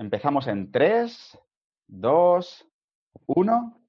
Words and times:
Empezamos 0.00 0.46
en 0.46 0.70
3, 0.70 1.36
2, 1.88 2.66
1. 3.26 3.80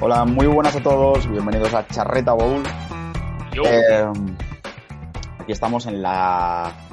Hola, 0.00 0.24
muy 0.24 0.48
buenas 0.48 0.74
a 0.74 0.82
todos, 0.82 1.30
bienvenidos 1.30 1.72
a 1.74 1.86
Charreta 1.86 2.32
Bowl. 2.32 2.64
Eh, 3.64 4.12
aquí 5.38 5.52
estamos 5.52 5.86
en 5.86 6.02
la 6.02 6.89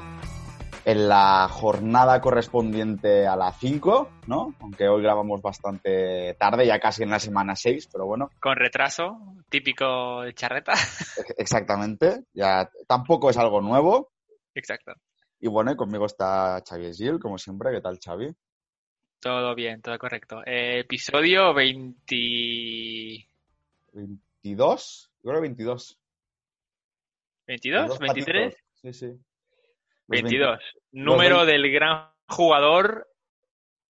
en 0.88 1.06
la 1.06 1.46
jornada 1.50 2.18
correspondiente 2.18 3.26
a 3.26 3.36
la 3.36 3.52
5, 3.52 4.10
¿no? 4.26 4.54
Aunque 4.60 4.88
hoy 4.88 5.02
grabamos 5.02 5.42
bastante 5.42 6.34
tarde, 6.38 6.66
ya 6.66 6.80
casi 6.80 7.02
en 7.02 7.10
la 7.10 7.18
semana 7.18 7.54
6, 7.54 7.90
pero 7.92 8.06
bueno, 8.06 8.30
Con 8.40 8.56
retraso, 8.56 9.18
típico 9.50 10.22
de 10.22 10.32
charreta. 10.32 10.72
e- 10.72 11.34
exactamente. 11.36 12.24
Ya 12.32 12.70
tampoco 12.86 13.28
es 13.28 13.36
algo 13.36 13.60
nuevo. 13.60 14.12
Exacto. 14.54 14.94
Y 15.38 15.48
bueno, 15.48 15.70
y 15.72 15.76
conmigo 15.76 16.06
está 16.06 16.62
Xavi 16.66 16.94
Gil, 16.94 17.18
como 17.18 17.36
siempre. 17.36 17.70
¿Qué 17.70 17.82
tal, 17.82 17.98
Xavi? 18.02 18.34
Todo 19.20 19.54
bien, 19.54 19.82
todo 19.82 19.98
correcto. 19.98 20.40
Eh, 20.46 20.80
episodio 20.80 21.52
20... 21.52 23.28
22, 23.92 25.10
yo 25.22 25.28
creo 25.28 25.42
22. 25.42 25.98
22, 27.46 27.88
Dos 27.88 27.98
23, 27.98 28.54
patitos. 28.54 28.64
Sí, 28.80 28.92
sí. 28.94 29.27
Los 30.08 30.22
22. 30.22 30.60
Número 30.92 31.36
veinte- 31.38 31.52
del 31.52 31.70
gran 31.72 32.10
jugador. 32.28 33.08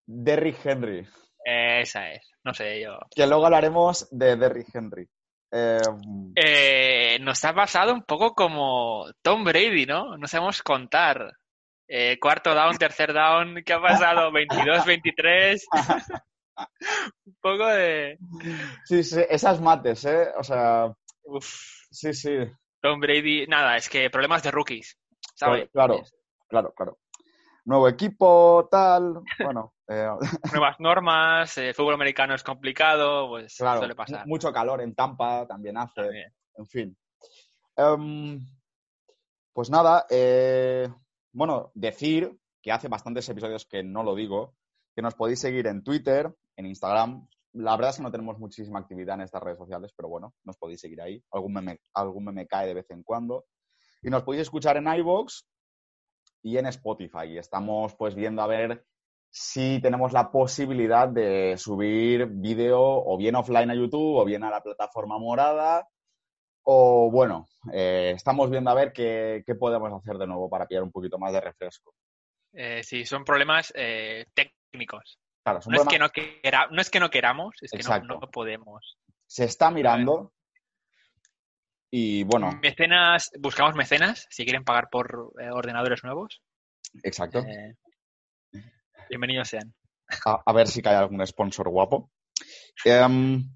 Derrick 0.06 0.64
Henry. 0.64 1.06
esa 1.44 2.12
es. 2.12 2.28
No 2.44 2.54
sé 2.54 2.80
yo. 2.80 2.98
Que 3.14 3.26
luego 3.26 3.44
hablaremos 3.46 4.08
de 4.10 4.36
Derrick 4.36 4.68
Henry. 4.74 5.08
Eh, 5.52 5.78
Eh, 6.36 7.18
nos 7.20 7.44
ha 7.44 7.54
pasado 7.54 7.92
un 7.92 8.02
poco 8.02 8.34
como 8.34 9.06
Tom 9.22 9.44
Brady, 9.44 9.86
¿no? 9.86 10.16
No 10.16 10.26
sabemos 10.26 10.62
contar. 10.62 11.32
Eh, 11.88 12.18
cuarto 12.20 12.52
down, 12.54 12.76
tercer 12.78 13.12
down, 13.12 13.62
¿qué 13.64 13.72
ha 13.72 13.80
pasado? 13.80 14.32
22, 14.80 14.84
23. 14.86 15.66
un 17.26 17.36
poco 17.40 17.66
de... 17.66 18.18
sí, 18.84 19.02
sí, 19.04 19.20
esas 19.28 19.60
mates, 19.60 20.04
¿eh? 20.04 20.28
O 20.38 20.42
sea, 20.42 20.86
Uf, 21.24 21.46
sí, 21.90 22.12
sí. 22.14 22.38
Tom 22.80 23.00
Brady, 23.00 23.46
nada, 23.46 23.76
es 23.76 23.88
que 23.88 24.10
problemas 24.10 24.42
de 24.42 24.50
rookies. 24.50 24.96
¿Sabes? 25.36 25.68
Claro, 25.70 26.02
claro, 26.48 26.72
claro. 26.74 26.98
Nuevo 27.64 27.88
equipo, 27.88 28.68
tal. 28.70 29.22
Bueno, 29.42 29.74
eh, 29.88 30.08
Nuevas 30.52 30.78
normas, 30.78 31.58
el 31.58 31.74
fútbol 31.74 31.94
americano 31.94 32.34
es 32.34 32.42
complicado, 32.42 33.28
pues 33.28 33.56
claro. 33.56 33.80
suele 33.80 33.94
pasar. 33.94 34.26
Mucho 34.26 34.52
calor 34.52 34.80
en 34.80 34.94
Tampa 34.94 35.46
también 35.46 35.76
hace. 35.76 36.02
También. 36.02 36.32
En 36.56 36.66
fin. 36.66 36.96
Em, 37.76 38.40
pues 39.52 39.68
nada, 39.68 40.06
eh, 40.10 40.88
bueno, 41.32 41.72
decir 41.74 42.38
que 42.62 42.72
hace 42.72 42.88
bastantes 42.88 43.28
episodios 43.28 43.66
que 43.66 43.82
no 43.82 44.02
lo 44.02 44.14
digo, 44.14 44.54
que 44.94 45.02
nos 45.02 45.14
podéis 45.14 45.40
seguir 45.40 45.66
en 45.66 45.82
Twitter, 45.82 46.32
en 46.56 46.66
Instagram. 46.66 47.28
La 47.52 47.76
verdad 47.76 47.90
es 47.90 47.96
que 47.96 48.02
no 48.02 48.10
tenemos 48.12 48.38
muchísima 48.38 48.78
actividad 48.78 49.16
en 49.16 49.22
estas 49.22 49.42
redes 49.42 49.58
sociales, 49.58 49.92
pero 49.96 50.08
bueno, 50.08 50.34
nos 50.44 50.56
podéis 50.56 50.80
seguir 50.80 51.00
ahí. 51.00 51.22
Algún 51.32 51.52
meme, 51.52 51.80
algún 51.94 52.24
meme 52.24 52.46
cae 52.46 52.68
de 52.68 52.74
vez 52.74 52.90
en 52.90 53.02
cuando. 53.02 53.46
Y 54.06 54.10
nos 54.10 54.22
podéis 54.22 54.42
escuchar 54.42 54.76
en 54.76 54.86
iVoox 54.86 55.42
y 56.44 56.58
en 56.58 56.66
Spotify. 56.66 57.36
Estamos 57.38 57.92
pues 57.96 58.14
viendo 58.14 58.40
a 58.40 58.46
ver 58.46 58.86
si 59.32 59.80
tenemos 59.82 60.12
la 60.12 60.30
posibilidad 60.30 61.08
de 61.08 61.56
subir 61.58 62.26
vídeo 62.26 62.80
o 62.80 63.16
bien 63.18 63.34
offline 63.34 63.68
a 63.68 63.74
YouTube 63.74 64.14
o 64.18 64.24
bien 64.24 64.44
a 64.44 64.50
la 64.50 64.62
plataforma 64.62 65.18
morada. 65.18 65.88
O 66.62 67.10
bueno, 67.10 67.48
eh, 67.72 68.12
estamos 68.14 68.48
viendo 68.48 68.70
a 68.70 68.74
ver 68.74 68.92
qué, 68.92 69.42
qué 69.44 69.56
podemos 69.56 69.92
hacer 69.92 70.18
de 70.18 70.28
nuevo 70.28 70.48
para 70.48 70.66
pillar 70.68 70.84
un 70.84 70.92
poquito 70.92 71.18
más 71.18 71.32
de 71.32 71.40
refresco. 71.40 71.92
Eh, 72.52 72.84
sí, 72.84 73.04
son 73.04 73.24
problemas 73.24 73.72
eh, 73.74 74.26
técnicos. 74.34 75.18
Claro, 75.42 75.58
No 75.66 75.82
es, 75.82 75.88
que 75.88 75.98
no, 75.98 76.10
quera- 76.10 76.68
no 76.70 76.80
es 76.80 76.90
que 76.90 77.00
no 77.00 77.10
queramos, 77.10 77.56
es 77.60 77.72
que 77.72 77.82
no 78.06 78.20
podemos. 78.30 78.98
se 79.26 79.44
está 79.46 79.72
mirando. 79.72 80.32
Y 81.90 82.24
bueno, 82.24 82.58
Mecenas, 82.62 83.30
buscamos 83.38 83.74
mecenas, 83.74 84.26
si 84.30 84.44
quieren 84.44 84.64
pagar 84.64 84.88
por 84.90 85.32
eh, 85.40 85.50
ordenadores 85.50 86.02
nuevos. 86.02 86.42
exacto. 87.02 87.38
eh, 87.40 87.76
bienvenidos 89.08 89.48
sean. 89.48 89.72
A, 90.24 90.42
a 90.44 90.52
ver 90.52 90.66
si 90.66 90.82
cae 90.82 90.96
algún 90.96 91.24
sponsor 91.26 91.68
guapo. 91.68 92.10
Em, 92.84 93.48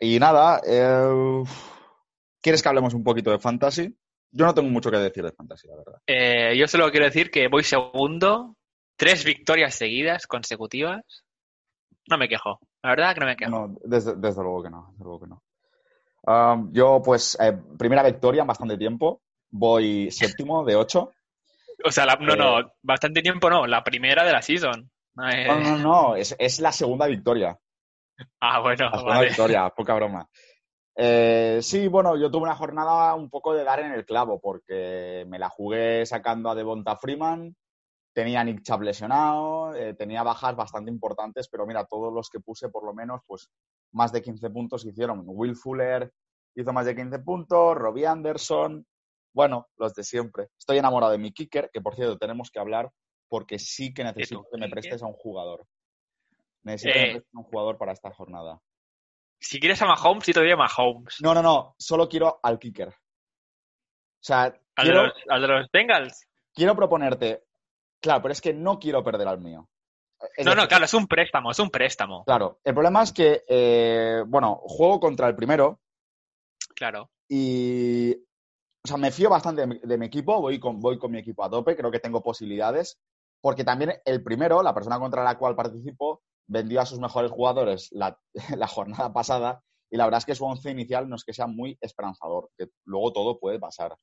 y 0.00 0.18
nada, 0.18 0.60
eh, 0.66 1.44
¿quieres 2.40 2.62
que 2.62 2.68
hablemos 2.68 2.94
un 2.94 3.04
poquito 3.04 3.30
de 3.30 3.38
fantasy? 3.38 3.94
Yo 4.30 4.44
no 4.44 4.54
tengo 4.54 4.68
mucho 4.68 4.90
que 4.90 4.98
decir 4.98 5.24
de 5.24 5.32
fantasy, 5.32 5.68
la 5.68 5.76
verdad. 5.76 6.54
Yo 6.54 6.66
solo 6.68 6.90
quiero 6.90 7.06
decir 7.06 7.30
que 7.30 7.48
voy 7.48 7.64
segundo, 7.64 8.56
tres 8.96 9.24
victorias 9.24 9.74
seguidas, 9.74 10.26
consecutivas. 10.26 11.24
No 12.10 12.16
me 12.18 12.28
quejo, 12.28 12.60
la 12.82 12.90
verdad 12.90 13.14
que 13.14 13.20
no 13.20 13.26
me 13.26 13.36
quejo. 13.36 13.50
No, 13.50 13.78
desde, 13.84 14.16
desde 14.16 14.42
luego 14.42 14.62
que 14.62 14.70
no, 14.70 14.88
desde 14.92 15.04
luego 15.04 15.20
que 15.20 15.26
no. 15.28 15.42
Yo, 16.72 17.00
pues, 17.04 17.36
eh, 17.40 17.56
primera 17.78 18.02
victoria 18.02 18.42
en 18.42 18.46
bastante 18.48 18.76
tiempo. 18.76 19.22
Voy 19.50 20.10
séptimo 20.10 20.64
de 20.64 20.76
ocho. 20.76 21.12
O 21.84 21.90
sea, 21.90 22.04
la- 22.04 22.16
no, 22.16 22.34
Eh, 22.34 22.36
no, 22.36 22.72
bastante 22.82 23.22
tiempo 23.22 23.48
no, 23.48 23.66
la 23.66 23.82
primera 23.84 24.24
de 24.24 24.32
la 24.32 24.42
season. 24.42 24.90
Eh, 25.32 25.46
No, 25.46 25.60
no, 25.60 25.78
no, 25.78 26.16
es, 26.16 26.34
es 26.38 26.60
la 26.60 26.72
segunda 26.72 27.06
victoria. 27.06 27.58
Ah, 28.40 28.60
bueno, 28.60 28.86
La 28.86 28.90
segunda 28.90 29.14
vale. 29.16 29.28
victoria, 29.28 29.68
poca 29.70 29.94
broma. 29.94 30.28
Eh, 30.96 31.60
sí, 31.62 31.86
bueno, 31.86 32.16
yo 32.16 32.30
tuve 32.30 32.42
una 32.42 32.56
jornada 32.56 33.14
un 33.14 33.30
poco 33.30 33.54
de 33.54 33.62
dar 33.62 33.78
en 33.80 33.92
el 33.92 34.04
clavo 34.04 34.40
porque 34.40 35.24
me 35.28 35.38
la 35.38 35.48
jugué 35.48 36.04
sacando 36.04 36.50
a 36.50 36.56
Devonta 36.56 36.96
Freeman, 36.96 37.54
tenía 38.18 38.42
Nick 38.42 38.62
Chubb 38.62 38.82
lesionado, 38.82 39.72
eh, 39.76 39.94
tenía 39.94 40.24
bajas 40.24 40.56
bastante 40.56 40.90
importantes, 40.90 41.48
pero 41.48 41.64
mira, 41.64 41.84
todos 41.84 42.12
los 42.12 42.28
que 42.28 42.40
puse 42.40 42.68
por 42.68 42.84
lo 42.84 42.92
menos, 42.92 43.20
pues 43.24 43.48
más 43.92 44.10
de 44.10 44.20
15 44.20 44.50
puntos 44.50 44.84
hicieron. 44.84 45.22
Will 45.24 45.54
Fuller 45.54 46.12
hizo 46.56 46.72
más 46.72 46.84
de 46.86 46.96
15 46.96 47.20
puntos, 47.20 47.76
Robbie 47.76 48.08
Anderson, 48.08 48.84
bueno, 49.32 49.68
los 49.76 49.94
de 49.94 50.02
siempre. 50.02 50.48
Estoy 50.58 50.78
enamorado 50.78 51.12
de 51.12 51.18
mi 51.18 51.30
kicker, 51.30 51.70
que 51.72 51.80
por 51.80 51.94
cierto 51.94 52.18
tenemos 52.18 52.50
que 52.50 52.58
hablar 52.58 52.90
porque 53.28 53.60
sí 53.60 53.94
que 53.94 54.02
necesito 54.02 54.44
que 54.50 54.58
me 54.58 54.68
prestes 54.68 55.00
a 55.00 55.06
un 55.06 55.12
jugador. 55.12 55.64
Necesito 56.64 56.94
que 56.94 56.98
me 56.98 57.06
Eh, 57.06 57.12
prestes 57.12 57.34
a 57.36 57.38
un 57.38 57.44
jugador 57.44 57.78
para 57.78 57.92
esta 57.92 58.10
jornada. 58.12 58.60
Si 59.38 59.60
quieres 59.60 59.80
a 59.80 59.86
Mahomes, 59.86 60.24
sí 60.24 60.32
te 60.32 60.40
doy 60.40 60.50
a 60.50 60.56
Mahomes. 60.56 61.18
No, 61.22 61.34
no, 61.34 61.42
no, 61.42 61.76
solo 61.78 62.08
quiero 62.08 62.40
al 62.42 62.58
kicker. 62.58 62.88
O 62.88 64.24
sea, 64.24 64.42
¿Al, 64.42 64.52
de 64.52 64.82
quiero, 64.82 65.02
los, 65.04 65.12
al 65.28 65.40
de 65.40 65.46
los 65.46 65.70
Bengals? 65.72 66.26
quiero 66.52 66.74
proponerte. 66.74 67.44
Claro, 68.00 68.22
pero 68.22 68.32
es 68.32 68.40
que 68.40 68.54
no 68.54 68.78
quiero 68.78 69.02
perder 69.02 69.28
al 69.28 69.40
mío. 69.40 69.68
Es 70.36 70.44
No, 70.44 70.54
no, 70.54 70.66
claro, 70.66 70.84
es 70.84 70.94
un 70.94 71.06
préstamo, 71.06 71.50
es 71.50 71.58
un 71.58 71.70
préstamo. 71.70 72.24
Claro, 72.24 72.58
el 72.64 72.74
problema 72.74 73.02
es 73.02 73.12
que, 73.12 73.44
eh, 73.48 74.22
bueno, 74.26 74.60
juego 74.62 74.98
contra 75.00 75.28
el 75.28 75.36
primero 75.36 75.80
Claro. 76.74 77.10
y. 77.28 78.14
O 78.84 78.88
sea, 78.88 78.96
me 78.96 79.10
fío 79.10 79.28
bastante 79.28 79.62
de 79.62 79.66
mi, 79.66 79.78
de 79.80 79.98
mi 79.98 80.06
equipo, 80.06 80.40
voy 80.40 80.58
con, 80.60 80.80
voy 80.80 80.98
con 80.98 81.10
mi 81.10 81.18
equipo 81.18 81.44
a 81.44 81.50
tope, 81.50 81.76
creo 81.76 81.90
que 81.90 81.98
tengo 81.98 82.22
posibilidades, 82.22 82.98
porque 83.40 83.64
también 83.64 83.94
el 84.04 84.22
primero, 84.22 84.62
la 84.62 84.72
persona 84.72 84.98
contra 84.98 85.24
la 85.24 85.36
cual 85.36 85.56
participo, 85.56 86.22
vendió 86.46 86.80
a 86.80 86.86
sus 86.86 86.98
mejores 86.98 87.30
jugadores 87.30 87.88
la, 87.90 88.18
la 88.56 88.66
jornada 88.66 89.12
pasada 89.12 89.62
y 89.90 89.96
la 89.96 90.04
verdad 90.04 90.18
es 90.18 90.26
que 90.26 90.34
su 90.34 90.44
once 90.44 90.70
inicial 90.70 91.08
no 91.08 91.16
es 91.16 91.24
que 91.24 91.32
sea 91.32 91.46
muy 91.46 91.78
esperanzador, 91.80 92.50
que 92.56 92.68
luego 92.84 93.12
todo 93.12 93.38
puede 93.38 93.58
pasar. 93.58 93.96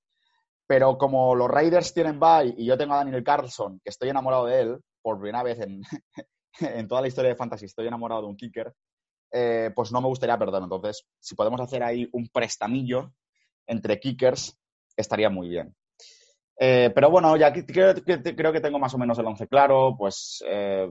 Pero 0.67 0.97
como 0.97 1.35
los 1.35 1.49
Raiders 1.49 1.93
tienen 1.93 2.19
bye 2.19 2.53
y 2.57 2.65
yo 2.65 2.77
tengo 2.77 2.93
a 2.93 2.97
Daniel 2.97 3.23
Carlson, 3.23 3.79
que 3.83 3.89
estoy 3.89 4.09
enamorado 4.09 4.45
de 4.45 4.61
él, 4.61 4.79
por 5.01 5.19
primera 5.19 5.43
vez 5.43 5.59
en, 6.59 6.87
toda 6.87 7.01
la 7.01 7.07
historia 7.07 7.29
de 7.29 7.35
Fantasy 7.35 7.65
estoy 7.65 7.87
enamorado 7.87 8.21
de 8.21 8.27
un 8.27 8.35
kicker, 8.35 8.73
eh, 9.31 9.71
pues 9.75 9.91
no 9.91 10.01
me 10.01 10.07
gustaría 10.07 10.37
perderlo. 10.37 10.63
Entonces, 10.65 11.05
si 11.19 11.35
podemos 11.35 11.61
hacer 11.61 11.83
ahí 11.83 12.07
un 12.13 12.27
prestamillo 12.29 13.13
entre 13.67 13.99
kickers, 13.99 14.57
estaría 14.95 15.29
muy 15.29 15.49
bien. 15.49 15.75
Eh, 16.57 16.91
pero 16.95 17.09
bueno, 17.09 17.35
ya 17.37 17.51
creo, 17.51 17.93
que- 17.95 18.35
creo 18.35 18.53
que 18.53 18.61
tengo 18.61 18.79
más 18.79 18.93
o 18.93 18.97
menos 18.97 19.19
el 19.19 19.25
once 19.25 19.47
claro, 19.47 19.95
pues 19.97 20.43
eh, 20.47 20.89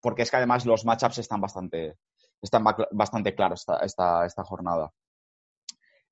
porque 0.00 0.22
es 0.22 0.30
que 0.30 0.36
además 0.38 0.64
los 0.64 0.84
matchups 0.84 1.18
están 1.18 1.40
bastante, 1.40 1.96
están 2.40 2.64
ba- 2.64 2.88
bastante 2.92 3.34
claros 3.34 3.60
esta, 3.60 3.78
esta, 3.80 4.26
esta 4.26 4.44
jornada. 4.44 4.90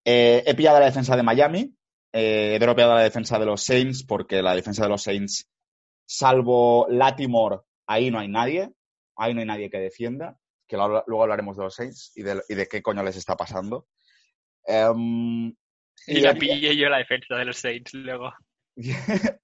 He 0.05 0.55
pillado 0.55 0.79
la 0.79 0.87
defensa 0.87 1.17
de 1.17 1.23
Miami, 1.23 1.75
eh, 2.17 2.55
he 2.55 2.59
dropeado 2.59 2.95
la 2.95 3.03
defensa 3.03 3.39
de 3.39 3.47
los 3.47 3.63
Saints 3.63 4.05
porque 4.05 4.41
la 4.43 4.55
defensa 4.55 4.83
de 4.85 4.89
los 4.89 5.03
Saints, 5.03 5.49
salvo 6.07 6.87
Latimore, 6.89 7.59
ahí 7.87 8.11
no 8.11 8.19
hay 8.19 8.29
nadie, 8.29 8.71
ahí 9.17 9.35
no 9.35 9.41
hay 9.41 9.47
nadie 9.47 9.71
que 9.71 9.79
defienda, 9.79 10.37
que 10.67 10.77
lo- 10.77 11.05
luego 11.07 11.23
hablaremos 11.23 11.57
de 11.57 11.65
los 11.65 11.75
Saints 11.75 12.13
y 12.17 12.23
de, 12.23 12.43
y 12.49 12.55
de 12.55 12.67
qué 12.67 12.81
coño 12.83 13.03
les 13.03 13.17
está 13.17 13.37
pasando. 13.37 13.87
Em, 14.65 15.49
Y 16.07 16.21
la 16.21 16.35
pillé 16.35 16.77
yo 16.77 16.89
la 16.89 16.99
defensa 16.99 17.37
de 17.37 17.45
los 17.45 17.57
Saints 17.59 17.93
luego. 17.95 18.33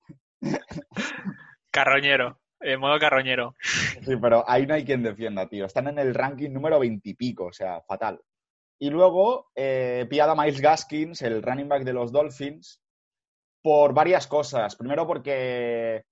Carroñero. 1.70 2.38
En 2.64 2.78
modo 2.78 2.96
carroñero. 3.00 3.56
Sí, 4.04 4.14
pero 4.20 4.44
ahí 4.48 4.66
no 4.66 4.74
hay 4.74 4.84
quien 4.84 5.02
defienda, 5.02 5.48
tío. 5.48 5.64
Están 5.66 5.88
en 5.88 5.98
el 5.98 6.14
ranking 6.14 6.50
número 6.50 6.78
veintipico, 6.78 7.46
o 7.46 7.52
sea, 7.52 7.80
fatal. 7.82 8.20
Y 8.82 8.90
luego, 8.90 9.52
eh, 9.54 10.08
pillado 10.10 10.32
a 10.32 10.34
Miles 10.34 10.60
Gaskins, 10.60 11.22
el 11.22 11.40
running 11.40 11.68
back 11.68 11.84
de 11.84 11.92
los 11.92 12.10
Dolphins, 12.10 12.82
por 13.62 13.94
varias 13.94 14.26
cosas. 14.26 14.74
Primero 14.74 15.06
porque, 15.06 16.02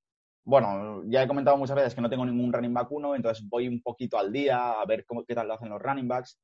bueno, 0.44 1.02
ya 1.06 1.24
he 1.24 1.26
comentado 1.26 1.56
muchas 1.56 1.74
veces 1.74 1.96
que 1.96 2.00
no 2.00 2.08
tengo 2.08 2.24
ningún 2.24 2.52
running 2.52 2.72
back 2.72 2.92
uno, 2.92 3.16
entonces 3.16 3.44
voy 3.48 3.66
un 3.66 3.82
poquito 3.82 4.20
al 4.20 4.30
día 4.30 4.80
a 4.80 4.86
ver 4.86 5.04
cómo, 5.04 5.24
qué 5.24 5.34
tal 5.34 5.48
lo 5.48 5.54
hacen 5.54 5.68
los 5.68 5.82
running 5.82 6.06
backs. 6.06 6.38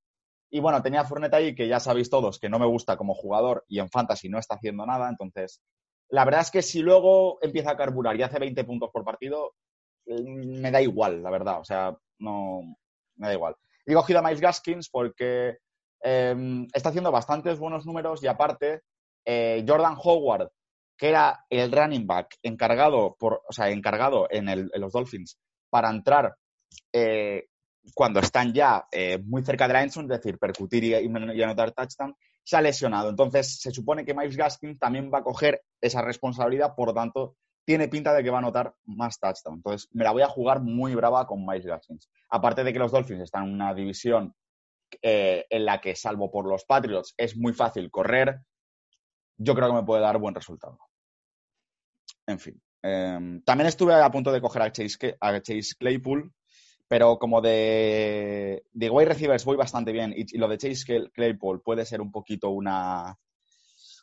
Y 0.50 0.58
bueno, 0.58 0.82
tenía 0.82 1.02
a 1.02 1.04
Fournette 1.04 1.34
ahí, 1.34 1.54
que 1.54 1.68
ya 1.68 1.78
sabéis 1.78 2.10
todos 2.10 2.40
que 2.40 2.48
no 2.48 2.58
me 2.58 2.66
gusta 2.66 2.96
como 2.96 3.14
jugador 3.14 3.64
y 3.68 3.78
en 3.78 3.88
Fantasy 3.88 4.28
no 4.28 4.40
está 4.40 4.56
haciendo 4.56 4.84
nada, 4.84 5.08
entonces 5.08 5.62
la 6.08 6.24
verdad 6.24 6.40
es 6.40 6.50
que 6.50 6.62
si 6.62 6.80
luego 6.80 7.38
empieza 7.40 7.70
a 7.70 7.76
carburar 7.76 8.16
y 8.16 8.24
hace 8.24 8.40
20 8.40 8.64
puntos 8.64 8.90
por 8.92 9.04
partido, 9.04 9.54
mm, 10.06 10.60
me 10.60 10.72
da 10.72 10.82
igual, 10.82 11.22
la 11.22 11.30
verdad. 11.30 11.60
O 11.60 11.64
sea, 11.64 11.96
no 12.18 12.62
me 13.14 13.28
da 13.28 13.32
igual. 13.32 13.54
He 13.84 13.94
cogido 13.94 14.18
a 14.18 14.22
Miles 14.22 14.40
Gaskins 14.40 14.90
porque 14.90 15.58
em, 16.06 16.68
está 16.72 16.90
haciendo 16.90 17.10
bastantes 17.10 17.58
buenos 17.58 17.84
números 17.84 18.22
y 18.22 18.28
aparte, 18.28 18.82
eh, 19.24 19.64
Jordan 19.66 19.96
Howard, 20.00 20.50
que 20.96 21.08
era 21.08 21.44
el 21.50 21.72
running 21.72 22.06
back 22.06 22.36
encargado, 22.42 23.16
por, 23.18 23.42
o 23.48 23.52
sea, 23.52 23.70
encargado 23.70 24.28
en, 24.30 24.70
los 24.74 24.92
Dolphins 24.92 25.36
para 25.68 25.90
entrar 25.90 26.36
eh, 26.92 27.46
cuando 27.92 28.20
están 28.20 28.52
ya 28.54 28.86
eh, 28.92 29.18
muy 29.18 29.42
cerca 29.42 29.66
de 29.66 29.74
la 29.74 29.82
endzone, 29.82 30.14
es 30.14 30.20
decir, 30.20 30.38
percutir 30.38 30.84
y, 30.84 30.94
y 30.94 31.42
anotar 31.42 31.72
touchdown, 31.72 32.14
se 32.44 32.56
ha 32.56 32.62
lesionado. 32.62 33.10
Entonces, 33.10 33.58
se 33.60 33.72
supone 33.72 34.04
que 34.04 34.14
Miles 34.14 34.36
Gaskins 34.36 34.78
también 34.78 35.10
va 35.12 35.18
a 35.18 35.24
coger 35.24 35.62
esa 35.80 36.02
responsabilidad, 36.02 36.74
por 36.76 36.88
lo 36.88 36.94
tanto, 36.94 37.36
tiene 37.64 37.88
pinta 37.88 38.14
de 38.14 38.22
que 38.22 38.30
va 38.30 38.36
a 38.36 38.42
anotar 38.42 38.74
más 38.84 39.18
touchdown. 39.18 39.56
Entonces, 39.56 39.88
me 39.92 40.04
la 40.04 40.12
voy 40.12 40.22
a 40.22 40.28
jugar 40.28 40.62
muy 40.62 40.94
brava 40.94 41.26
con 41.26 41.44
Miles 41.44 41.66
Gaskins. 41.66 42.08
Aparte 42.30 42.62
de 42.62 42.72
que 42.72 42.78
los 42.78 42.92
Dolphins 42.92 43.22
están 43.22 43.48
en 43.48 43.54
una 43.54 43.74
división 43.74 44.32
eh, 45.02 45.46
en 45.50 45.64
la 45.64 45.80
que, 45.80 45.94
salvo 45.94 46.30
por 46.30 46.46
los 46.46 46.64
Patriots, 46.64 47.14
es 47.16 47.36
muy 47.36 47.52
fácil 47.52 47.90
correr, 47.90 48.40
yo 49.36 49.54
creo 49.54 49.68
que 49.68 49.74
me 49.74 49.84
puede 49.84 50.02
dar 50.02 50.18
buen 50.18 50.34
resultado. 50.34 50.78
En 52.26 52.38
fin. 52.38 52.60
Em, 52.82 53.42
también 53.42 53.66
estuve 53.68 53.94
a 53.94 54.10
punto 54.10 54.32
de 54.32 54.40
coger 54.40 54.62
a 54.62 54.72
Chase, 54.72 55.16
a 55.20 55.40
Chase 55.40 55.74
Claypool, 55.78 56.32
pero 56.88 57.18
como 57.18 57.40
de, 57.40 58.64
de 58.72 58.90
wide 58.90 59.08
receivers 59.08 59.44
voy 59.44 59.56
bastante 59.56 59.92
bien 59.92 60.14
y, 60.16 60.38
lo 60.38 60.48
de 60.48 60.58
Chase 60.58 61.10
Claypool 61.12 61.62
puede 61.62 61.84
ser 61.84 62.00
un 62.00 62.12
poquito 62.12 62.50
una, 62.50 63.18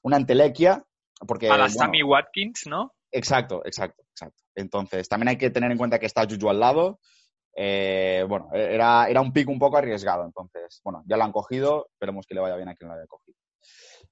una 0.03 0.18
entelequia. 0.18 0.85
Porque, 1.25 1.50
a 1.50 1.57
la 1.57 1.69
Sammy 1.69 2.03
Watkins, 2.03 2.68
¿no? 2.68 2.94
Exacto, 3.12 3.62
exacto, 3.65 4.03
exacto. 4.12 4.44
Entonces, 4.56 5.07
también 5.07 5.30
hay 5.30 5.38
que 5.38 5.50
tener 5.50 5.71
en 5.71 5.77
cuenta 5.77 6.00
que 6.00 6.07
está 6.07 6.27
Juju 6.27 6.50
al 6.50 6.59
lado. 6.59 7.00
Eh, 7.55 8.25
bueno, 8.27 8.50
era, 8.53 9.07
era 9.07 9.21
un 9.21 9.31
pick 9.31 9.50
un 9.50 9.59
poco 9.59 9.77
arriesgado. 9.77 10.25
Entonces, 10.25 10.81
bueno, 10.83 11.03
ya 11.05 11.17
lo 11.17 11.23
han 11.23 11.31
cogido. 11.31 11.88
Esperemos 11.91 12.25
que 12.25 12.35
le 12.35 12.41
vaya 12.41 12.55
bien 12.55 12.69
a 12.69 12.75
quien 12.75 12.89
lo 12.89 12.95
haya 12.95 13.07
cogido. 13.07 13.38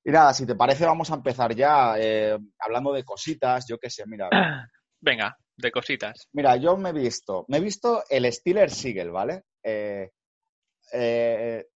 Y 0.04 0.12
nada, 0.12 0.34
si 0.34 0.46
te 0.46 0.56
parece, 0.56 0.86
vamos 0.86 1.12
a 1.12 1.16
empezar 1.16 1.54
ya 1.56 1.96
eh, 1.98 2.38
hablando 2.60 2.94
de 2.94 3.04
cositas. 3.04 3.66
Yo 3.68 3.78
qué 3.78 3.90
sé, 3.90 4.04
mira. 4.06 4.30
Venga 5.02 5.36
de 5.62 5.72
cositas. 5.72 6.28
Mira, 6.34 6.56
yo 6.58 6.76
me 6.76 6.90
he 6.90 6.94
visto, 6.94 7.46
me 7.48 7.58
he 7.58 7.62
visto 7.62 8.04
el 8.10 8.32
Steeler 8.32 8.70
Siegel, 8.70 9.12
¿vale? 9.12 9.44
Eh, 9.64 10.12
eh, 10.92 11.68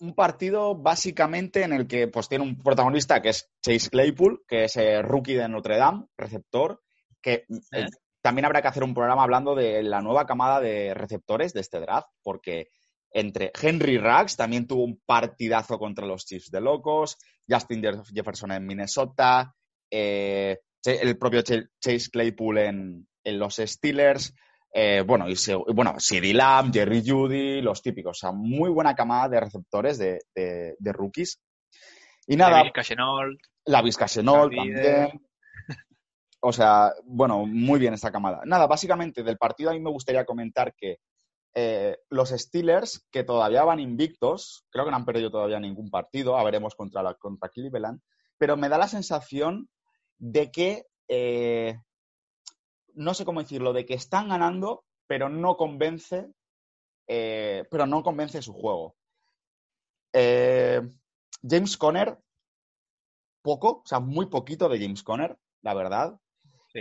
un 0.00 0.14
partido 0.14 0.74
básicamente 0.74 1.62
en 1.62 1.72
el 1.72 1.86
que 1.86 2.08
pues 2.08 2.28
tiene 2.28 2.44
un 2.44 2.62
protagonista 2.62 3.22
que 3.22 3.30
es 3.30 3.50
Chase 3.62 3.90
Claypool, 3.90 4.44
que 4.46 4.64
es 4.64 4.76
el 4.76 5.02
rookie 5.02 5.34
de 5.34 5.48
Notre 5.48 5.78
Dame, 5.78 6.06
receptor, 6.16 6.82
que 7.20 7.46
también 8.26 8.46
habrá 8.46 8.60
que 8.60 8.66
hacer 8.66 8.82
un 8.82 8.92
programa 8.92 9.22
hablando 9.22 9.54
de 9.54 9.84
la 9.84 10.02
nueva 10.02 10.26
camada 10.26 10.60
de 10.60 10.92
receptores 10.94 11.52
de 11.52 11.60
este 11.60 11.78
draft, 11.78 12.08
porque 12.24 12.70
entre 13.12 13.52
Henry 13.62 13.98
Ruggs 13.98 14.34
también 14.36 14.66
tuvo 14.66 14.82
un 14.82 15.00
partidazo 15.06 15.78
contra 15.78 16.04
los 16.04 16.26
Chiefs 16.26 16.50
de 16.50 16.60
locos, 16.60 17.18
Justin 17.48 17.84
Jefferson 18.12 18.50
en 18.50 18.66
Minnesota, 18.66 19.54
eh, 19.88 20.58
el 20.84 21.16
propio 21.16 21.42
Chase 21.42 22.10
Claypool 22.10 22.58
en, 22.58 23.06
los 23.22 23.54
Steelers. 23.64 24.34
Eh, 24.74 25.04
bueno, 25.06 25.26
y 25.28 25.36
bueno, 25.72 25.94
CD 25.98 26.34
Lamb, 26.34 26.74
Jerry 26.74 27.08
Judy, 27.08 27.62
los 27.62 27.80
típicos. 27.80 28.18
O 28.18 28.20
sea, 28.20 28.32
muy 28.32 28.70
buena 28.70 28.96
camada 28.96 29.28
de 29.28 29.38
receptores 29.38 29.98
de, 29.98 30.74
rookies. 30.80 31.40
Y 32.26 32.34
nada. 32.34 32.56
La 33.66 33.82
Vizca 33.82 34.08
también. 34.08 35.25
O 36.48 36.52
sea, 36.52 36.94
bueno, 37.02 37.44
muy 37.44 37.80
bien 37.80 37.92
esta 37.92 38.12
camada. 38.12 38.42
Nada, 38.44 38.68
básicamente 38.68 39.24
del 39.24 39.36
partido 39.36 39.70
a 39.70 39.72
mí 39.72 39.80
me 39.80 39.90
gustaría 39.90 40.24
comentar 40.24 40.76
que 40.76 41.00
eh, 41.56 41.98
los 42.08 42.28
Steelers, 42.28 43.04
que 43.10 43.24
todavía 43.24 43.64
van 43.64 43.80
invictos, 43.80 44.64
creo 44.70 44.84
que 44.84 44.92
no 44.92 44.96
han 44.96 45.04
perdido 45.04 45.32
todavía 45.32 45.58
ningún 45.58 45.90
partido, 45.90 46.38
a 46.38 46.44
veremos 46.44 46.76
contra, 46.76 47.02
la, 47.02 47.14
contra 47.14 47.48
Cleveland, 47.48 48.00
pero 48.38 48.56
me 48.56 48.68
da 48.68 48.78
la 48.78 48.86
sensación 48.86 49.68
de 50.18 50.52
que, 50.52 50.86
eh, 51.08 51.80
no 52.94 53.12
sé 53.12 53.24
cómo 53.24 53.42
decirlo, 53.42 53.72
de 53.72 53.84
que 53.84 53.94
están 53.94 54.28
ganando, 54.28 54.84
pero 55.08 55.28
no 55.28 55.56
convence, 55.56 56.30
eh, 57.08 57.64
pero 57.72 57.86
no 57.86 58.04
convence 58.04 58.40
su 58.40 58.52
juego. 58.52 58.94
James 60.14 61.76
Conner, 61.76 62.16
poco, 63.42 63.80
o 63.80 63.82
sea, 63.84 63.98
muy 63.98 64.26
poquito 64.26 64.68
de 64.68 64.78
James 64.78 65.02
Conner, 65.02 65.36
la 65.62 65.74
verdad. 65.74 66.20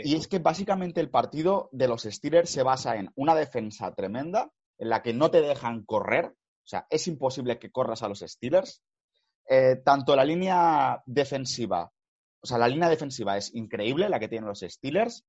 Y 0.03 0.15
es 0.15 0.27
que 0.27 0.39
básicamente 0.39 0.99
el 0.99 1.09
partido 1.09 1.69
de 1.71 1.87
los 1.87 2.03
Steelers 2.03 2.49
se 2.49 2.63
basa 2.63 2.95
en 2.95 3.11
una 3.15 3.35
defensa 3.35 3.93
tremenda, 3.93 4.51
en 4.77 4.89
la 4.89 5.01
que 5.01 5.13
no 5.13 5.31
te 5.31 5.41
dejan 5.41 5.85
correr, 5.85 6.25
o 6.25 6.67
sea, 6.67 6.87
es 6.89 7.07
imposible 7.07 7.59
que 7.59 7.71
corras 7.71 8.03
a 8.03 8.09
los 8.09 8.19
Steelers. 8.19 8.83
tanto 9.83 10.15
la 10.15 10.25
línea 10.25 11.01
defensiva 11.05 11.91
o 12.45 12.47
sea, 12.47 12.59
la 12.59 12.67
línea 12.67 12.87
defensiva 12.87 13.35
es 13.37 13.55
increíble, 13.55 14.07
la 14.07 14.19
que 14.19 14.27
tienen 14.27 14.47
los 14.47 14.59
Steelers. 14.59 15.25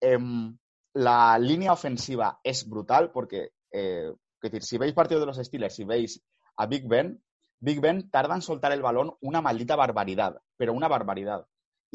Em, 0.00 0.58
la 0.94 1.38
línea 1.38 1.72
ofensiva 1.72 2.40
es 2.42 2.68
brutal 2.68 3.12
porque, 3.12 3.52
eh, 3.70 4.10
es 4.10 4.50
decir, 4.50 4.64
si 4.64 4.76
veis 4.76 4.92
partido 4.92 5.20
de 5.20 5.26
los 5.26 5.36
Steelers, 5.36 5.76
si 5.76 5.84
veis 5.84 6.20
a 6.56 6.66
Big 6.66 6.88
Ben, 6.88 7.22
Big 7.60 7.80
Ben 7.80 8.10
tarda 8.10 8.34
en 8.34 8.42
soltar 8.42 8.72
el 8.72 8.82
balón 8.82 9.16
una 9.20 9.40
maldita 9.40 9.76
barbaridad, 9.76 10.42
pero 10.56 10.72
una 10.72 10.88
barbaridad. 10.88 11.46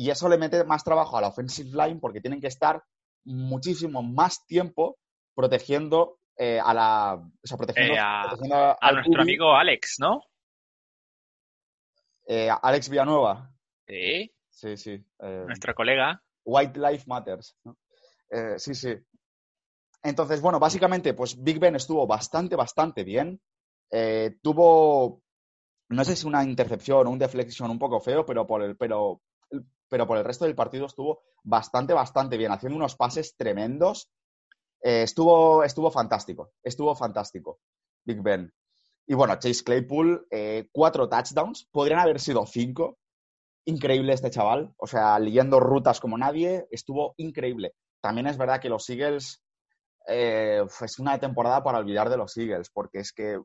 Y 0.01 0.09
eso 0.09 0.27
le 0.27 0.37
mete 0.37 0.63
más 0.63 0.83
trabajo 0.83 1.17
a 1.17 1.21
la 1.21 1.27
offensive 1.27 1.69
line 1.69 1.99
porque 1.99 2.21
tienen 2.21 2.41
que 2.41 2.47
estar 2.47 2.83
muchísimo 3.23 4.01
más 4.01 4.45
tiempo 4.47 4.97
protegiendo 5.35 6.17
eh, 6.37 6.59
a 6.59 6.73
la. 6.73 7.15
O 7.15 7.47
sea, 7.47 7.57
protegiendo, 7.57 7.93
eh, 7.93 7.99
a, 7.99 8.91
nuestro 8.93 9.21
amigo 9.21 9.53
Alex, 9.55 9.97
¿no? 9.99 10.21
Alex 12.61 12.89
Villanueva. 12.89 13.51
Sí. 13.85 14.31
Sí, 14.49 14.77
sí. 14.77 14.91
Eh, 15.19 15.43
Nuestra 15.45 15.73
colega. 15.73 16.21
White 16.45 16.79
Life 16.79 17.05
Matters. 17.07 17.55
Eh, 18.29 18.55
sí, 18.57 18.73
sí. 18.73 18.95
Entonces, 20.03 20.41
bueno, 20.41 20.59
básicamente, 20.59 21.13
pues 21.13 21.41
Big 21.41 21.59
Ben 21.59 21.75
estuvo 21.75 22.07
bastante, 22.07 22.55
bastante 22.55 23.03
bien. 23.03 23.39
Eh, 23.91 24.37
tuvo, 24.41 25.21
no 25.89 26.03
sé 26.03 26.15
si 26.15 26.27
una 26.27 26.43
intercepción 26.43 27.05
o 27.05 27.09
un 27.11 27.19
deflexión 27.19 27.69
un 27.69 27.79
poco 27.79 27.99
feo, 27.99 28.25
pero 28.25 28.47
por 28.47 28.63
el, 28.63 28.77
pero, 28.77 29.21
pero 29.91 30.07
por 30.07 30.17
el 30.17 30.23
resto 30.23 30.45
del 30.45 30.55
partido 30.55 30.85
estuvo 30.85 31.21
bastante, 31.43 31.93
bastante 31.93 32.37
bien, 32.37 32.51
haciendo 32.51 32.77
unos 32.77 32.95
pases 32.95 33.35
tremendos. 33.35 34.09
estuvo, 34.79 35.63
estuvo 35.63 35.91
fantástico, 35.91 36.53
estuvo 36.63 36.95
fantástico, 36.95 37.59
Big 38.05 38.21
Ben. 38.21 38.51
Y 39.05 39.15
bueno, 39.15 39.35
Chase 39.35 39.63
Claypool, 39.63 40.27
cuatro 40.71 41.09
touchdowns, 41.09 41.67
podrían 41.71 41.99
haber 41.99 42.21
sido 42.21 42.45
cinco, 42.45 42.97
increíble 43.65 44.13
este 44.13 44.31
chaval. 44.31 44.73
O 44.77 44.87
sea, 44.87 45.19
leyendo 45.19 45.59
rutas 45.59 45.99
como 45.99 46.17
nadie, 46.17 46.67
estuvo 46.71 47.13
increíble. 47.17 47.73
También 48.01 48.27
es 48.27 48.37
verdad 48.37 48.61
que 48.61 48.69
los 48.69 48.89
Eagles 48.89 49.43
eh, 50.07 50.63
es 50.81 50.99
una 50.99 51.19
temporada 51.19 51.63
para 51.63 51.79
olvidar 51.79 52.09
de 52.09 52.17
los 52.17 52.35
Eagles, 52.37 52.69
porque 52.71 52.99
es 52.99 53.11
que 53.11 53.39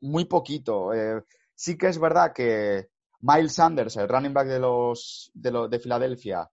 muy 0.00 0.24
poquito. 0.24 0.94
Eh, 0.94 1.22
sí 1.54 1.76
que 1.76 1.88
es 1.88 1.98
verdad 1.98 2.32
que 2.32 2.88
Miles 3.20 3.54
Sanders, 3.54 3.96
el 3.96 4.08
running 4.08 4.32
back 4.32 4.48
de 4.48 4.60
los 4.60 5.30
de, 5.34 5.68
de 5.68 5.78
Filadelfia, 5.78 6.48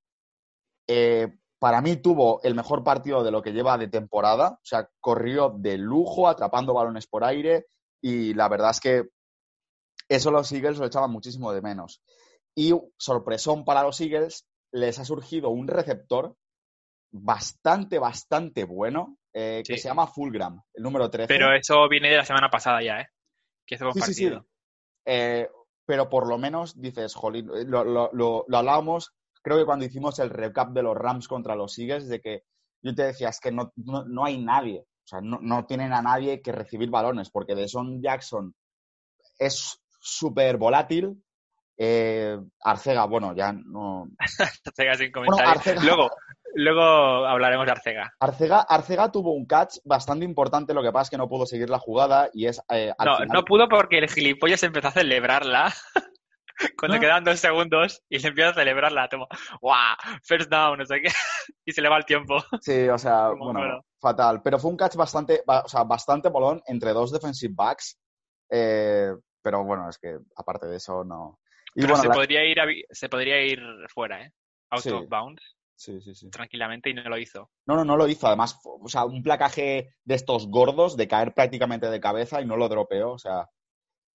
eh, 0.87 1.27
para 1.59 1.81
mí 1.81 1.97
tuvo 1.97 2.41
el 2.43 2.55
mejor 2.55 2.83
partido 2.83 3.23
de 3.23 3.31
lo 3.31 3.41
que 3.41 3.51
lleva 3.51 3.77
de 3.77 3.87
temporada. 3.87 4.59
O 4.61 4.65
sea, 4.65 4.89
corrió 4.99 5.53
de 5.57 5.77
lujo, 5.77 6.27
atrapando 6.27 6.73
balones 6.73 7.07
por 7.07 7.23
aire, 7.23 7.67
y 8.01 8.33
la 8.33 8.47
verdad 8.49 8.71
es 8.71 8.79
que 8.79 9.03
eso 10.07 10.31
los 10.31 10.51
Eagles 10.51 10.77
lo 10.77 10.85
echaban 10.85 11.11
muchísimo 11.11 11.51
de 11.53 11.61
menos. 11.61 12.01
Y 12.55 12.73
sorpresón 12.97 13.65
para 13.65 13.83
los 13.83 13.99
Eagles, 13.99 14.47
les 14.71 14.99
ha 14.99 15.05
surgido 15.05 15.49
un 15.49 15.67
receptor 15.67 16.35
bastante, 17.11 17.97
bastante 17.97 18.65
bueno 18.65 19.17
eh, 19.33 19.63
que 19.65 19.77
se 19.77 19.87
llama 19.87 20.07
Fulgram, 20.07 20.61
el 20.73 20.83
número 20.83 21.09
13. 21.09 21.27
Pero 21.27 21.53
eso 21.53 21.87
viene 21.89 22.09
de 22.09 22.17
la 22.17 22.25
semana 22.25 22.49
pasada 22.49 22.81
ya, 22.83 22.99
¿eh? 22.99 23.07
Que 23.65 23.77
sí, 23.77 24.01
sí, 24.01 24.13
sí. 24.13 24.31
Eh, 25.05 25.49
pero 25.85 26.09
por 26.09 26.27
lo 26.27 26.37
menos 26.37 26.79
dices, 26.79 27.13
jolín, 27.15 27.49
lo, 27.69 27.83
lo, 27.83 28.09
lo, 28.13 28.57
hablábamos, 28.57 29.13
creo 29.41 29.57
que 29.57 29.65
cuando 29.65 29.85
hicimos 29.85 30.19
el 30.19 30.29
recap 30.29 30.71
de 30.71 30.83
los 30.83 30.97
Rams 30.97 31.27
contra 31.27 31.55
los 31.55 31.77
Eagles, 31.77 32.07
de 32.07 32.21
que 32.21 32.43
yo 32.81 32.93
te 32.93 33.03
decía, 33.03 33.29
es 33.29 33.39
que 33.39 33.51
no, 33.51 33.71
no, 33.75 34.25
hay 34.25 34.37
nadie. 34.37 34.81
O 34.81 35.07
sea, 35.07 35.21
no, 35.21 35.39
no, 35.41 35.65
tienen 35.65 35.93
a 35.93 36.01
nadie 36.01 36.41
que 36.41 36.51
recibir 36.51 36.89
balones, 36.89 37.29
porque 37.29 37.55
Deson 37.55 38.01
Jackson 38.01 38.53
es 39.37 39.79
súper 39.99 40.57
volátil. 40.57 41.23
Eh, 41.77 42.39
Arcega, 42.63 43.05
bueno, 43.05 43.35
ya 43.35 43.53
no. 43.53 44.07
Arcega 44.65 44.95
sin 44.95 45.11
comentarios. 45.11 45.83
Luego, 45.83 46.09
luego 46.55 46.81
hablaremos 47.25 47.65
de 47.65 47.71
Arcega. 47.71 48.13
Arcega. 48.19 48.61
Arcega 48.61 49.11
tuvo 49.11 49.33
un 49.33 49.45
catch 49.45 49.77
bastante 49.83 50.25
importante, 50.25 50.73
lo 50.73 50.81
que 50.81 50.91
pasa 50.91 51.03
es 51.03 51.09
que 51.11 51.17
no 51.17 51.29
pudo 51.29 51.45
seguir 51.45 51.69
la 51.69 51.79
jugada 51.79 52.29
y 52.33 52.47
es. 52.47 52.61
Eh, 52.69 52.93
no, 53.03 53.19
no 53.25 53.43
pudo 53.43 53.67
porque 53.69 53.99
el 53.99 54.09
gilipollas 54.09 54.63
empezó 54.63 54.87
a 54.87 54.91
celebrarla. 54.91 55.73
Cuando 56.79 56.99
quedan 56.99 57.23
dos 57.23 57.39
segundos 57.39 58.01
y 58.09 58.19
se 58.19 58.29
empieza 58.29 58.51
a 58.51 58.53
celebrarla, 58.53 59.09
toma, 59.09 59.27
¡guau! 59.61 59.95
First 60.23 60.49
down, 60.49 60.77
no 60.77 60.85
sé 60.85 61.01
qué. 61.01 61.09
y 61.65 61.71
se 61.71 61.81
le 61.81 61.89
va 61.89 61.97
el 61.97 62.05
tiempo. 62.05 62.37
Sí, 62.61 62.87
o 62.87 62.97
sea, 62.97 63.29
bueno, 63.37 63.85
fatal. 63.99 64.41
Pero 64.41 64.57
fue 64.57 64.71
un 64.71 64.77
catch 64.77 64.95
bastante, 64.95 65.43
o 65.45 65.67
sea, 65.67 65.83
bastante 65.83 66.29
molón 66.29 66.61
entre 66.67 66.93
dos 66.93 67.11
defensive 67.11 67.53
backs. 67.55 67.99
Eh, 68.49 69.11
pero 69.41 69.63
bueno, 69.63 69.89
es 69.89 69.97
que 69.97 70.17
aparte 70.37 70.67
de 70.67 70.77
eso, 70.77 71.03
no. 71.03 71.39
Y 71.75 71.81
pero 71.81 71.97
se, 71.97 72.09
podría 72.09 72.45
ir 72.45 72.57
se 72.89 73.09
podría 73.09 73.41
ir 73.41 73.61
fuera, 73.93 74.21
¿eh? 74.21 74.31
Out 74.71 74.85
of 74.87 75.09
bounds. 75.09 75.54
Sí, 75.75 75.99
sí, 76.01 76.15
sí. 76.15 76.29
Tranquilamente 76.29 76.89
y 76.89 76.93
no 76.93 77.03
lo 77.09 77.17
hizo. 77.17 77.49
No, 77.65 77.75
no, 77.75 77.83
no 77.83 77.97
lo 77.97 78.07
hizo. 78.07 78.27
Además, 78.27 78.59
o 78.63 78.87
sea, 78.87 79.05
un 79.05 79.21
placaje 79.21 79.93
de 80.03 80.15
estos 80.15 80.47
gordos 80.47 80.95
de 80.95 81.07
caer 81.07 81.33
prácticamente 81.33 81.89
de 81.89 81.99
cabeza 81.99 82.41
y 82.41 82.45
no 82.45 82.55
lo 82.55 82.69
dropeó. 82.69 83.11
O 83.11 83.19
sea, 83.19 83.49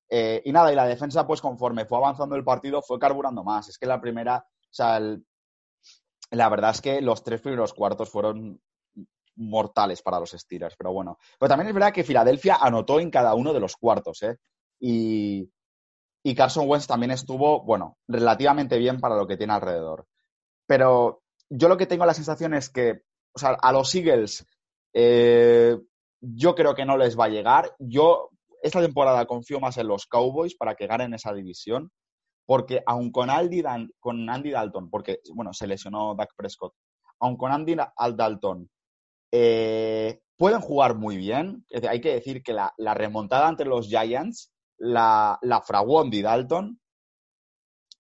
eh, 0.09 0.43
y 0.45 0.52
nada, 0.52 0.73
y 0.73 0.76
la 0.76 0.87
defensa, 0.87 1.26
pues 1.26 1.40
conforme 1.40 1.85
fue 1.85 1.99
avanzando 1.99 2.35
el 2.35 2.45
partido, 2.45 2.83
fue 2.83 2.99
carburando 2.99 3.45
más. 3.45 3.69
Es 3.69 3.79
que 3.79 3.87
la 3.87 4.00
primera, 4.00 4.38
o 4.38 4.73
sea, 4.73 5.00
la 6.31 6.49
verdad 6.49 6.71
es 6.71 6.81
que 6.81 7.00
los 7.00 7.23
tres 7.23 7.40
primeros 7.40 7.75
cuartos 7.75 8.11
fueron 8.11 8.61
mortales 9.37 10.02
para 10.02 10.19
los 10.19 10.31
Steelers, 10.31 10.76
pero 10.76 10.93
bueno. 10.93 11.19
Pero 11.38 11.49
también 11.49 11.69
es 11.69 11.75
verdad 11.75 11.93
que 11.93 12.05
Filadelfia 12.05 12.57
anotó 12.61 13.00
en 13.00 13.11
cada 13.11 13.35
uno 13.35 13.52
de 13.52 13.61
los 13.61 13.76
cuartos, 13.76 14.23
¿eh? 14.23 14.37
Y, 14.81 15.50
y 16.23 16.35
Carson 16.35 16.69
Wentz 16.69 16.87
también 16.87 17.11
estuvo, 17.11 17.62
bueno, 17.64 17.99
relativamente 18.09 18.79
bien 18.79 18.99
para 18.99 19.17
lo 19.17 19.26
que 19.26 19.37
tiene 19.37 19.52
alrededor. 19.52 20.07
Pero 20.67 21.23
yo 21.50 21.69
lo 21.69 21.76
que 21.76 21.87
tengo 21.87 22.07
la 22.07 22.14
sensación 22.14 22.54
es 22.54 22.71
que, 22.71 23.02
o 23.35 23.38
sea, 23.38 23.50
a 23.61 23.73
los 23.73 23.95
Eagles 23.95 24.47
eh, 24.95 25.76
yo 26.21 26.54
creo 26.54 26.75
que 26.75 26.85
no 26.85 26.97
les 26.97 27.19
va 27.19 27.26
a 27.26 27.30
llegar. 27.30 27.75
Yo 27.78 28.30
esta 28.62 28.80
temporada 28.80 29.26
confío 29.26 29.61
más 29.61 29.76
en 29.78 29.88
los 29.88 30.07
Cowboys 30.07 30.54
para 30.54 30.75
que 30.75 30.87
ganen 30.87 31.14
esa 31.14 31.33
división, 31.33 31.90
porque 32.47 32.83
aun 32.87 33.11
con 33.11 33.30
Andy, 33.30 33.62
con 33.99 34.28
Andy 34.28 34.50
Dalton, 34.50 34.90
porque, 34.90 35.21
bueno, 35.35 35.52
se 35.52 35.66
lesionó 35.66 36.14
Dak 36.14 36.35
Prescott, 36.37 36.75
aun 37.21 37.37
con 37.37 37.52
Andy 37.52 37.76
Dalton, 38.16 38.69
eh, 39.33 40.21
pueden 40.37 40.61
jugar 40.61 40.97
muy 40.97 41.16
bien. 41.16 41.64
Hay 41.88 42.00
que 42.00 42.14
decir 42.14 42.42
que 42.42 42.52
la, 42.52 42.95
remontada 42.95 43.49
entre 43.49 43.66
los 43.66 43.88
Giants 43.88 44.52
la, 44.78 45.38
la 45.42 45.61
fraguó 45.61 46.00
Andy 46.00 46.23
Dalton. 46.23 46.80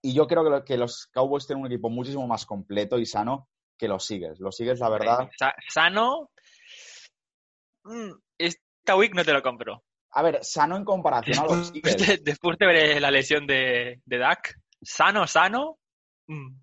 Y 0.02 0.14
yo 0.14 0.26
creo 0.26 0.44
que, 0.44 0.64
que, 0.64 0.76
los 0.78 1.06
Cowboys 1.12 1.46
tienen 1.46 1.64
un 1.64 1.70
equipo 1.70 1.90
muchísimo 1.90 2.26
más 2.26 2.46
completo 2.46 2.98
y 2.98 3.06
sano 3.06 3.48
que 3.78 3.88
los 3.88 4.10
Eagles. 4.10 4.40
Los 4.40 4.58
Eagles, 4.60 4.80
la 4.80 4.88
verdad. 4.88 5.30
Sano. 5.68 6.30
Mm, 7.84 8.12
esta 8.38 8.96
week 8.96 9.14
no 9.14 9.24
te 9.24 9.32
lo 9.32 9.42
compro 9.42 9.82
a 10.12 10.22
ver, 10.22 10.42
sano 10.42 10.76
en 10.76 10.84
comparación 10.84 11.38
a 11.38 11.44
los 11.44 11.72
Eagles. 11.74 12.22
Después 12.24 12.58
de 12.58 12.66
ver 12.66 13.00
la 13.00 13.10
lesión 13.10 13.46
de, 13.46 14.00
de 14.04 14.18
Dak, 14.18 14.58
sano, 14.82 15.26
sano. 15.26 15.78
Mm. 16.26 16.56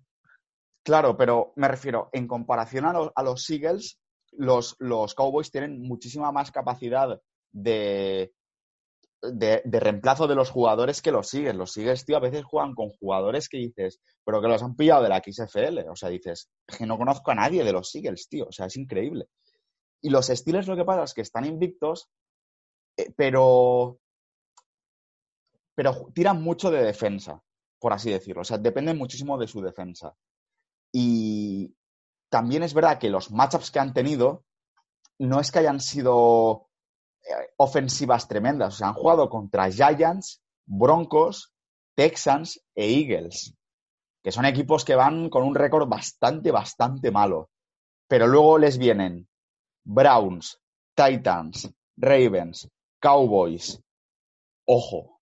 Claro, 0.84 1.16
pero 1.16 1.52
me 1.56 1.68
refiero, 1.68 2.08
en 2.12 2.26
comparación 2.26 2.86
a 2.86 2.92
los, 2.92 3.10
a 3.14 3.22
los 3.22 3.48
Eagles, 3.50 3.98
los, 4.32 4.76
los, 4.78 5.14
Cowboys 5.14 5.50
tienen 5.50 5.80
muchísima 5.80 6.32
más 6.32 6.50
capacidad 6.50 7.20
de, 7.50 8.32
de, 9.22 9.62
reemplazo 9.64 10.26
de 10.26 10.34
los 10.34 10.50
jugadores 10.50 11.02
que 11.02 11.12
los 11.12 11.32
Eagles. 11.34 11.56
Los 11.56 11.76
Eagles, 11.76 12.04
tío, 12.04 12.16
a 12.16 12.20
veces 12.20 12.44
juegan 12.44 12.74
con 12.74 12.90
jugadores 12.90 13.48
que 13.48 13.58
dices, 13.58 14.00
pero 14.24 14.40
que 14.40 14.48
los 14.48 14.62
han 14.62 14.76
pillado 14.76 15.02
de 15.02 15.08
la 15.08 15.22
XFL. 15.22 15.88
O 15.90 15.96
sea, 15.96 16.08
dices, 16.08 16.50
que 16.66 16.86
no 16.86 16.98
conozco 16.98 17.30
a 17.30 17.34
nadie 17.34 17.64
de 17.64 17.72
los 17.72 17.94
Eagles, 17.94 18.28
tío. 18.28 18.46
O 18.48 18.52
sea, 18.52 18.66
es 18.66 18.76
increíble. 18.76 19.28
Y 20.00 20.10
los 20.10 20.26
Steelers 20.26 20.68
lo 20.68 20.76
que 20.76 20.84
pasa 20.84 21.04
es 21.04 21.14
que 21.14 21.22
están 21.22 21.44
invictos 21.44 22.08
eh, 22.98 23.12
pero, 23.16 24.00
pero 25.74 26.08
tiran 26.12 26.42
mucho 26.42 26.70
de 26.70 26.82
defensa, 26.82 27.40
por 27.78 27.92
así 27.92 28.10
decirlo. 28.10 28.42
O 28.42 28.44
sea, 28.44 28.58
dependen 28.58 28.98
muchísimo 28.98 29.38
de 29.38 29.46
su 29.46 29.62
defensa. 29.62 30.14
Y 30.92 31.74
también 32.28 32.64
es 32.64 32.74
verdad 32.74 32.98
que 32.98 33.08
los 33.08 33.30
matchups 33.30 33.70
que 33.70 33.78
han 33.78 33.94
tenido 33.94 34.44
no 35.18 35.40
es 35.40 35.52
que 35.52 35.60
hayan 35.60 35.80
sido 35.80 36.67
ofensivas 37.56 38.28
tremendas. 38.28 38.74
O 38.74 38.76
sea, 38.78 38.88
han 38.88 38.94
jugado 38.94 39.28
contra 39.28 39.70
Giants, 39.70 40.42
Broncos, 40.66 41.52
Texans 41.94 42.60
e 42.74 43.00
Eagles, 43.00 43.54
que 44.22 44.32
son 44.32 44.44
equipos 44.44 44.84
que 44.84 44.94
van 44.94 45.30
con 45.30 45.42
un 45.42 45.54
récord 45.54 45.88
bastante, 45.88 46.50
bastante 46.50 47.10
malo. 47.10 47.50
Pero 48.08 48.26
luego 48.26 48.58
les 48.58 48.78
vienen 48.78 49.28
Browns, 49.84 50.60
Titans, 50.94 51.70
Ravens, 51.96 52.68
Cowboys. 53.00 53.80
Ojo. 54.66 55.20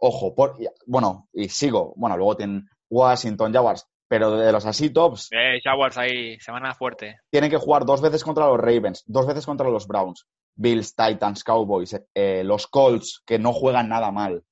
Ojo. 0.00 0.34
Por, 0.34 0.56
bueno, 0.86 1.28
y 1.32 1.48
sigo. 1.48 1.94
Bueno, 1.96 2.16
luego 2.16 2.36
tienen 2.36 2.68
Washington, 2.90 3.52
Jaguars. 3.52 3.86
Pero 4.08 4.36
de 4.36 4.52
los 4.52 4.64
así 4.66 4.90
tops. 4.90 5.28
Eh, 5.32 5.60
Jaguars 5.62 5.98
ahí, 5.98 6.38
semana 6.38 6.74
fuerte. 6.74 7.20
Tienen 7.30 7.50
que 7.50 7.56
jugar 7.56 7.84
dos 7.84 8.00
veces 8.00 8.22
contra 8.22 8.46
los 8.46 8.58
Ravens, 8.58 9.02
dos 9.06 9.26
veces 9.26 9.44
contra 9.44 9.68
los 9.68 9.86
Browns. 9.86 10.26
Bills, 10.54 10.94
Titans, 10.94 11.44
Cowboys, 11.44 12.00
eh, 12.14 12.42
los 12.44 12.66
Colts, 12.66 13.22
que 13.26 13.38
no 13.38 13.52
juegan 13.52 13.88
nada 13.88 14.10
mal. 14.10 14.44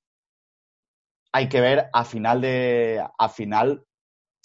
Hay 1.33 1.49
que 1.49 1.61
ver 1.61 1.89
a 1.93 2.05
final 2.05 2.41
de, 2.41 3.03
a 3.19 3.29
final 3.29 3.85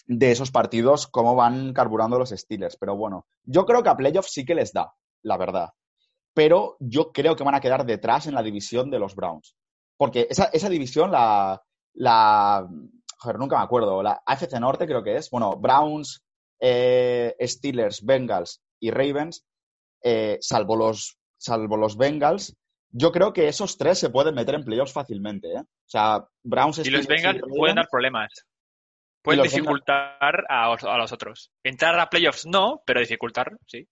de 0.05 0.31
esos 0.31 0.51
partidos 0.51 1.07
cómo 1.07 1.35
van 1.35 1.73
carburando 1.73 2.17
los 2.17 2.29
Steelers. 2.29 2.77
Pero 2.77 2.95
bueno, 2.95 3.27
yo 3.43 3.65
creo 3.65 3.83
que 3.83 3.89
a 3.89 3.97
playoffs 3.97 4.31
sí 4.31 4.45
que 4.45 4.55
les 4.55 4.71
da, 4.71 4.93
la 5.23 5.37
verdad 5.37 5.69
pero 6.39 6.77
yo 6.79 7.11
creo 7.11 7.35
que 7.35 7.43
van 7.43 7.55
a 7.55 7.59
quedar 7.59 7.85
detrás 7.85 8.25
en 8.25 8.33
la 8.33 8.41
división 8.41 8.89
de 8.89 8.97
los 8.97 9.13
Browns. 9.13 9.55
Porque 9.97 10.25
esa, 10.29 10.45
esa 10.45 10.69
división, 10.69 11.11
la, 11.11 11.61
la. 11.95 12.65
Joder, 13.19 13.37
nunca 13.37 13.57
me 13.57 13.63
acuerdo. 13.63 14.01
La 14.01 14.21
AFC 14.25 14.59
Norte 14.59 14.85
creo 14.85 15.03
que 15.03 15.17
es. 15.17 15.29
Bueno, 15.29 15.57
Browns, 15.57 16.23
eh, 16.59 17.35
Steelers, 17.41 18.03
Bengals 18.03 18.61
y 18.79 18.91
Ravens, 18.91 19.45
eh, 20.01 20.37
salvo, 20.41 20.77
los, 20.77 21.17
salvo 21.37 21.75
los 21.75 21.97
Bengals, 21.97 22.55
yo 22.91 23.11
creo 23.11 23.33
que 23.33 23.47
esos 23.47 23.77
tres 23.77 23.99
se 23.99 24.09
pueden 24.09 24.35
meter 24.35 24.55
en 24.55 24.63
playoffs 24.63 24.93
fácilmente. 24.93 25.49
¿eh? 25.49 25.59
O 25.59 25.89
sea, 25.89 26.25
Browns, 26.43 26.79
Y 26.79 26.89
los 26.89 27.07
Bengals 27.07 27.41
pueden 27.47 27.75
dar 27.75 27.87
problemas. 27.89 28.31
Pueden 29.21 29.43
dificultar 29.43 30.45
a, 30.47 30.73
a, 30.73 30.97
los 30.97 31.11
otros. 31.11 31.51
Entrar 31.61 31.99
a 31.99 32.09
playoffs 32.09 32.45
no, 32.45 32.81
pero 32.85 33.01
dificultar, 33.01 33.57
sí. 33.67 33.85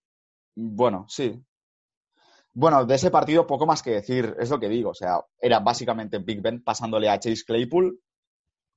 Bueno, 0.55 1.05
sí. 1.09 1.37
Bueno, 2.53 2.85
de 2.85 2.95
ese 2.95 3.11
partido 3.11 3.45
poco 3.45 3.67
más 3.67 3.83
que 3.83 3.91
decir, 3.91 4.35
es 4.39 4.49
lo 4.49 4.59
que 4.59 4.69
digo. 4.69 4.91
O 4.91 4.95
sea, 4.95 5.19
era 5.39 5.59
básicamente 5.59 6.17
Big 6.19 6.41
Ben 6.41 6.63
pasándole 6.63 7.09
a 7.09 7.19
Chase 7.19 7.43
Claypool 7.45 7.99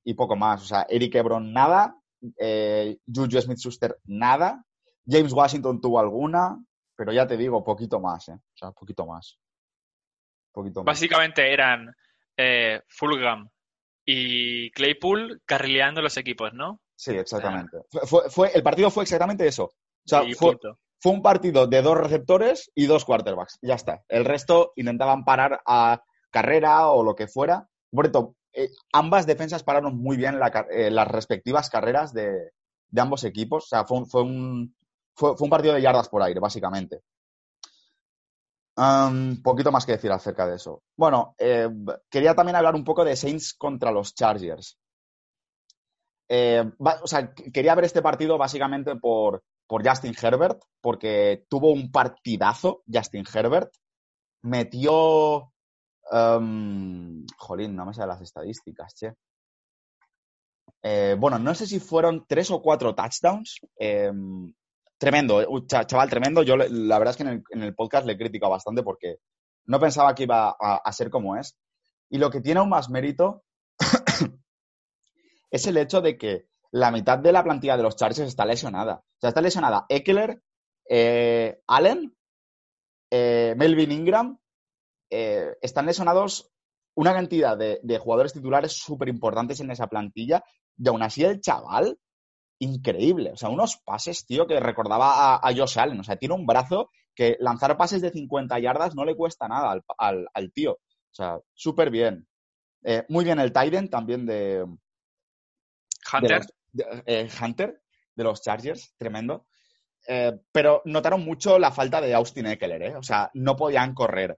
y 0.03 0.13
poco 0.13 0.35
más. 0.35 0.61
O 0.63 0.65
sea, 0.65 0.85
Eric 0.89 1.15
Ebron 1.15 1.53
nada, 1.53 1.95
eh, 2.37 2.97
Juju 3.05 3.41
Smith-Schuster 3.41 3.97
nada, 4.05 4.65
James 5.07 5.33
Washington 5.33 5.81
tuvo 5.81 5.99
alguna, 5.99 6.63
pero 6.95 7.11
ya 7.11 7.25
te 7.27 7.37
digo, 7.37 7.63
poquito 7.63 7.99
más, 7.99 8.29
¿eh? 8.29 8.33
O 8.33 8.57
sea, 8.57 8.71
poquito 8.71 9.05
más. 9.05 9.39
Poquito 10.51 10.81
más. 10.81 10.85
Básicamente 10.85 11.51
eran 11.51 11.93
eh, 12.37 12.81
Fulgham 12.87 13.49
y 14.05 14.71
Claypool 14.71 15.41
carrileando 15.45 16.01
los 16.01 16.17
equipos, 16.17 16.53
¿no? 16.53 16.81
Sí, 16.95 17.11
exactamente. 17.11 17.77
Fue, 18.03 18.29
fue, 18.29 18.51
el 18.53 18.63
partido 18.63 18.91
fue 18.91 19.03
exactamente 19.03 19.47
eso. 19.47 19.65
O 19.65 20.07
sea, 20.07 20.23
fue, 20.37 20.57
fue 20.99 21.11
un 21.11 21.21
partido 21.21 21.65
de 21.65 21.81
dos 21.81 21.97
receptores 21.97 22.71
y 22.75 22.85
dos 22.85 23.05
quarterbacks. 23.05 23.57
Ya 23.61 23.75
está. 23.75 24.03
El 24.07 24.25
resto 24.25 24.73
intentaban 24.75 25.25
parar 25.25 25.61
a 25.65 26.03
carrera 26.29 26.89
o 26.89 27.03
lo 27.03 27.15
que 27.15 27.27
fuera. 27.27 27.67
Por 27.91 28.05
eh, 28.53 28.69
ambas 28.91 29.25
defensas 29.25 29.63
pararon 29.63 29.97
muy 29.97 30.17
bien 30.17 30.39
eh, 30.71 30.91
las 30.91 31.07
respectivas 31.07 31.69
carreras 31.69 32.13
de, 32.13 32.51
ambos 32.97 33.23
equipos. 33.23 33.65
O 33.65 33.67
sea, 33.67 33.85
fue 33.85 33.99
un, 33.99 34.75
fue, 35.15 35.35
un, 35.39 35.49
partido 35.49 35.73
de 35.73 35.81
yardas 35.81 36.09
por 36.09 36.21
aire, 36.21 36.39
básicamente. 36.39 37.01
Un 38.75 39.41
poquito 39.43 39.71
más 39.71 39.85
que 39.85 39.93
decir 39.93 40.11
acerca 40.11 40.47
de 40.47 40.55
eso. 40.55 40.83
Bueno, 40.97 41.35
eh, 41.37 41.69
quería 42.09 42.33
también 42.33 42.55
hablar 42.55 42.75
un 42.75 42.83
poco 42.83 43.05
de 43.05 43.15
Saints 43.15 43.53
contra 43.53 43.91
los 43.91 44.15
Chargers. 44.15 44.77
o 46.29 47.07
sea, 47.07 47.33
quería 47.33 47.75
ver 47.75 47.85
este 47.85 48.01
partido 48.01 48.37
básicamente 48.37 48.95
por, 48.95 49.43
por 49.67 49.87
Justin 49.87 50.15
Herbert, 50.19 50.63
porque 50.81 51.45
tuvo 51.49 51.71
un 51.71 51.91
partidazo 51.91 52.83
Justin 52.91 53.25
Herbert. 53.31 53.71
Metió. 54.43 55.50
Um, 56.11 57.25
jolín, 57.37 57.73
no 57.73 57.85
me 57.85 57.93
sé 57.93 58.05
las 58.05 58.21
estadísticas, 58.21 58.93
che. 58.93 59.13
Eh, 60.83 61.15
bueno, 61.17 61.39
no 61.39 61.53
sé 61.55 61.67
si 61.67 61.79
fueron 61.79 62.25
tres 62.27 62.51
o 62.51 62.61
cuatro 62.61 62.93
touchdowns. 62.93 63.59
Em, 63.77 64.53
tremendo, 64.97 65.41
eh, 65.41 65.47
chaval, 65.67 66.09
tremendo. 66.09 66.43
Yo 66.43 66.57
la 66.57 66.99
verdad 66.99 67.11
es 67.11 67.17
que 67.17 67.41
en 67.53 67.63
el, 67.63 67.75
podcast 67.75 68.05
le 68.05 68.13
he 68.13 68.17
criticado 68.17 68.51
bastante 68.51 68.83
porque 68.83 69.19
no 69.65 69.79
pensaba 69.79 70.13
que 70.15 70.23
iba 70.23 70.49
a, 70.49 70.91
ser 70.91 71.09
como 71.09 71.37
es. 71.37 71.57
Y 72.09 72.17
lo 72.17 72.29
que 72.29 72.41
tiene 72.41 72.59
aún 72.59 72.69
más 72.69 72.89
mérito 72.89 73.43
es 75.51 75.67
el 75.67 75.77
hecho 75.77 76.01
de 76.01 76.17
que 76.17 76.47
la 76.71 76.91
mitad 76.91 77.19
de 77.19 77.31
la 77.31 77.43
plantilla 77.43 77.77
de 77.77 77.83
los 77.83 77.95
Chargers 77.95 78.27
está 78.27 78.45
lesionada. 78.45 78.95
O 78.95 79.19
sea, 79.19 79.29
está 79.29 79.41
lesionada 79.41 79.85
Eckler, 79.87 80.41
eh, 80.89 81.61
Allen, 81.67 82.13
Melvin 83.11 83.91
Ingram. 83.91 84.40
Están 85.11 85.85
lesionados 85.85 86.51
una 86.95 87.13
cantidad 87.13 87.57
de, 87.57 87.79
de 87.83 87.97
jugadores 87.99 88.33
titulares 88.33 88.73
súper 88.73 89.09
importantes 89.09 89.59
en 89.59 89.71
esa 89.71 89.87
plantilla. 89.87 90.43
Y 90.77 90.87
aún 90.87 91.03
así 91.03 91.23
el 91.23 91.41
chaval 91.41 91.97
increíble. 92.61 93.31
O 93.31 93.37
sea, 93.37 93.49
unos 93.49 93.77
pases, 93.77 94.25
tío, 94.25 94.45
que 94.45 94.59
recordaba 94.59 95.35
a, 95.35 95.53
Josh 95.53 95.79
Allen. 95.79 95.99
O 95.99 96.03
sea, 96.03 96.15
tiene 96.15 96.35
un 96.35 96.45
brazo 96.45 96.91
que 97.15 97.35
lanzar 97.39 97.75
pases 97.75 98.01
de 98.01 98.11
50 98.11 98.59
yardas 98.59 98.95
no 98.95 99.03
le 99.03 99.15
cuesta 99.15 99.47
nada 99.47 99.81
al, 99.97 100.51
tío. 100.53 100.73
O 100.73 101.13
sea, 101.13 101.39
súper 101.53 101.89
bien. 101.89 102.27
Eh, 102.83 103.03
muy 103.09 103.25
bien 103.25 103.39
el 103.39 103.51
Tiden 103.51 103.89
también 103.89 104.25
de... 104.25 104.65
Hunter. 106.13 106.41
De 106.71 107.03
eh, 107.05 107.29
Hunter, 107.41 107.81
de 108.15 108.23
los 108.23 108.41
Chargers, 108.41 108.93
tremendo. 108.97 109.47
Eh, 110.07 110.39
pero 110.51 110.81
notaron 110.85 111.25
mucho 111.25 111.57
la 111.59 111.71
falta 111.71 111.99
de 111.99 112.13
Austin 112.13 112.45
Eckler, 112.45 112.81
¿eh? 112.81 112.95
O 112.95 113.03
sea, 113.03 113.29
no 113.33 113.55
podían 113.55 113.93
correr 113.93 114.37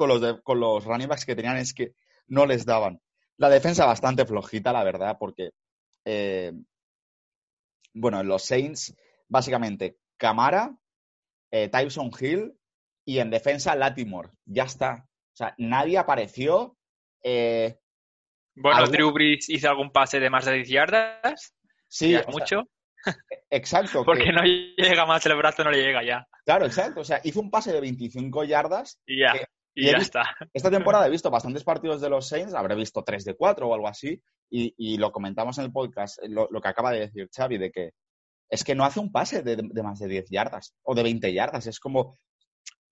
con 0.00 0.08
los, 0.08 0.40
con 0.42 0.58
los 0.58 0.84
running 0.84 1.08
backs 1.08 1.26
que 1.26 1.36
tenían, 1.36 1.58
es 1.58 1.74
que 1.74 1.92
no 2.28 2.46
les 2.46 2.64
daban. 2.64 3.00
La 3.36 3.50
defensa 3.50 3.84
bastante 3.84 4.24
flojita, 4.24 4.72
la 4.72 4.82
verdad, 4.82 5.16
porque 5.18 5.50
bueno, 7.94 8.20
en 8.20 8.28
los 8.28 8.44
Saints, 8.44 8.96
básicamente, 9.28 9.98
Camara, 10.16 10.74
eh, 11.50 11.68
Tyson 11.68 12.10
Hill 12.18 12.54
y 13.04 13.18
en 13.18 13.30
defensa 13.30 13.74
Latimore. 13.74 14.30
Ya 14.44 14.64
está. 14.64 15.06
O 15.32 15.36
sea, 15.36 15.54
nadie 15.58 15.98
apareció. 15.98 16.76
Eh, 17.22 17.78
bueno, 18.54 18.86
Drew 18.86 19.12
Brees 19.12 19.48
hizo 19.48 19.68
algún 19.68 19.90
pase 19.90 20.20
de 20.20 20.30
más 20.30 20.44
de 20.44 20.54
10 20.54 20.68
yardas. 20.68 21.54
Sí. 21.88 22.16
mucho. 22.28 22.64
exacto. 23.50 24.04
Porque 24.04 24.32
no 24.32 24.42
llega 24.42 25.06
más 25.06 25.24
el 25.26 25.36
brazo, 25.36 25.64
no 25.64 25.70
le 25.70 25.82
llega 25.82 26.04
ya. 26.04 26.26
Claro, 26.44 26.66
exacto. 26.66 27.00
O 27.00 27.04
sea, 27.04 27.20
hizo 27.24 27.40
un 27.40 27.50
pase 27.50 27.72
de 27.72 27.80
25 27.80 28.44
yardas. 28.44 29.00
Y 29.06 29.20
ya. 29.20 29.34
Y, 29.74 29.86
ya 29.86 29.98
está. 29.98 30.24
Esta 30.52 30.70
temporada 30.70 31.06
he 31.06 31.10
visto 31.10 31.30
bastantes 31.30 31.64
partidos 31.64 32.00
de 32.00 32.10
los 32.10 32.28
Saints, 32.28 32.54
habré 32.54 32.74
visto 32.74 33.02
3 33.02 33.24
de 33.24 33.34
4 33.34 33.68
o 33.68 33.74
algo 33.74 33.88
así, 33.88 34.20
y, 34.50 34.98
lo 34.98 35.12
comentamos 35.12 35.58
en 35.58 35.66
el 35.66 35.72
podcast, 35.72 36.18
lo, 36.24 36.48
que 36.60 36.68
acaba 36.68 36.90
de 36.90 37.00
decir 37.00 37.28
Xavi, 37.34 37.58
de 37.58 37.70
que 37.70 37.90
es 38.48 38.64
que 38.64 38.74
no 38.74 38.84
hace 38.84 38.98
un 38.98 39.12
pase 39.12 39.42
de, 39.42 39.62
más 39.82 40.00
de 40.00 40.08
10 40.08 40.28
yardas 40.28 40.74
o 40.82 40.94
de 40.94 41.04
20 41.04 41.32
yardas. 41.32 41.68
Es 41.68 41.78
como, 41.78 42.16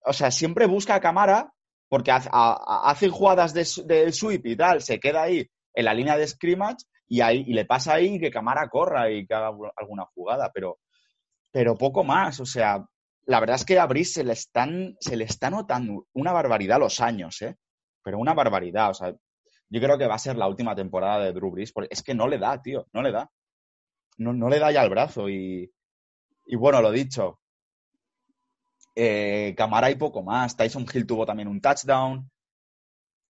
o 0.05 0.13
sea, 0.13 0.31
siempre 0.31 0.67
busca 0.67 0.95
a 0.95 1.01
cámara 1.01 1.53
porque 1.89 2.13
hace, 2.13 3.09
jugadas 3.09 3.55
de, 3.55 3.67
de, 3.87 4.13
sweep 4.13 4.47
y 4.47 4.57
tal, 4.57 4.83
se 4.83 5.01
queda 5.01 5.23
ahí 5.23 5.49
en 5.75 5.85
la 5.85 5.95
línea 5.95 6.17
de 6.17 6.29
scrimmage 6.29 6.85
y, 7.09 7.23
ahí, 7.23 7.45
y 7.47 7.55
le 7.55 7.65
pasa 7.65 7.95
ahí 7.95 8.21
que 8.21 8.31
cámara 8.31 8.69
corra 8.69 9.11
y 9.11 9.27
que 9.27 9.35
haga 9.35 9.51
alguna 9.77 10.05
jugada, 10.15 10.51
pero, 10.55 10.79
pero 11.51 11.75
poco 11.75 12.05
más. 12.05 12.39
O 12.39 12.47
sea, 12.47 12.85
la 13.29 13.41
verdad 13.41 13.57
es 13.57 13.67
que 13.67 13.79
a 13.79 13.85
Brice 13.87 14.15
se 14.15 14.25
le, 14.25 14.33
están, 14.33 14.97
se 15.01 15.15
le 15.15 15.25
está 15.25 15.51
notando 15.51 16.07
una 16.15 16.33
barbaridad 16.33 16.81
los 16.81 16.99
años, 17.01 17.43
¿eh? 17.43 17.57
Pero 18.03 18.19
una 18.19 18.33
barbaridad. 18.33 18.91
O 18.91 18.95
sea, 18.95 19.15
yo 19.69 19.81
creo 19.83 19.99
que 19.99 20.07
va 20.07 20.15
a 20.15 20.19
ser 20.19 20.37
la 20.37 20.49
última 20.49 20.75
temporada 20.75 21.23
de 21.23 21.33
Drew 21.35 21.51
Brees, 21.51 21.73
porque 21.73 21.89
es 21.93 22.03
que 22.03 22.15
no 22.15 22.27
le 22.27 22.39
da, 22.39 22.63
tío, 22.63 22.87
no 22.95 23.03
le 23.03 23.13
da. 23.13 23.31
No, 24.17 24.33
no 24.33 24.49
le 24.49 24.59
da 24.59 24.73
ya 24.73 24.83
el 24.83 24.89
brazo 24.89 25.29
y, 25.29 25.71
y 26.47 26.57
bueno, 26.57 26.81
lo 26.81 26.91
dicho. 26.91 27.39
Eh, 28.97 29.55
Camara 29.59 29.91
y 29.91 29.97
poco 29.97 30.23
más. 30.23 30.57
Tyson 30.57 30.87
Hill 30.91 31.07
tuvo 31.07 31.27
también 31.27 31.49
un 31.49 31.61
touchdown. 31.61 32.31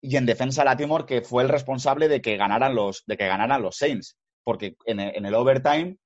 Y 0.02 0.18
en 0.18 0.26
defensa 0.26 0.64
Latimore, 0.64 1.06
que 1.06 1.22
fue 1.22 1.44
el 1.44 1.50
responsable 1.50 2.08
de 2.08 2.20
que 2.20 2.36
ganaran 2.36 2.74
los, 2.74 3.04
de 3.06 3.16
que 3.16 3.28
ganaran 3.28 3.62
los 3.62 3.78
Saints. 3.78 4.18
Porque 4.44 4.76
en 4.86 5.00
el, 5.00 5.36
overtime 5.36 5.98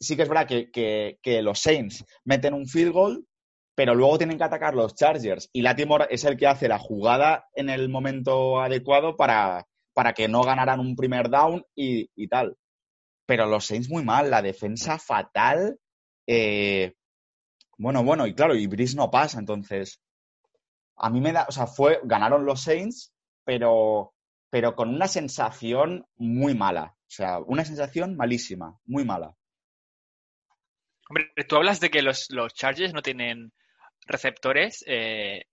sí 0.00 0.16
que 0.16 0.22
es 0.22 0.28
verdad 0.28 0.48
que, 0.48 0.70
que, 0.72 1.18
que, 1.22 1.42
los 1.42 1.60
Saints 1.60 2.04
meten 2.24 2.54
un 2.54 2.66
field 2.66 2.92
goal 2.92 3.26
pero 3.80 3.94
luego 3.94 4.18
tienen 4.18 4.36
que 4.36 4.44
atacar 4.44 4.74
los 4.74 4.94
Chargers 4.94 5.48
y 5.54 5.62
Latimore 5.62 6.06
es 6.10 6.24
el 6.24 6.36
que 6.36 6.46
hace 6.46 6.68
la 6.68 6.78
jugada 6.78 7.48
en 7.54 7.70
el 7.70 7.88
momento 7.88 8.60
adecuado 8.60 9.16
para, 9.16 9.66
para 9.94 10.12
que 10.12 10.28
no 10.28 10.42
ganaran 10.42 10.80
un 10.80 10.94
primer 10.94 11.30
down 11.30 11.64
y, 11.74 12.28
tal. 12.28 12.58
Pero 13.24 13.46
los 13.46 13.64
Saints 13.64 13.88
muy 13.88 14.04
mal, 14.04 14.30
la 14.30 14.42
defensa 14.42 14.98
fatal. 14.98 15.78
Eh, 16.26 16.92
bueno, 17.78 18.04
bueno, 18.04 18.26
y 18.26 18.34
claro, 18.34 18.54
y 18.54 18.66
Brice 18.66 18.98
no 18.98 19.10
pasa, 19.10 19.38
entonces. 19.38 20.02
A 20.96 21.08
mí 21.08 21.22
me 21.22 21.32
da, 21.32 21.46
o 21.48 21.52
sea, 21.52 21.66
fue, 21.66 22.00
ganaron 22.04 22.44
los 22.44 22.60
Saints, 22.60 23.14
pero, 23.46 24.12
pero 24.50 24.76
con 24.76 24.90
una 24.90 25.08
sensación 25.08 26.04
muy 26.18 26.54
mala. 26.54 26.94
O 26.98 27.10
sea, 27.10 27.38
una 27.38 27.64
sensación 27.64 28.14
malísima, 28.14 28.78
muy 28.84 29.06
mala. 29.06 29.34
Hombre, 31.08 31.32
tú 31.48 31.56
hablas 31.56 31.80
de 31.80 31.88
que 31.88 32.02
los, 32.02 32.26
los 32.28 32.52
Chargers 32.52 32.92
no 32.92 33.00
tienen 33.00 33.54
receptores. 34.10 34.84
Eh, 34.86 35.44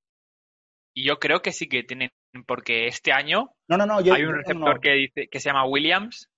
y 0.93 1.06
yo 1.06 1.20
creo 1.20 1.41
que 1.41 1.52
sí 1.52 1.70
que 1.70 1.84
tienen, 1.84 2.10
porque 2.46 2.88
este 2.88 3.12
año 3.12 3.52
no, 3.67 3.78
no, 3.78 3.86
no, 3.86 3.98
hay 3.98 4.24
un 4.24 4.36
receptor 4.36 4.80
que, 4.80 4.91
dice, 4.93 5.28
que 5.30 5.39
se 5.39 5.50
llama 5.50 5.65
Williams 5.65 6.30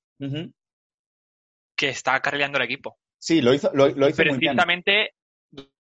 que 1.77 1.89
está 1.89 2.15
acarreando 2.15 2.57
el 2.57 2.65
equipo. 2.65 2.99
Sí, 3.17 3.41
lo 3.41 3.53
hizo, 3.53 3.71
lo, 3.73 3.87
hizo 3.87 4.17
Precisamente 4.17 5.13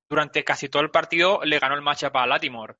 durante 0.09 0.43
casi 0.43 0.69
todo 0.69 0.81
el 0.81 0.91
partido 0.91 1.41
le 1.43 1.59
ganó 1.59 1.75
el 1.75 1.81
matchup 1.81 2.15
a 2.15 2.25
Latimore. 2.25 2.75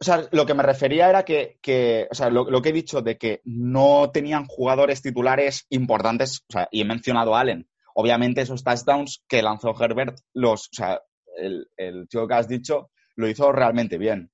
O 0.00 0.04
sea, 0.04 0.28
lo 0.32 0.46
que 0.46 0.54
me 0.54 0.62
refería 0.62 1.08
era 1.08 1.24
que, 1.24 2.08
o 2.10 2.14
sea, 2.14 2.30
lo, 2.30 2.62
que 2.62 2.68
he 2.68 2.72
dicho 2.72 3.00
de 3.02 3.16
que 3.16 3.40
no 3.44 4.10
tenían 4.12 4.46
jugadores 4.46 5.02
titulares 5.02 5.66
importantes, 5.70 6.44
o 6.48 6.52
sea, 6.52 6.68
y 6.70 6.82
he 6.82 6.84
mencionado 6.84 7.34
a 7.34 7.40
Allen. 7.40 7.68
Obviamente 7.94 8.40
esos 8.40 8.64
touchdowns 8.64 9.24
que 9.28 9.42
lanzó 9.42 9.74
Herbert, 9.80 10.18
los, 10.32 10.66
o 10.66 10.72
sea, 10.72 11.00
el, 11.36 11.68
el 11.76 12.08
chico 12.08 12.26
que 12.28 12.34
has 12.34 12.48
dicho 12.48 12.90
lo 13.16 13.28
hizo 13.28 13.52
realmente 13.52 13.98
bien. 13.98 14.30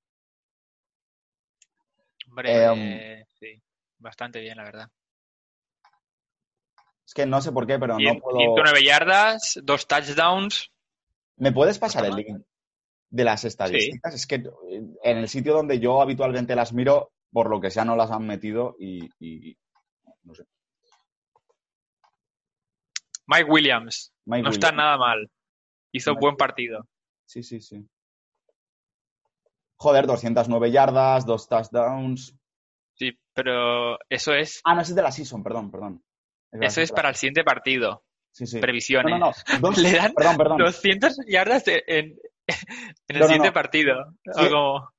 Hombre, 2.27 2.63
em, 2.63 3.25
sí, 3.39 3.61
bastante 3.97 4.39
bien, 4.39 4.57
la 4.57 4.63
verdad. 4.63 4.89
Es 7.05 7.13
que 7.13 7.25
no 7.25 7.41
sé 7.41 7.51
por 7.51 7.67
qué, 7.67 7.77
pero 7.77 7.97
no 7.99 8.19
puedo... 8.19 8.37
109 8.37 8.83
yardas, 8.85 9.59
dos 9.63 9.85
touchdowns. 9.85 10.71
¿Me 11.35 11.51
puedes 11.51 11.77
pasar 11.77 12.05
el 12.05 12.15
link 12.15 12.41
de 13.09 13.23
las 13.25 13.43
estadísticas? 13.43 14.15
Es 14.15 14.25
que 14.25 14.35
en 15.03 15.17
el 15.17 15.27
sitio 15.27 15.53
donde 15.53 15.79
yo 15.79 16.01
habitualmente 16.01 16.55
las 16.55 16.71
miro, 16.71 17.11
por 17.33 17.49
lo 17.49 17.59
que 17.59 17.69
sea, 17.69 17.83
no 17.83 17.97
las 17.97 18.11
han 18.11 18.25
metido 18.25 18.77
y, 18.79 19.09
no 20.23 20.33
sé. 20.33 20.45
Mike 23.27 23.49
Williams. 23.49 24.13
no 24.25 24.49
está 24.49 24.71
nada 24.71 24.97
mal. 24.97 25.29
Hizo 25.91 26.15
buen 26.15 26.37
partido. 26.37 26.87
Sí, 27.31 27.43
sí, 27.43 27.61
sí. 27.61 27.89
Joder, 29.77 30.05
209 30.05 30.69
yardas, 30.69 31.25
dos 31.25 31.47
touchdowns. 31.47 32.37
Sí, 32.93 33.17
pero 33.33 33.97
eso 34.09 34.33
es. 34.33 34.59
Ah, 34.65 34.75
no, 34.75 34.81
es 34.81 34.93
de 34.93 35.01
la 35.01 35.13
season, 35.13 35.41
perdón, 35.41 35.71
perdón. 35.71 36.03
eso 36.51 36.81
es 36.81 36.91
para 36.91 37.07
el 37.07 37.15
siguiente 37.15 37.45
partido. 37.45 38.03
Sí, 38.33 38.45
sí. 38.45 38.59
Previsiones. 38.59 39.17
No, 39.17 39.31
no, 39.31 39.31
no. 39.61 39.71
Le 39.81 39.93
dan 39.93 40.13
perdón, 40.13 40.35
perdón. 40.35 40.57
200 40.57 41.19
yardas 41.25 41.63
en, 41.69 42.17
en 43.07 43.15
el 43.15 43.23
siguiente 43.23 43.53
partido. 43.53 44.13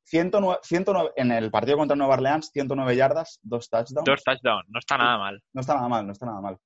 109, 0.05 0.61
109, 0.62 1.12
en 1.16 1.33
el 1.33 1.51
partido 1.51 1.77
contra 1.77 1.97
Nueva 1.99 2.14
Orleans, 2.14 2.49
109 2.51 2.97
yardas, 2.97 3.40
dos 3.42 3.68
touchdowns. 3.68 4.07
Dos 4.07 4.25
touchdowns, 4.25 4.64
no 4.68 4.79
está 4.79 4.97
nada 4.97 5.18
mal. 5.18 5.42
No 5.53 5.61
está 5.61 5.75
nada 5.75 5.88
mal, 5.88 6.07
no 6.07 6.12
está 6.12 6.25
nada 6.25 6.40
mal. 6.40 6.59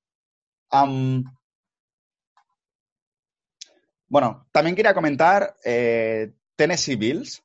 Um, 0.71 1.25
bueno, 4.09 4.47
también 4.53 4.77
quería 4.77 4.95
comentar 4.95 5.57
eh, 5.65 6.33
Tennessee 6.55 6.97
Bills. 6.97 7.45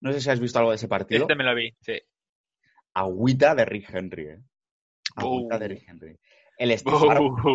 No 0.00 0.12
sé 0.12 0.20
si 0.20 0.30
has 0.30 0.40
visto 0.40 0.58
algo 0.58 0.70
de 0.70 0.76
ese 0.76 0.88
partido. 0.88 1.22
Este 1.22 1.34
me 1.34 1.44
lo 1.44 1.54
vi, 1.54 1.74
sí. 1.80 2.00
Agüita 2.94 3.54
de 3.54 3.64
Rick 3.64 3.94
Henry, 3.94 4.28
¿eh? 4.28 4.42
Agüita 5.16 5.58
de 5.58 5.68
Rick 5.68 5.88
Henry. 5.88 6.18
El 6.58 6.70
estilo 6.70 7.12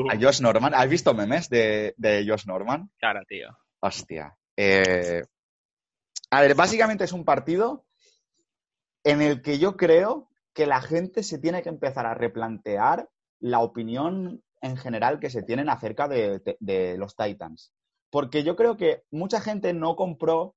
a 0.09 0.17
Josh 0.19 0.41
Norman. 0.41 0.73
¿Has 0.73 0.89
visto 0.89 1.13
memes 1.13 1.49
de, 1.49 1.93
de 1.97 2.25
Josh 2.27 2.45
Norman? 2.45 2.91
Claro, 2.97 3.21
tío. 3.27 3.49
Hostia. 3.79 4.35
Eh, 4.55 5.23
a 6.29 6.41
ver, 6.41 6.55
básicamente 6.55 7.03
es 7.03 7.13
un 7.13 7.25
partido 7.25 7.85
en 9.03 9.21
el 9.21 9.41
que 9.41 9.57
yo 9.57 9.77
creo 9.77 10.29
que 10.53 10.67
la 10.67 10.81
gente 10.81 11.23
se 11.23 11.39
tiene 11.39 11.63
que 11.63 11.69
empezar 11.69 12.05
a 12.05 12.13
replantear 12.13 13.09
la 13.39 13.59
opinión 13.59 14.43
en 14.61 14.77
general 14.77 15.19
que 15.19 15.31
se 15.31 15.41
tienen 15.41 15.69
acerca 15.69 16.07
de 16.07 16.95
los 16.97 17.15
Titans 17.15 17.73
porque 18.11 18.43
yo 18.43 18.55
creo 18.55 18.77
que 18.77 19.03
mucha 19.09 19.41
gente 19.41 19.73
no 19.73 19.95
compró 19.95 20.55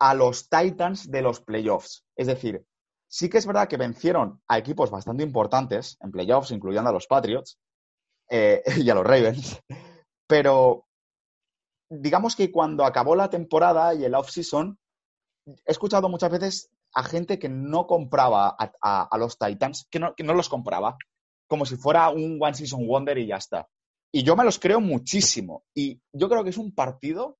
a 0.00 0.14
los 0.14 0.48
Titans 0.48 1.10
de 1.10 1.22
los 1.22 1.40
playoffs. 1.40 2.04
Es 2.16 2.26
decir, 2.26 2.64
sí 3.08 3.28
que 3.28 3.38
es 3.38 3.46
verdad 3.46 3.68
que 3.68 3.76
vencieron 3.76 4.42
a 4.48 4.58
equipos 4.58 4.90
bastante 4.90 5.22
importantes 5.22 5.96
en 6.00 6.10
playoffs, 6.10 6.50
incluyendo 6.50 6.90
a 6.90 6.92
los 6.92 7.06
Patriots 7.06 7.58
eh, 8.30 8.62
y 8.78 8.90
a 8.90 8.94
los 8.94 9.04
Ravens, 9.04 9.60
pero 10.26 10.86
digamos 11.88 12.34
que 12.34 12.50
cuando 12.50 12.84
acabó 12.84 13.14
la 13.14 13.30
temporada 13.30 13.94
y 13.94 14.04
el 14.04 14.14
off-season, 14.14 14.78
he 15.46 15.70
escuchado 15.70 16.08
muchas 16.08 16.30
veces 16.30 16.70
a 16.94 17.04
gente 17.04 17.38
que 17.38 17.48
no 17.48 17.86
compraba 17.86 18.56
a, 18.58 19.18
los 19.18 19.38
Titans, 19.38 19.86
que 19.90 20.00
no, 20.00 20.14
que 20.14 20.24
no 20.24 20.34
los 20.34 20.48
compraba, 20.48 20.96
como 21.46 21.66
si 21.66 21.76
fuera 21.76 22.08
un 22.08 22.38
One 22.40 22.54
Season 22.54 22.86
Wonder 22.86 23.18
y 23.18 23.26
ya 23.26 23.36
está. 23.36 23.68
Y 24.16 24.22
yo 24.22 24.34
me 24.34 24.44
los 24.44 24.58
creo 24.58 24.80
muchísimo. 24.80 25.66
Y 25.74 26.00
yo 26.10 26.30
creo 26.30 26.42
que 26.42 26.48
es 26.48 26.56
un 26.56 26.74
partido 26.74 27.36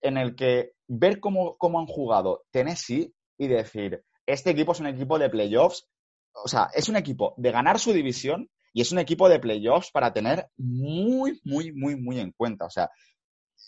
en 0.00 0.16
el 0.16 0.34
que 0.34 0.72
ver 0.88 1.20
cómo, 1.20 1.58
cómo 1.58 1.78
han 1.78 1.86
jugado 1.86 2.46
Tennessee 2.50 3.14
y 3.36 3.46
decir, 3.46 4.02
este 4.24 4.48
equipo 4.48 4.72
es 4.72 4.80
un 4.80 4.86
equipo 4.86 5.18
de 5.18 5.28
playoffs, 5.28 5.86
o 6.32 6.48
sea, 6.48 6.70
es 6.72 6.88
un 6.88 6.96
equipo 6.96 7.34
de 7.36 7.50
ganar 7.50 7.78
su 7.78 7.92
división 7.92 8.48
y 8.72 8.80
es 8.80 8.90
un 8.90 9.00
equipo 9.00 9.28
de 9.28 9.38
playoffs 9.38 9.90
para 9.90 10.14
tener 10.14 10.48
muy, 10.56 11.42
muy, 11.44 11.72
muy, 11.72 11.94
muy 11.94 12.18
en 12.18 12.32
cuenta. 12.32 12.64
O 12.64 12.70
sea, 12.70 12.90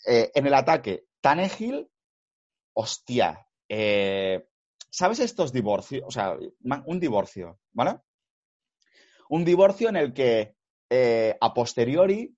eh, 0.07 0.31
en 0.33 0.47
el 0.47 0.55
ataque, 0.55 1.05
Tannehill, 1.21 1.87
hostia, 2.73 3.47
eh, 3.69 4.47
¿sabes 4.89 5.19
estos 5.19 5.53
divorcios? 5.53 6.01
O 6.07 6.09
sea, 6.09 6.35
un 6.87 6.99
divorcio, 6.99 7.59
¿vale? 7.71 7.99
Un 9.29 9.45
divorcio 9.45 9.89
en 9.89 9.97
el 9.97 10.11
que 10.11 10.55
eh, 10.89 11.37
a 11.39 11.53
posteriori 11.53 12.36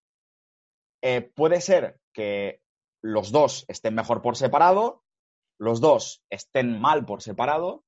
eh, 1.01 1.21
puede 1.21 1.61
ser 1.61 1.99
que 2.13 2.61
los 3.01 3.31
dos 3.31 3.65
estén 3.67 3.95
mejor 3.95 4.21
por 4.21 4.35
separado, 4.35 5.03
los 5.57 5.81
dos 5.81 6.23
estén 6.29 6.79
mal 6.79 7.05
por 7.05 7.21
separado, 7.21 7.85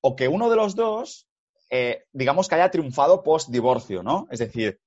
o 0.00 0.16
que 0.16 0.28
uno 0.28 0.50
de 0.50 0.56
los 0.56 0.74
dos, 0.74 1.28
eh, 1.70 2.04
digamos 2.12 2.48
que 2.48 2.56
haya 2.56 2.70
triunfado 2.70 3.22
post-divorcio, 3.22 4.02
¿no? 4.02 4.26
Es 4.30 4.38
decir, 4.38 4.80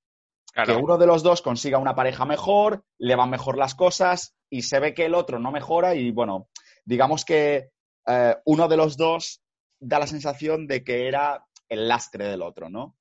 Claro. 0.54 0.74
que 0.78 0.82
uno 0.82 0.98
de 0.98 1.06
los 1.06 1.22
dos 1.22 1.42
consiga 1.42 1.80
una 1.80 1.96
pareja 1.96 2.24
mejor, 2.24 2.86
le 2.98 3.16
van 3.16 3.30
mejor 3.30 3.58
las 3.58 3.76
cosas 3.76 4.38
y 4.50 4.62
se 4.62 4.80
ve 4.80 4.94
que 4.94 5.06
el 5.06 5.14
otro 5.14 5.38
no 5.38 5.52
mejora 5.52 5.96
y 5.96 6.12
bueno, 6.12 6.48
digamos 6.86 7.26
que 7.26 7.72
eh, 8.08 8.36
uno 8.46 8.70
de 8.70 8.78
los 8.78 8.96
dos 8.96 9.42
da 9.82 10.00
la 10.00 10.08
sensación 10.08 10.66
de 10.68 10.86
que 10.86 11.10
era 11.10 11.46
el 11.68 11.90
lastre 11.90 12.28
del 12.28 12.42
otro, 12.42 12.70
¿no? 12.70 12.96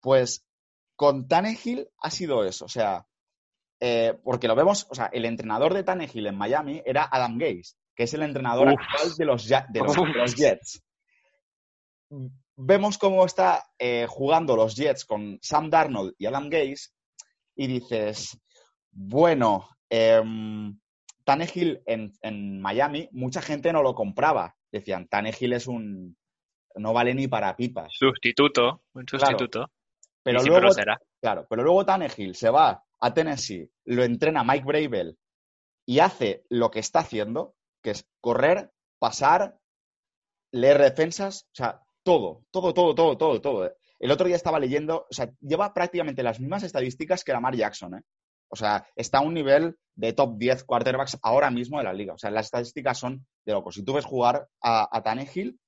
Pues 0.00 0.46
con 0.96 1.28
Tannehill 1.28 1.90
ha 1.98 2.10
sido 2.10 2.44
eso, 2.44 2.64
o 2.64 2.68
sea, 2.68 3.06
eh, 3.80 4.18
porque 4.24 4.48
lo 4.48 4.54
vemos, 4.56 4.86
o 4.90 4.94
sea, 4.94 5.06
el 5.12 5.24
entrenador 5.24 5.74
de 5.74 5.84
Tannehill 5.84 6.26
en 6.26 6.36
Miami 6.36 6.82
era 6.84 7.08
Adam 7.10 7.38
Gase, 7.38 7.74
que 7.94 8.04
es 8.04 8.14
el 8.14 8.22
entrenador 8.22 8.68
Uf. 8.68 8.74
actual 8.80 9.14
de 9.16 9.24
los, 9.24 9.46
Ja- 9.48 9.66
de 9.68 9.80
los- 9.80 9.94
de 9.94 10.00
Uf. 10.02 10.08
los 10.16 10.34
Jets. 10.34 10.82
Vemos 12.56 12.98
cómo 12.98 13.24
está 13.24 13.64
eh, 13.78 14.06
jugando 14.08 14.56
los 14.56 14.74
Jets 14.74 15.04
con 15.04 15.38
Sam 15.42 15.70
Darnold 15.70 16.14
y 16.18 16.26
Adam 16.26 16.48
Gase 16.48 16.90
y 17.54 17.66
dices, 17.68 18.36
bueno, 18.90 19.68
em, 19.88 20.78
Tannehill 21.24 21.82
en, 21.86 22.12
en 22.22 22.60
Miami, 22.60 23.08
mucha 23.12 23.42
gente 23.42 23.72
no 23.72 23.82
lo 23.82 23.94
compraba. 23.94 24.56
Decían, 24.72 25.06
Tannehill 25.08 25.52
es 25.52 25.66
un... 25.66 26.16
no 26.76 26.92
vale 26.92 27.14
ni 27.14 27.28
para 27.28 27.54
pipas. 27.54 27.92
Sustituto, 27.96 28.82
un 28.94 29.06
sustituto. 29.06 29.70
Pero 30.22 30.38
y 30.40 30.42
siempre 30.42 30.60
luego, 30.62 30.74
será. 30.74 30.98
Claro, 31.20 31.46
pero 31.48 31.62
luego 31.62 31.84
Tannehill 31.84 32.34
se 32.34 32.50
va 32.50 32.82
a 33.00 33.14
Tennessee, 33.14 33.70
lo 33.84 34.04
entrena 34.04 34.44
Mike 34.44 34.64
Bravel 34.64 35.18
y 35.86 36.00
hace 36.00 36.44
lo 36.48 36.70
que 36.70 36.80
está 36.80 37.00
haciendo, 37.00 37.54
que 37.82 37.90
es 37.90 38.08
correr, 38.20 38.70
pasar, 38.98 39.58
leer 40.52 40.78
defensas, 40.78 41.44
o 41.44 41.54
sea, 41.54 41.82
todo, 42.02 42.44
todo, 42.50 42.74
todo, 42.74 42.94
todo, 42.94 43.16
todo, 43.16 43.40
todo. 43.40 43.72
El 43.98 44.10
otro 44.10 44.26
día 44.26 44.36
estaba 44.36 44.60
leyendo, 44.60 45.06
o 45.10 45.14
sea, 45.14 45.30
lleva 45.40 45.74
prácticamente 45.74 46.22
las 46.22 46.40
mismas 46.40 46.62
estadísticas 46.62 47.24
que 47.24 47.32
Lamar 47.32 47.56
Jackson, 47.56 47.94
¿eh? 47.94 48.02
O 48.50 48.56
sea, 48.56 48.86
está 48.96 49.18
a 49.18 49.22
un 49.22 49.34
nivel 49.34 49.76
de 49.94 50.12
top 50.14 50.38
10 50.38 50.64
quarterbacks 50.64 51.18
ahora 51.22 51.50
mismo 51.50 51.78
de 51.78 51.84
la 51.84 51.92
liga. 51.92 52.14
O 52.14 52.18
sea, 52.18 52.30
las 52.30 52.46
estadísticas 52.46 52.98
son 52.98 53.26
de 53.44 53.52
locos. 53.52 53.74
Si 53.74 53.84
tú 53.84 53.92
ves 53.92 54.06
jugar 54.06 54.48
a, 54.62 54.88
a 54.90 55.02
Tannehill 55.02 55.58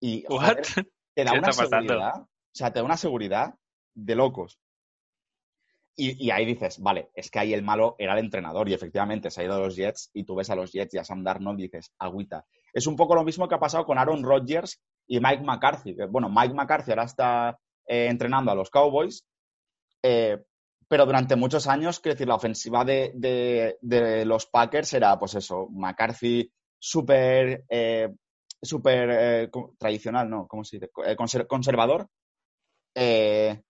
y 0.00 0.24
joder, 0.26 0.62
te 1.14 1.24
da 1.24 1.32
¿Qué 1.32 1.38
una 1.38 1.52
seguridad, 1.52 2.22
o 2.22 2.28
sea, 2.52 2.72
te 2.72 2.80
da 2.80 2.84
una 2.84 2.96
seguridad 2.96 3.54
de 3.94 4.14
locos. 4.16 4.58
Y, 5.94 6.30
ahí 6.30 6.46
dices, 6.46 6.78
vale, 6.80 7.10
es 7.14 7.30
que 7.30 7.38
ahí 7.38 7.52
el 7.52 7.62
malo 7.62 7.96
era 7.98 8.14
el 8.14 8.20
entrenador 8.24 8.66
y 8.68 8.72
efectivamente 8.74 9.30
se 9.30 9.42
ha 9.42 9.44
ido 9.44 9.54
a 9.54 9.58
los 9.58 9.76
Jets 9.76 10.10
y 10.14 10.24
tú 10.24 10.34
ves 10.34 10.48
a 10.48 10.56
los 10.56 10.72
Jets 10.72 10.94
y 10.94 10.98
a 10.98 11.04
Sam 11.04 11.22
Darnold 11.22 11.60
y 11.60 11.64
dices, 11.64 11.92
agüita. 11.98 12.46
Es 12.72 12.86
un 12.86 12.96
poco 12.96 13.14
lo 13.14 13.24
mismo 13.24 13.46
que 13.46 13.54
ha 13.56 13.60
pasado 13.60 13.84
con 13.84 13.98
Aaron 13.98 14.22
Rodgers 14.22 14.80
y 15.06 15.20
Mike 15.20 15.42
McCarthy. 15.44 15.94
bueno, 16.08 16.30
Mike 16.30 16.54
McCarthy 16.54 16.92
ahora 16.92 17.04
está 17.04 17.58
eh, 17.86 18.06
entrenando 18.08 18.50
a 18.50 18.54
los 18.54 18.70
Cowboys, 18.70 19.26
eh, 20.02 20.42
pero 20.88 21.06
durante 21.06 21.36
muchos 21.36 21.66
años, 21.66 22.00
quiero 22.00 22.14
decir, 22.14 22.28
la 22.28 22.34
ofensiva 22.36 22.84
de, 22.84 23.12
de- 23.80 24.24
los 24.24 24.46
Packers 24.46 24.92
era, 24.94 25.18
pues 25.18 25.34
eso, 25.34 25.68
McCarthy 25.70 26.50
súper 26.78 27.64
eh, 27.68 29.48
co- 29.50 29.74
tradicional, 29.78 30.28
¿no? 30.28 30.46
¿Cómo 30.46 30.64
se 30.64 30.76
dice? 30.76 30.88
Co- 30.90 31.02
conser- 31.16 31.46
conservador. 31.46 32.08
Eh, 32.94 33.62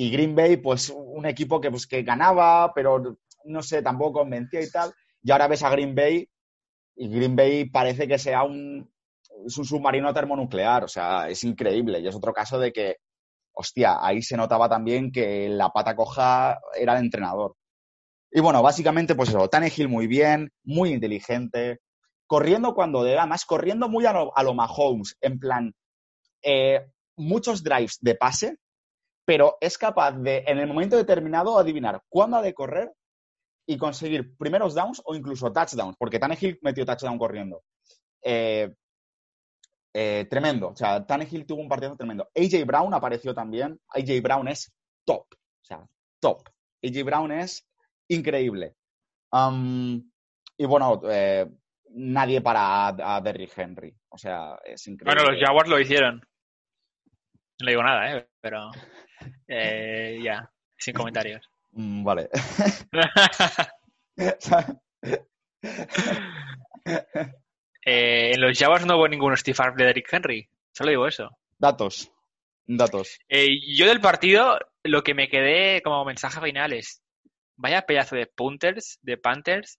y 0.00 0.12
Green 0.12 0.36
Bay, 0.36 0.58
pues 0.58 0.90
un 0.90 1.26
equipo 1.26 1.60
que, 1.60 1.72
pues, 1.72 1.84
que 1.88 2.04
ganaba, 2.04 2.72
pero 2.72 3.18
no 3.46 3.62
sé, 3.64 3.82
tampoco 3.82 4.20
convencía 4.20 4.62
y 4.62 4.70
tal. 4.70 4.94
Y 5.24 5.32
ahora 5.32 5.48
ves 5.48 5.64
a 5.64 5.70
Green 5.70 5.92
Bay 5.92 6.30
y 6.94 7.08
Green 7.08 7.34
Bay 7.34 7.68
parece 7.68 8.06
que 8.06 8.16
sea 8.16 8.44
un, 8.44 8.88
es 9.44 9.58
un 9.58 9.64
submarino 9.64 10.14
termonuclear, 10.14 10.84
o 10.84 10.88
sea, 10.88 11.28
es 11.28 11.42
increíble. 11.42 11.98
Y 11.98 12.06
es 12.06 12.14
otro 12.14 12.32
caso 12.32 12.60
de 12.60 12.72
que, 12.72 12.98
hostia, 13.52 13.98
ahí 14.00 14.22
se 14.22 14.36
notaba 14.36 14.68
también 14.68 15.10
que 15.10 15.48
la 15.48 15.70
pata 15.70 15.96
coja 15.96 16.60
era 16.78 16.96
el 16.96 17.04
entrenador. 17.04 17.56
Y 18.30 18.38
bueno, 18.38 18.62
básicamente, 18.62 19.16
pues 19.16 19.30
eso, 19.30 19.48
Tannehill 19.48 19.88
muy 19.88 20.06
bien, 20.06 20.52
muy 20.62 20.92
inteligente, 20.92 21.80
corriendo 22.28 22.72
cuando 22.72 23.02
debe, 23.02 23.18
además 23.18 23.44
corriendo 23.44 23.88
muy 23.88 24.06
a 24.06 24.12
lo, 24.12 24.36
a 24.38 24.44
lo 24.44 24.54
Mahomes, 24.54 25.16
en 25.20 25.40
plan, 25.40 25.74
eh, 26.40 26.86
muchos 27.16 27.64
drives 27.64 27.98
de 28.00 28.14
pase, 28.14 28.58
pero 29.28 29.58
es 29.60 29.76
capaz 29.76 30.12
de, 30.12 30.42
en 30.46 30.56
el 30.56 30.66
momento 30.66 30.96
determinado, 30.96 31.58
adivinar 31.58 32.02
cuándo 32.08 32.38
ha 32.38 32.42
de 32.42 32.54
correr 32.54 32.94
y 33.66 33.76
conseguir 33.76 34.34
primeros 34.38 34.74
downs 34.74 35.02
o 35.04 35.14
incluso 35.14 35.52
touchdowns, 35.52 35.96
porque 35.98 36.18
Tannehill 36.18 36.58
metió 36.62 36.86
touchdown 36.86 37.18
corriendo. 37.18 37.62
Eh, 38.24 38.74
eh, 39.94 40.26
tremendo, 40.30 40.68
o 40.68 40.76
sea, 40.76 41.04
Tannehill 41.04 41.44
tuvo 41.44 41.60
un 41.60 41.68
partido 41.68 41.94
tremendo. 41.94 42.30
AJ 42.34 42.64
Brown 42.64 42.94
apareció 42.94 43.34
también, 43.34 43.78
AJ 43.90 44.22
Brown 44.22 44.48
es 44.48 44.72
top, 45.04 45.26
o 45.30 45.64
sea, 45.64 45.86
top. 46.22 46.48
AJ 46.82 47.04
Brown 47.04 47.30
es 47.30 47.68
increíble. 48.08 48.76
Um, 49.30 50.10
y 50.56 50.64
bueno, 50.64 51.02
eh, 51.04 51.46
nadie 51.90 52.40
para 52.40 52.86
a, 52.86 53.16
a 53.16 53.20
Derrick 53.20 53.52
Henry, 53.58 53.94
o 54.08 54.16
sea, 54.16 54.58
es 54.64 54.86
increíble. 54.86 55.22
Bueno, 55.22 55.30
los 55.30 55.38
Jaguars 55.46 55.68
lo 55.68 55.78
hicieron. 55.78 56.16
No 57.60 57.66
le 57.66 57.72
digo 57.72 57.82
nada, 57.82 58.16
¿eh? 58.16 58.26
Pero 58.40 58.70
eh, 59.46 60.18
ya, 60.22 60.50
sin 60.76 60.94
comentarios. 60.94 61.48
Mm, 61.72 62.04
vale. 62.04 62.28
Eh, 67.84 68.32
en 68.34 68.40
los 68.40 68.58
Jaguars 68.58 68.84
no 68.84 68.96
hubo 68.96 69.08
ningún 69.08 69.36
Steve 69.36 69.56
Arp 69.60 69.76
de 69.76 69.84
Derrick 69.86 70.12
Henry. 70.12 70.48
Solo 70.72 70.90
digo 70.90 71.06
eso. 71.06 71.30
datos, 71.58 72.12
datos. 72.66 73.18
Eh, 73.28 73.48
yo 73.74 73.86
del 73.86 74.00
partido, 74.00 74.58
lo 74.84 75.02
que 75.02 75.14
me 75.14 75.28
quedé 75.28 75.80
como 75.80 76.04
mensaje 76.04 76.40
final 76.40 76.72
es, 76.74 77.02
vaya 77.56 77.86
pedazo 77.86 78.16
de 78.16 78.26
punters, 78.26 78.98
de 79.00 79.16
Panthers, 79.16 79.78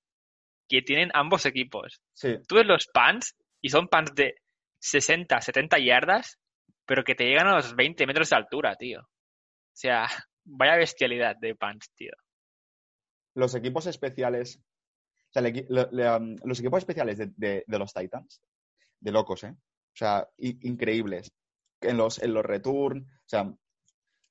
que 0.67 0.82
tienen 0.82 1.12
ambos 1.13 1.45
equipos. 1.45 2.02
Sí, 2.13 2.38
Tú 2.47 2.56
ves 2.56 2.65
los 2.65 2.88
pants 2.88 3.36
y 3.62 3.69
son 3.69 3.88
pants 3.88 4.15
de 4.15 4.36
60, 4.80 5.39
70 5.41 5.78
yardas, 5.80 6.39
pero 6.86 7.04
que 7.04 7.15
te 7.15 7.25
llegan 7.25 7.47
a 7.47 7.56
los 7.56 7.75
20 7.75 8.08
metros 8.08 8.30
de 8.30 8.36
altura, 8.36 8.75
tío. 8.75 9.08
O 9.80 9.82
sea, 9.82 10.08
vaya 10.44 10.76
bestialidad 10.76 11.38
de 11.38 11.56
pants, 11.56 11.89
tío. 11.96 12.12
los 13.36 13.56
equipos 13.56 13.86
especiales, 13.88 14.58
o 15.30 15.32
sea, 15.32 15.42
le, 15.42 15.65
um, 16.18 16.36
los 16.44 16.60
equipos 16.60 16.80
especiales 16.80 17.18
de, 17.18 17.32
de- 17.38 17.63
de 17.65 17.80
los 17.80 17.94
Titans, 17.94 18.42
de 19.00 19.12
locos, 19.13 19.46
¿eh? 19.46 19.52
O 19.56 19.96
sea, 19.96 20.28
i- 20.38 20.60
increíbles. 20.68 21.32
En 21.80 21.96
los, 21.96 22.22
en 22.22 22.34
los 22.34 22.44
return, 22.44 23.04
o 23.10 23.24
sea, 23.30 23.50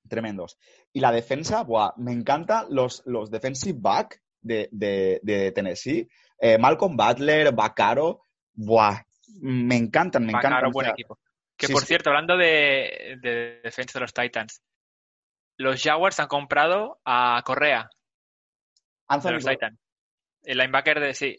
tremendos. 0.07 0.59
Y 0.93 1.01
la 1.01 1.13
defensa, 1.13 1.63
buah, 1.63 1.95
me 1.97 2.13
encanta 2.13 2.67
los, 2.69 3.03
los 3.07 3.31
defensive 3.31 3.79
back 3.81 4.21
de, 4.43 4.69
de- 4.71 5.21
de 5.23 5.53
Tennessee. 5.53 6.07
Eh, 6.39 6.59
Malcolm 6.59 6.95
Butler, 6.95 7.55
Bacaro, 7.55 8.25
buah, 8.53 9.01
me 9.41 9.77
encantan, 9.77 10.25
me 10.27 10.33
encantan. 10.33 10.51
Vaccaro, 10.53 10.69
o 10.69 10.73
buen 10.73 10.85
sea, 10.87 10.93
equipo. 10.93 11.19
Que 11.57 11.69
sí, 11.69 11.73
por 11.73 11.81
sí. 11.83 11.89
cierto, 11.89 12.11
hablando 12.11 12.37
de, 12.37 13.17
de 13.23 13.61
defensa 13.65 13.99
de 13.99 14.01
los 14.03 14.13
Titans, 14.13 14.61
los 15.59 15.83
Jaguars 15.83 16.21
han 16.21 16.29
comprado 16.29 17.01
a 17.05 17.42
Correa 17.44 17.90
de 17.90 18.79
Anthony 19.09 19.33
los 19.33 19.44
Titans. 19.44 19.79
El 20.42 20.59
linebacker 20.59 21.01
de 21.01 21.14
sí. 21.14 21.37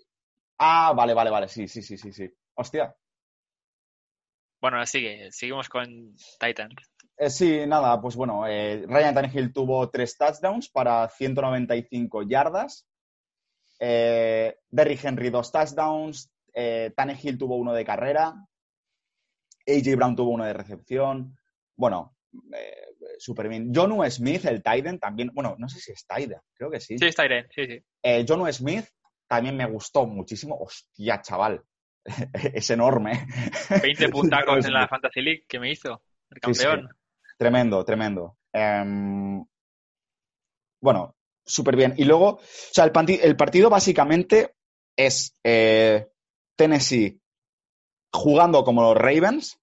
Ah, 0.57 0.93
vale, 0.95 1.13
vale, 1.13 1.29
vale, 1.29 1.47
sí, 1.47 1.67
sí, 1.67 1.81
sí, 1.81 1.97
sí, 1.97 2.11
sí. 2.11 2.29
Hostia. 2.55 2.93
Bueno, 4.61 4.85
sigue, 4.85 5.31
seguimos 5.31 5.69
con 5.69 6.15
Titans. 6.39 6.75
Eh, 7.17 7.29
sí, 7.29 7.65
nada, 7.65 7.99
pues 8.01 8.15
bueno, 8.15 8.45
eh, 8.45 8.85
Ryan 8.87 9.13
Tannehill 9.13 9.53
tuvo 9.53 9.89
tres 9.89 10.17
touchdowns 10.17 10.69
para 10.69 11.07
195 11.07 12.23
yardas. 12.23 12.85
Eh, 13.79 14.57
Derrick 14.69 15.03
Henry, 15.03 15.29
dos 15.29 15.51
touchdowns. 15.51 16.29
Eh, 16.53 16.91
Tannehill 16.95 17.37
tuvo 17.37 17.55
uno 17.55 17.73
de 17.73 17.85
carrera. 17.85 18.33
AJ 19.65 19.95
Brown 19.95 20.15
tuvo 20.15 20.31
uno 20.31 20.43
de 20.43 20.53
recepción. 20.53 21.37
Bueno, 21.75 22.17
eh, 22.53 22.88
súper 23.17 23.49
bien. 23.49 23.73
Jonu 23.73 24.03
Smith, 24.09 24.45
el 24.45 24.61
Tiden, 24.61 24.99
también. 24.99 25.31
Bueno, 25.33 25.55
no 25.57 25.67
sé 25.67 25.79
si 25.79 25.91
es 25.91 26.05
Tiden, 26.05 26.39
creo 26.53 26.69
que 26.69 26.79
sí. 26.79 26.97
Sí, 26.97 27.05
es 27.05 27.15
Tiden, 27.15 27.47
sí, 27.53 27.65
sí. 27.65 27.83
Eh, 28.03 28.25
Jonu 28.27 28.51
Smith 28.51 28.85
también 29.27 29.55
me 29.57 29.65
gustó 29.65 30.05
muchísimo. 30.05 30.57
Hostia, 30.59 31.21
chaval. 31.21 31.63
es 32.53 32.69
enorme. 32.69 33.27
20 33.81 34.09
puntacos 34.09 34.65
en 34.65 34.73
la 34.73 34.87
Fantasy 34.87 35.21
League 35.21 35.45
que 35.47 35.59
me 35.59 35.71
hizo, 35.71 36.01
el 36.29 36.39
campeón. 36.39 36.81
Sí, 36.81 36.87
sí. 36.87 37.35
Tremendo, 37.37 37.85
tremendo. 37.85 38.37
Em, 38.51 39.45
bueno, 40.81 41.15
súper 41.45 41.75
bien. 41.75 41.93
Y 41.97 42.05
luego, 42.05 42.27
o 42.27 42.41
sea, 42.41 42.85
el, 42.85 42.91
el 43.21 43.35
partido 43.35 43.69
básicamente 43.69 44.55
es 44.95 45.37
eh, 45.43 46.07
Tennessee 46.55 47.21
jugando 48.11 48.63
como 48.63 48.81
los 48.81 48.97
Ravens. 48.97 49.58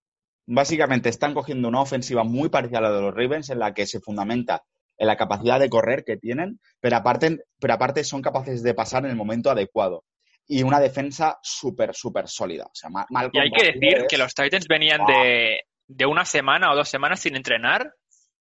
Básicamente 0.47 1.09
están 1.09 1.35
cogiendo 1.35 1.69
una 1.69 1.81
ofensiva 1.81 2.25
muy 2.25 2.49
parecida 2.49 2.79
a 2.79 2.83
la 2.83 2.93
de 2.93 3.01
los 3.01 3.15
Ravens, 3.15 3.51
en 3.51 3.59
la 3.59 3.75
que 3.75 3.87
se 3.87 4.01
fundamenta 4.01 4.63
en 4.99 5.07
la 5.07 5.17
capacidad 5.17 5.61
de 5.61 5.69
correr 5.69 6.05
que 6.05 6.17
tienen, 6.17 6.61
pero 6.81 6.97
aparte, 6.97 7.45
pero 7.61 7.75
aparte 7.75 8.05
son 8.05 8.23
capaces 8.23 8.63
de 8.63 8.75
pasar 8.75 9.05
en 9.05 9.11
el 9.11 9.17
momento 9.17 9.51
adecuado. 9.51 10.05
Y 10.49 10.63
una 10.63 10.79
defensa 10.79 11.39
súper, 11.43 11.95
súper 11.95 12.29
sólida. 12.29 12.65
O 12.67 12.75
sea, 12.75 12.89
mal 12.89 13.31
y 13.33 13.39
hay 13.39 13.51
que 13.51 13.73
decir 13.73 13.99
es... 13.99 14.07
que 14.09 14.17
los 14.17 14.33
Titans 14.33 14.67
venían 14.69 15.01
wow. 15.01 15.09
de, 15.09 15.61
de 15.89 16.07
una 16.07 16.25
semana 16.25 16.73
o 16.73 16.77
dos 16.77 16.89
semanas 16.89 17.21
sin 17.21 17.35
entrenar 17.35 17.93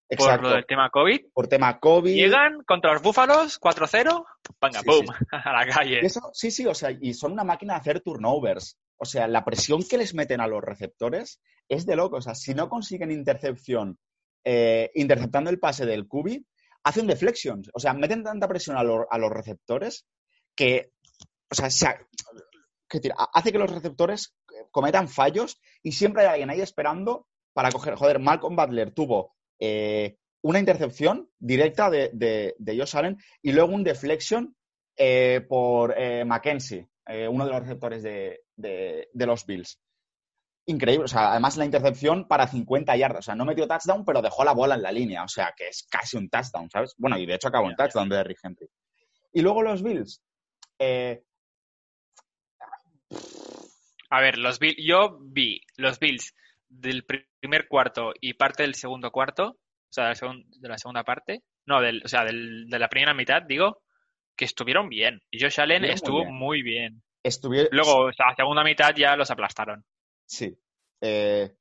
Exacto. 0.09 0.41
Por 0.41 0.49
lo 0.49 0.55
del 0.55 0.65
tema 0.65 0.89
COVID. 0.89 1.19
Por 1.33 1.47
tema 1.47 1.79
COVID. 1.79 2.13
Llegan 2.13 2.63
contra 2.63 2.93
los 2.93 3.01
Búfalos 3.01 3.59
4-0, 3.59 4.25
venga, 4.61 4.79
sí, 4.79 4.85
boom, 4.85 5.05
sí. 5.07 5.25
a 5.31 5.51
la 5.51 5.65
calle. 5.65 5.99
Eso, 6.05 6.29
sí, 6.33 6.51
sí, 6.51 6.65
o 6.65 6.73
sea, 6.73 6.91
y 6.91 7.13
son 7.13 7.31
una 7.31 7.43
máquina 7.43 7.73
de 7.73 7.79
hacer 7.79 8.01
turnovers. 8.01 8.77
O 8.97 9.05
sea, 9.05 9.27
la 9.27 9.43
presión 9.43 9.83
que 9.83 9.97
les 9.97 10.13
meten 10.13 10.41
a 10.41 10.47
los 10.47 10.63
receptores 10.63 11.41
es 11.67 11.85
de 11.85 11.95
loco. 11.95 12.17
O 12.17 12.21
sea, 12.21 12.35
si 12.35 12.53
no 12.53 12.69
consiguen 12.69 13.11
intercepción 13.11 13.97
eh, 14.43 14.91
interceptando 14.95 15.49
el 15.49 15.59
pase 15.59 15.85
del 15.85 16.07
Cubi, 16.07 16.45
hacen 16.83 17.07
deflections. 17.07 17.69
O 17.73 17.79
sea, 17.79 17.93
meten 17.93 18.23
tanta 18.23 18.47
presión 18.47 18.77
a, 18.77 18.83
lo, 18.83 19.11
a 19.11 19.17
los 19.17 19.31
receptores 19.31 20.05
que, 20.55 20.91
o 21.51 21.55
sea, 21.55 21.69
se, 21.69 21.87
que 22.87 23.01
hace 23.33 23.51
que 23.51 23.57
los 23.57 23.71
receptores 23.71 24.35
cometan 24.71 25.09
fallos 25.09 25.59
y 25.83 25.91
siempre 25.91 26.23
hay 26.23 26.29
alguien 26.29 26.49
ahí 26.49 26.61
esperando 26.61 27.27
para 27.53 27.71
coger. 27.71 27.95
Joder, 27.95 28.19
Malcolm 28.19 28.55
Butler 28.55 28.91
tuvo 28.91 29.35
eh, 29.59 30.17
una 30.41 30.59
intercepción 30.59 31.29
directa 31.39 31.89
de, 31.89 32.11
de, 32.13 32.55
de, 32.57 32.77
Josh 32.77 32.95
Allen 32.95 33.17
y 33.41 33.51
luego 33.51 33.73
un 33.73 33.83
deflection 33.83 34.55
eh, 34.95 35.43
por 35.47 35.95
eh, 37.07 37.27
uno 37.27 37.45
de 37.45 37.51
los 37.51 37.61
receptores 37.61 38.03
de, 38.03 38.41
de, 38.55 39.25
los 39.25 39.45
Bills. 39.45 39.79
Increíble, 40.67 41.05
o 41.05 41.07
sea, 41.07 41.31
además 41.31 41.57
la 41.57 41.65
intercepción 41.65 42.27
para 42.27 42.47
50 42.47 42.95
yardas, 42.95 43.19
o 43.19 43.21
sea, 43.23 43.35
no 43.35 43.45
metió 43.45 43.67
touchdown, 43.67 44.03
pero 44.03 44.21
dejó 44.21 44.43
la 44.43 44.53
bola 44.53 44.75
en 44.75 44.81
la 44.81 44.91
línea, 44.91 45.23
o 45.23 45.27
sea, 45.27 45.53
que 45.55 45.67
es 45.67 45.87
casi 45.89 46.17
un 46.17 46.29
touchdown, 46.29 46.69
¿sabes? 46.69 46.95
Bueno, 46.97 47.17
y 47.17 47.25
de 47.25 47.35
hecho 47.35 47.49
acabó 47.49 47.67
un 47.67 47.75
touchdown 47.75 48.09
de 48.09 48.23
Rick 48.23 48.39
Henry. 48.43 48.67
Y 49.33 49.41
luego 49.41 49.61
los 49.61 49.83
Bills. 49.83 50.23
A 54.09 54.21
ver, 54.21 54.37
los 54.37 54.59
Bills, 54.59 54.77
yo 54.79 55.19
vi 55.21 55.61
los 55.77 55.99
Bills 55.99 56.33
del 56.69 57.05
primer 57.05 57.67
cuarto 57.67 58.13
y 58.19 58.33
parte 58.33 58.63
del 58.63 58.75
segundo 58.75 59.11
cuarto, 59.11 59.47
o 59.47 59.91
sea, 59.91 60.13
de 60.13 60.69
la 60.69 60.77
segunda 60.77 61.03
parte, 61.03 61.43
no, 61.65 61.81
del, 61.81 62.01
o 62.03 62.07
sea, 62.07 62.23
del, 62.23 62.67
de 62.67 62.79
la 62.79 62.89
primera 62.89 63.13
mitad, 63.13 63.41
digo, 63.43 63.81
que 64.35 64.45
estuvieron 64.45 64.89
bien. 64.89 65.21
Y 65.31 65.41
Josh 65.41 65.59
Allen 65.59 65.85
estuvo 65.85 66.25
muy 66.25 66.25
bien. 66.25 66.37
muy 66.37 66.61
bien. 66.61 67.03
Estuvieron... 67.23 67.69
Luego, 67.71 68.09
la 68.09 68.35
segunda 68.35 68.63
mitad 68.63 68.93
ya 68.95 69.15
los 69.15 69.31
aplastaron. 69.31 69.83
Sí. 70.25 70.57
Eh, 71.01 71.55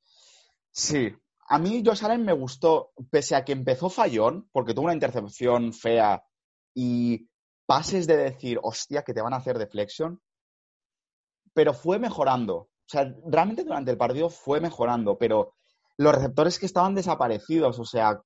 sí. 0.71 1.11
A 1.47 1.59
mí 1.59 1.83
Josh 1.85 2.03
Allen 2.05 2.25
me 2.25 2.33
gustó, 2.33 2.91
pese 3.09 3.35
a 3.35 3.45
que 3.45 3.51
empezó 3.51 3.89
fallón, 3.89 4.49
porque 4.51 4.73
tuvo 4.73 4.85
una 4.85 4.93
intercepción 4.93 5.73
fea 5.73 6.23
y 6.73 7.27
pases 7.65 8.07
de 8.07 8.17
decir, 8.17 8.59
hostia, 8.61 9.03
que 9.03 9.13
te 9.13 9.21
van 9.21 9.33
a 9.33 9.37
hacer 9.37 9.57
deflection, 9.57 10.21
pero 11.53 11.73
fue 11.73 11.99
mejorando. 11.99 12.55
O 12.55 12.87
sea, 12.87 13.11
realmente 13.25 13.63
durante 13.63 13.91
el 13.91 13.97
partido 13.97 14.29
fue 14.29 14.59
mejorando, 14.59 15.17
pero 15.17 15.53
los 15.97 16.13
receptores 16.13 16.59
que 16.59 16.65
estaban 16.65 16.93
desaparecidos, 16.93 17.79
o 17.79 17.85
sea, 17.85 18.21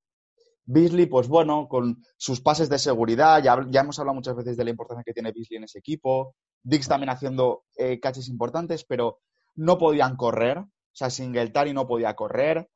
Beasley, 0.71 1.07
pues 1.07 1.27
bueno, 1.27 1.67
con 1.67 2.03
sus 2.15 2.41
pases 2.41 2.69
de 2.69 2.77
seguridad, 2.77 3.41
ya, 3.41 3.65
ya 3.71 3.81
hemos 3.81 3.97
hablado 3.97 4.13
muchas 4.13 4.35
veces 4.35 4.55
de 4.55 4.63
la 4.63 4.69
importancia 4.69 5.03
que 5.03 5.13
tiene 5.13 5.31
Beasley 5.31 5.57
en 5.57 5.63
ese 5.63 5.79
equipo, 5.79 6.35
Dix 6.61 6.87
también 6.87 7.09
haciendo 7.09 7.63
eh, 7.75 7.99
catches 7.99 8.27
importantes, 8.27 8.85
pero 8.85 9.19
no 9.55 9.79
podían 9.79 10.15
correr, 10.15 10.59
o 10.59 10.67
sea, 10.91 11.09
Singletary 11.09 11.73
no 11.73 11.87
podía 11.87 12.15
correr, 12.15 12.69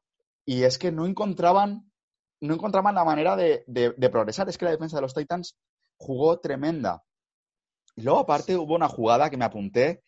y 0.44 0.64
es 0.64 0.80
que 0.80 0.92
no 0.92 1.06
encontraban, 1.06 1.92
no 2.42 2.56
encontraban 2.56 2.96
la 2.96 3.06
manera 3.06 3.36
de, 3.36 3.64
de, 3.68 3.94
de 3.96 4.10
progresar, 4.10 4.50
es 4.50 4.58
que 4.58 4.66
la 4.66 4.72
defensa 4.72 4.98
de 4.98 5.04
los 5.04 5.14
Titans 5.14 5.56
jugó 5.98 6.40
tremenda. 6.40 7.04
Y 7.96 8.02
luego 8.02 8.22
aparte 8.22 8.56
hubo 8.58 8.74
una 8.74 8.90
jugada 8.90 9.30
que 9.30 9.38
me 9.38 9.46
apunté, 9.46 10.02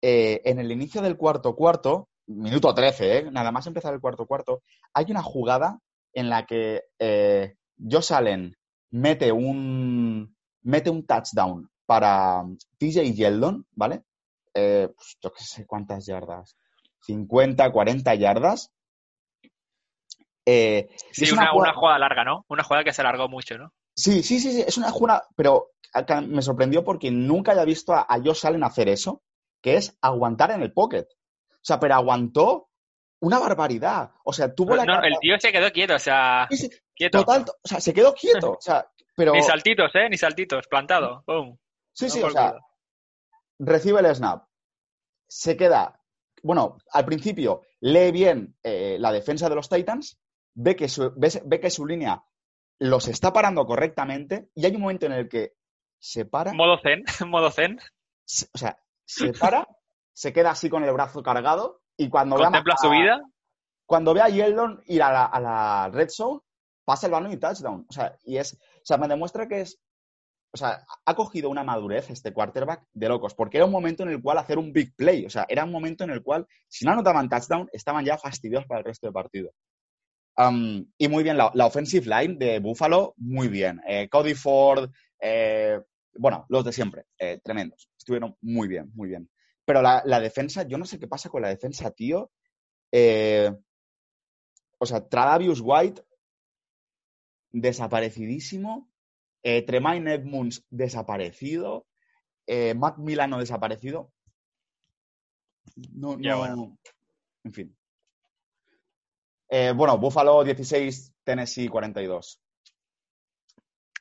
eh, 0.00 0.42
en 0.44 0.60
el 0.60 0.70
inicio 0.70 1.02
del 1.02 1.16
cuarto 1.16 1.56
cuarto, 1.56 2.08
minuto 2.26 2.72
13, 2.72 3.18
¿eh? 3.18 3.30
nada 3.32 3.50
más 3.50 3.66
empezar 3.66 3.92
el 3.92 4.00
cuarto 4.00 4.26
cuarto, 4.26 4.62
hay 4.94 5.06
una 5.10 5.24
jugada 5.24 5.80
en 6.12 6.28
la 6.28 6.46
que 6.46 6.84
eh, 6.98 7.56
Josh 7.78 8.12
Allen 8.12 8.56
mete 8.90 9.32
un, 9.32 10.36
mete 10.62 10.90
un 10.90 11.06
touchdown 11.06 11.70
para 11.86 12.44
TJ 12.78 13.12
Yeldon, 13.14 13.66
¿vale? 13.72 14.04
Eh, 14.54 14.88
pues 14.94 15.16
yo 15.20 15.32
qué 15.32 15.44
sé 15.44 15.66
cuántas 15.66 16.06
yardas, 16.06 16.56
50, 17.00 17.70
40 17.72 18.14
yardas. 18.14 18.72
Eh, 20.44 20.88
sí, 21.12 21.24
es 21.24 21.32
una, 21.32 21.42
una, 21.42 21.50
jugada... 21.52 21.70
una, 21.70 21.80
jugada... 21.80 21.98
larga, 21.98 22.24
¿no? 22.24 22.44
Una 22.48 22.62
jugada 22.64 22.84
que 22.84 22.92
se 22.92 23.00
alargó 23.00 23.28
mucho, 23.28 23.56
¿no? 23.58 23.72
Sí, 23.94 24.22
sí, 24.22 24.40
sí, 24.40 24.52
sí, 24.52 24.64
es 24.66 24.76
una 24.78 24.90
jugada, 24.90 25.26
pero 25.36 25.70
me 26.26 26.42
sorprendió 26.42 26.84
porque 26.84 27.10
nunca 27.10 27.52
había 27.52 27.64
visto 27.64 27.92
a, 27.92 28.06
a 28.08 28.18
Josh 28.18 28.46
Allen 28.46 28.64
hacer 28.64 28.88
eso 28.88 29.22
que 29.62 29.76
es 29.76 29.96
aguantar 30.02 30.50
en 30.50 30.62
el 30.62 30.72
pocket. 30.72 31.06
O 31.50 31.64
sea, 31.64 31.78
pero 31.78 31.94
aguantó 31.94 32.68
una 33.22 33.38
barbaridad. 33.38 34.10
O 34.24 34.32
sea, 34.32 34.52
tuvo 34.54 34.70
no, 34.70 34.76
la. 34.76 34.84
No, 34.84 35.02
el 35.02 35.18
tío 35.20 35.38
se 35.38 35.52
quedó 35.52 35.70
quieto, 35.70 35.94
o 35.94 35.98
sea. 35.98 36.46
Sí, 36.50 36.56
sí, 36.56 36.70
quieto. 36.94 37.24
Total, 37.24 37.44
o 37.48 37.68
sea, 37.68 37.80
se 37.80 37.94
quedó 37.94 38.14
quieto. 38.14 38.52
O 38.52 38.60
sea, 38.60 38.86
pero... 39.16 39.32
Ni 39.32 39.42
saltitos, 39.42 39.90
¿eh? 39.94 40.08
Ni 40.10 40.18
saltitos, 40.18 40.66
plantado. 40.68 41.22
Boom. 41.26 41.58
Sí, 41.92 42.10
sí, 42.10 42.22
o 42.22 42.30
sea, 42.30 42.58
recibe 43.58 44.00
el 44.00 44.14
snap. 44.14 44.44
Se 45.28 45.56
queda. 45.56 46.00
Bueno, 46.42 46.78
al 46.90 47.04
principio 47.04 47.62
lee 47.80 48.10
bien 48.10 48.56
eh, 48.62 48.96
la 48.98 49.12
defensa 49.12 49.48
de 49.48 49.54
los 49.54 49.68
Titans, 49.68 50.20
ve 50.54 50.74
que, 50.74 50.88
su, 50.88 51.12
ve, 51.16 51.30
ve 51.44 51.60
que 51.60 51.70
su 51.70 51.86
línea 51.86 52.24
los 52.80 53.06
está 53.06 53.32
parando 53.32 53.64
correctamente 53.64 54.50
y 54.54 54.66
hay 54.66 54.74
un 54.74 54.80
momento 54.80 55.06
en 55.06 55.12
el 55.12 55.28
que 55.28 55.54
se 56.00 56.24
para. 56.24 56.52
Modo 56.52 56.80
zen, 56.82 57.04
modo 57.28 57.52
zen. 57.52 57.78
O 57.78 58.58
sea, 58.58 58.82
se 59.04 59.32
para, 59.32 59.68
se 60.12 60.32
queda 60.32 60.50
así 60.50 60.68
con 60.68 60.82
el 60.82 60.92
brazo 60.92 61.22
cargado 61.22 61.81
y 62.02 62.08
cuando 62.08 62.36
¿Contempla 62.36 62.76
su 62.76 62.90
vida? 62.90 63.22
Cuando 63.86 64.14
ve 64.14 64.20
a 64.20 64.28
Yeldon 64.28 64.82
ir 64.86 65.02
a 65.02 65.12
la, 65.12 65.24
a 65.26 65.40
la, 65.40 65.90
red 65.92 66.08
zone, 66.08 66.40
pasa 66.84 67.06
el 67.06 67.12
balón 67.12 67.32
y 67.32 67.36
touchdown. 67.36 67.86
O 67.88 67.92
sea, 67.92 68.16
y 68.24 68.36
es, 68.36 68.54
o 68.54 68.84
sea, 68.84 68.96
me 68.96 69.08
demuestra 69.08 69.46
que 69.46 69.60
es, 69.60 69.78
o 70.52 70.56
sea, 70.56 70.84
ha 71.04 71.14
cogido 71.14 71.50
una 71.50 71.64
madurez 71.64 72.10
este 72.10 72.32
quarterback 72.32 72.84
de 72.92 73.08
locos, 73.08 73.34
porque 73.34 73.58
era 73.58 73.66
un 73.66 73.72
momento 73.72 74.02
en 74.02 74.10
el 74.10 74.22
cual 74.22 74.38
hacer 74.38 74.58
un 74.58 74.72
big 74.72 74.94
play, 74.96 75.24
o 75.24 75.30
sea, 75.30 75.46
era 75.48 75.64
un 75.64 75.72
momento 75.72 76.04
en 76.04 76.10
el 76.10 76.22
cual, 76.22 76.46
si 76.68 76.84
no 76.84 76.92
anotaban 76.92 77.28
touchdown, 77.28 77.68
estaban 77.72 78.04
ya 78.04 78.18
fastidiosos 78.18 78.66
para 78.66 78.80
el 78.80 78.84
resto 78.84 79.06
del 79.06 79.14
partido. 79.14 79.50
Um, 80.36 80.86
y 80.96 81.08
muy 81.08 81.22
bien, 81.22 81.36
la, 81.36 81.50
la, 81.54 81.66
offensive 81.66 82.06
line 82.06 82.36
de 82.38 82.58
Buffalo, 82.58 83.14
muy 83.18 83.48
bien. 83.48 83.80
Eh, 83.86 84.08
Cody 84.08 84.34
Ford, 84.34 84.90
eh, 85.20 85.78
bueno, 86.14 86.46
los 86.48 86.64
de 86.64 86.72
siempre, 86.72 87.04
eh, 87.18 87.40
tremendos. 87.42 87.88
Estuvieron 87.96 88.36
muy 88.40 88.68
bien, 88.68 88.90
muy 88.94 89.08
bien. 89.08 89.28
Pero 89.64 89.80
la, 89.82 90.02
la, 90.04 90.20
defensa, 90.20 90.64
yo 90.64 90.78
no 90.78 90.84
sé 90.84 90.98
qué 90.98 91.06
pasa 91.06 91.28
con 91.28 91.42
la 91.42 91.48
defensa, 91.48 91.90
tío. 91.90 92.30
Eh, 92.90 93.50
o 94.78 94.86
sea, 94.86 95.08
Tradavius 95.08 95.60
White, 95.62 96.02
desaparecidísimo. 97.52 98.90
Eh, 99.42 99.62
Tremaine 99.62 100.14
Edmunds, 100.14 100.64
desaparecido. 100.70 101.86
Eh, 102.46 102.74
Matt 102.74 102.98
Milano, 102.98 103.38
desaparecido. 103.38 104.12
No, 105.94 106.18
Ya, 106.20 106.32
no. 106.32 106.38
bueno. 106.38 106.78
En 107.44 107.52
fin. 107.52 107.76
Eh, 109.48 109.72
bueno, 109.76 109.98
Buffalo 109.98 110.42
16, 110.42 111.12
Tennessee 111.24 111.68
42. 111.68 112.40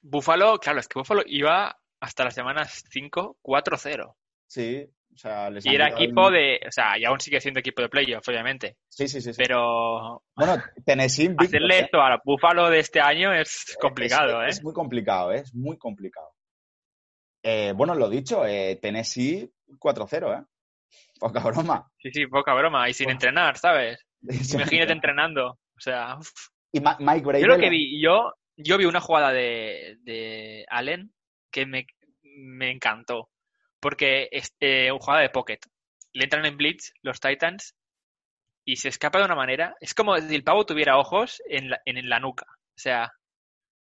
Buffalo, 0.02 0.58
claro, 0.60 0.80
es 0.80 0.88
que 0.88 1.00
Buffalo 1.00 1.22
iba 1.26 1.78
hasta 2.00 2.24
las 2.24 2.34
semanas 2.34 2.84
5, 2.90 3.38
4-0. 3.42 4.16
Sí, 4.48 4.90
o 5.14 5.18
sea, 5.18 5.50
les 5.50 5.66
Y 5.66 5.76
era 5.76 5.90
equipo 5.90 6.28
el- 6.30 6.34
de. 6.34 6.60
O 6.68 6.72
sea, 6.72 6.98
y 6.98 7.06
aún 7.06 7.20
sigue 7.20 7.40
siendo 7.42 7.60
equipo 7.60 7.82
de 7.82 7.90
playoff, 7.90 8.28
obviamente. 8.28 8.78
Sí, 8.88 9.08
sí, 9.08 9.22
sí. 9.22 9.34
sí. 9.34 9.42
Pero 9.44 10.24
Bueno, 10.36 10.56
Tennessee 10.86 11.26
invicto, 11.26 11.44
hacerle 11.46 11.78
¿eh? 11.78 11.82
esto 11.82 12.02
a 12.02 12.20
Buffalo 12.24 12.70
de 12.70 12.80
este 12.80 13.02
año 13.02 13.34
es 13.34 13.78
complicado, 13.80 14.42
es, 14.44 14.48
¿eh? 14.48 14.50
Es 14.60 14.64
muy 14.64 14.74
complicado, 14.74 15.32
¿eh? 15.34 15.38
es 15.40 15.54
muy 15.54 15.78
complicado. 15.78 16.30
Eh, 17.44 17.74
bueno, 17.76 17.96
lo 17.96 18.10
dicho, 18.10 18.46
eh, 18.46 18.78
Tennessee 18.82 19.52
4-0, 19.80 20.40
¿eh? 20.40 20.46
Poca 21.20 21.40
broma. 21.40 21.88
Sí, 21.98 22.12
sí, 22.12 22.28
poca 22.28 22.54
broma. 22.54 22.90
Y 22.90 22.94
sin 22.94 23.10
entrenar, 23.10 23.58
¿sabes? 23.58 24.00
Imagínate 24.54 24.92
entrenando. 24.92 25.52
O 25.76 25.80
sea, 25.80 26.18
uf. 26.20 26.30
Y 26.72 26.80
Ma- 26.80 26.98
Mike 27.00 27.26
Brady. 27.26 27.42
yo 27.42 27.48
lo 27.48 27.58
que 27.58 27.70
vi, 27.70 28.02
yo, 28.02 28.34
yo 28.58 28.78
vi 28.78 28.86
una 28.86 29.02
jugada 29.02 29.32
de, 29.32 29.98
de 30.04 30.66
Allen 30.70 31.12
que 31.52 31.66
me, 31.66 31.86
me 32.24 32.72
encantó. 32.72 33.30
Porque 33.82 34.30
es 34.32 34.56
eh, 34.60 34.92
una 34.92 35.00
jugada 35.02 35.22
de 35.24 35.30
pocket. 35.30 35.60
Le 36.14 36.24
entran 36.24 36.46
en 36.46 36.56
blitz 36.58 36.94
los 37.02 37.20
Titans 37.20 37.76
y 38.66 38.76
se 38.78 38.90
escapa 38.90 39.20
de 39.20 39.26
una 39.26 39.36
manera. 39.36 39.76
Es 39.82 39.94
como 39.94 40.18
si 40.18 40.36
el 40.36 40.44
pavo 40.44 40.66
tuviera 40.66 40.98
ojos 40.98 41.42
en 41.50 41.70
la, 41.72 41.82
en 41.86 42.08
la 42.08 42.20
nuca. 42.20 42.46
O 42.50 42.78
sea, 42.80 43.12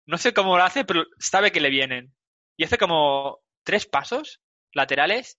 no 0.07 0.17
sé 0.17 0.33
cómo 0.33 0.57
lo 0.57 0.63
hace, 0.63 0.85
pero 0.85 1.03
sabe 1.19 1.51
que 1.51 1.61
le 1.61 1.69
vienen. 1.69 2.13
Y 2.57 2.63
hace 2.63 2.77
como 2.77 3.39
tres 3.63 3.85
pasos 3.85 4.41
laterales, 4.73 5.37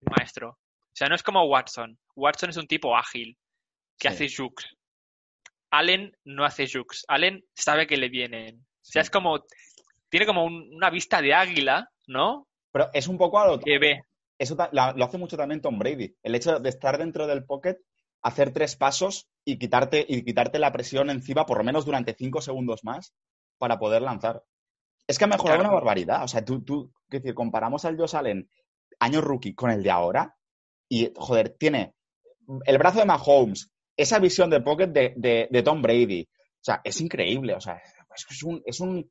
maestro. 0.00 0.50
O 0.50 0.94
sea, 0.94 1.08
no 1.08 1.14
es 1.14 1.22
como 1.22 1.44
Watson. 1.44 1.98
Watson 2.16 2.50
es 2.50 2.56
un 2.56 2.66
tipo 2.66 2.96
ágil 2.96 3.36
que 3.98 4.08
Sí. 4.08 4.14
hace 4.26 4.36
jukes. 4.36 4.66
Allen 5.70 6.16
no 6.24 6.44
hace 6.44 6.66
jukes. 6.68 7.04
Allen 7.08 7.44
sabe 7.54 7.86
que 7.86 7.96
le 7.96 8.08
vienen. 8.08 8.56
O 8.60 8.84
sea, 8.84 9.02
Sí. 9.02 9.06
es 9.06 9.10
como. 9.10 9.44
Tiene 10.10 10.26
como 10.26 10.44
un- 10.44 10.68
una 10.74 10.90
vista 10.90 11.22
de 11.22 11.32
águila, 11.34 11.88
¿no? 12.06 12.46
Pero 12.72 12.88
es 12.92 13.06
un 13.08 13.18
poco 13.18 13.38
a 13.38 13.46
lo 13.46 13.60
Que 13.60 13.78
ve. 13.78 14.02
Eso 14.38 14.56
lo 14.72 15.04
hace 15.04 15.18
mucho 15.18 15.36
también 15.36 15.60
Tom 15.60 15.78
Brady. 15.78 16.16
El 16.22 16.34
hecho 16.34 16.58
de 16.58 16.68
estar 16.68 16.98
dentro 16.98 17.26
del 17.26 17.44
pocket, 17.44 17.76
hacer 18.22 18.52
tres 18.52 18.76
pasos 18.76 19.28
y 19.44 19.58
quitarte, 19.58 20.04
y 20.08 20.24
quitarte 20.24 20.58
la 20.58 20.72
presión 20.72 21.10
encima 21.10 21.46
por 21.46 21.58
lo 21.58 21.64
menos 21.64 21.84
durante 21.84 22.14
cinco 22.14 22.40
segundos 22.40 22.82
más 22.82 23.14
para 23.58 23.78
poder 23.78 24.02
lanzar. 24.02 24.42
Es 25.06 25.18
que 25.18 25.24
ha 25.24 25.28
mejorado 25.28 25.58
Claro. 25.58 25.68
una 25.70 25.74
barbaridad. 25.78 26.24
O 26.24 26.28
sea, 26.28 26.44
tú, 26.44 26.62
tú 26.64 26.92
que 27.10 27.18
decir, 27.18 27.34
comparamos 27.34 27.84
al 27.84 27.96
Josh 27.96 28.16
Allen 28.16 28.48
año 28.98 29.20
rookie 29.20 29.54
con 29.54 29.70
el 29.70 29.82
de 29.82 29.90
ahora 29.90 30.36
y, 30.88 31.12
joder, 31.16 31.50
tiene 31.50 31.94
el 32.64 32.78
brazo 32.78 32.98
de 33.00 33.04
Mahomes, 33.06 33.70
esa 33.96 34.18
visión 34.18 34.50
de 34.50 34.60
pocket 34.60 34.88
de, 34.88 35.12
de- 35.16 35.48
de 35.50 35.62
Tom 35.62 35.82
Brady. 35.82 36.22
O 36.32 36.64
sea, 36.64 36.80
es 36.84 37.00
increíble. 37.00 37.54
O 37.54 37.60
sea, 37.60 37.80
es 38.16 38.42
un... 38.42 38.62
Es 38.64 38.80
un 38.80 39.08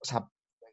o 0.00 0.04
sea, 0.04 0.28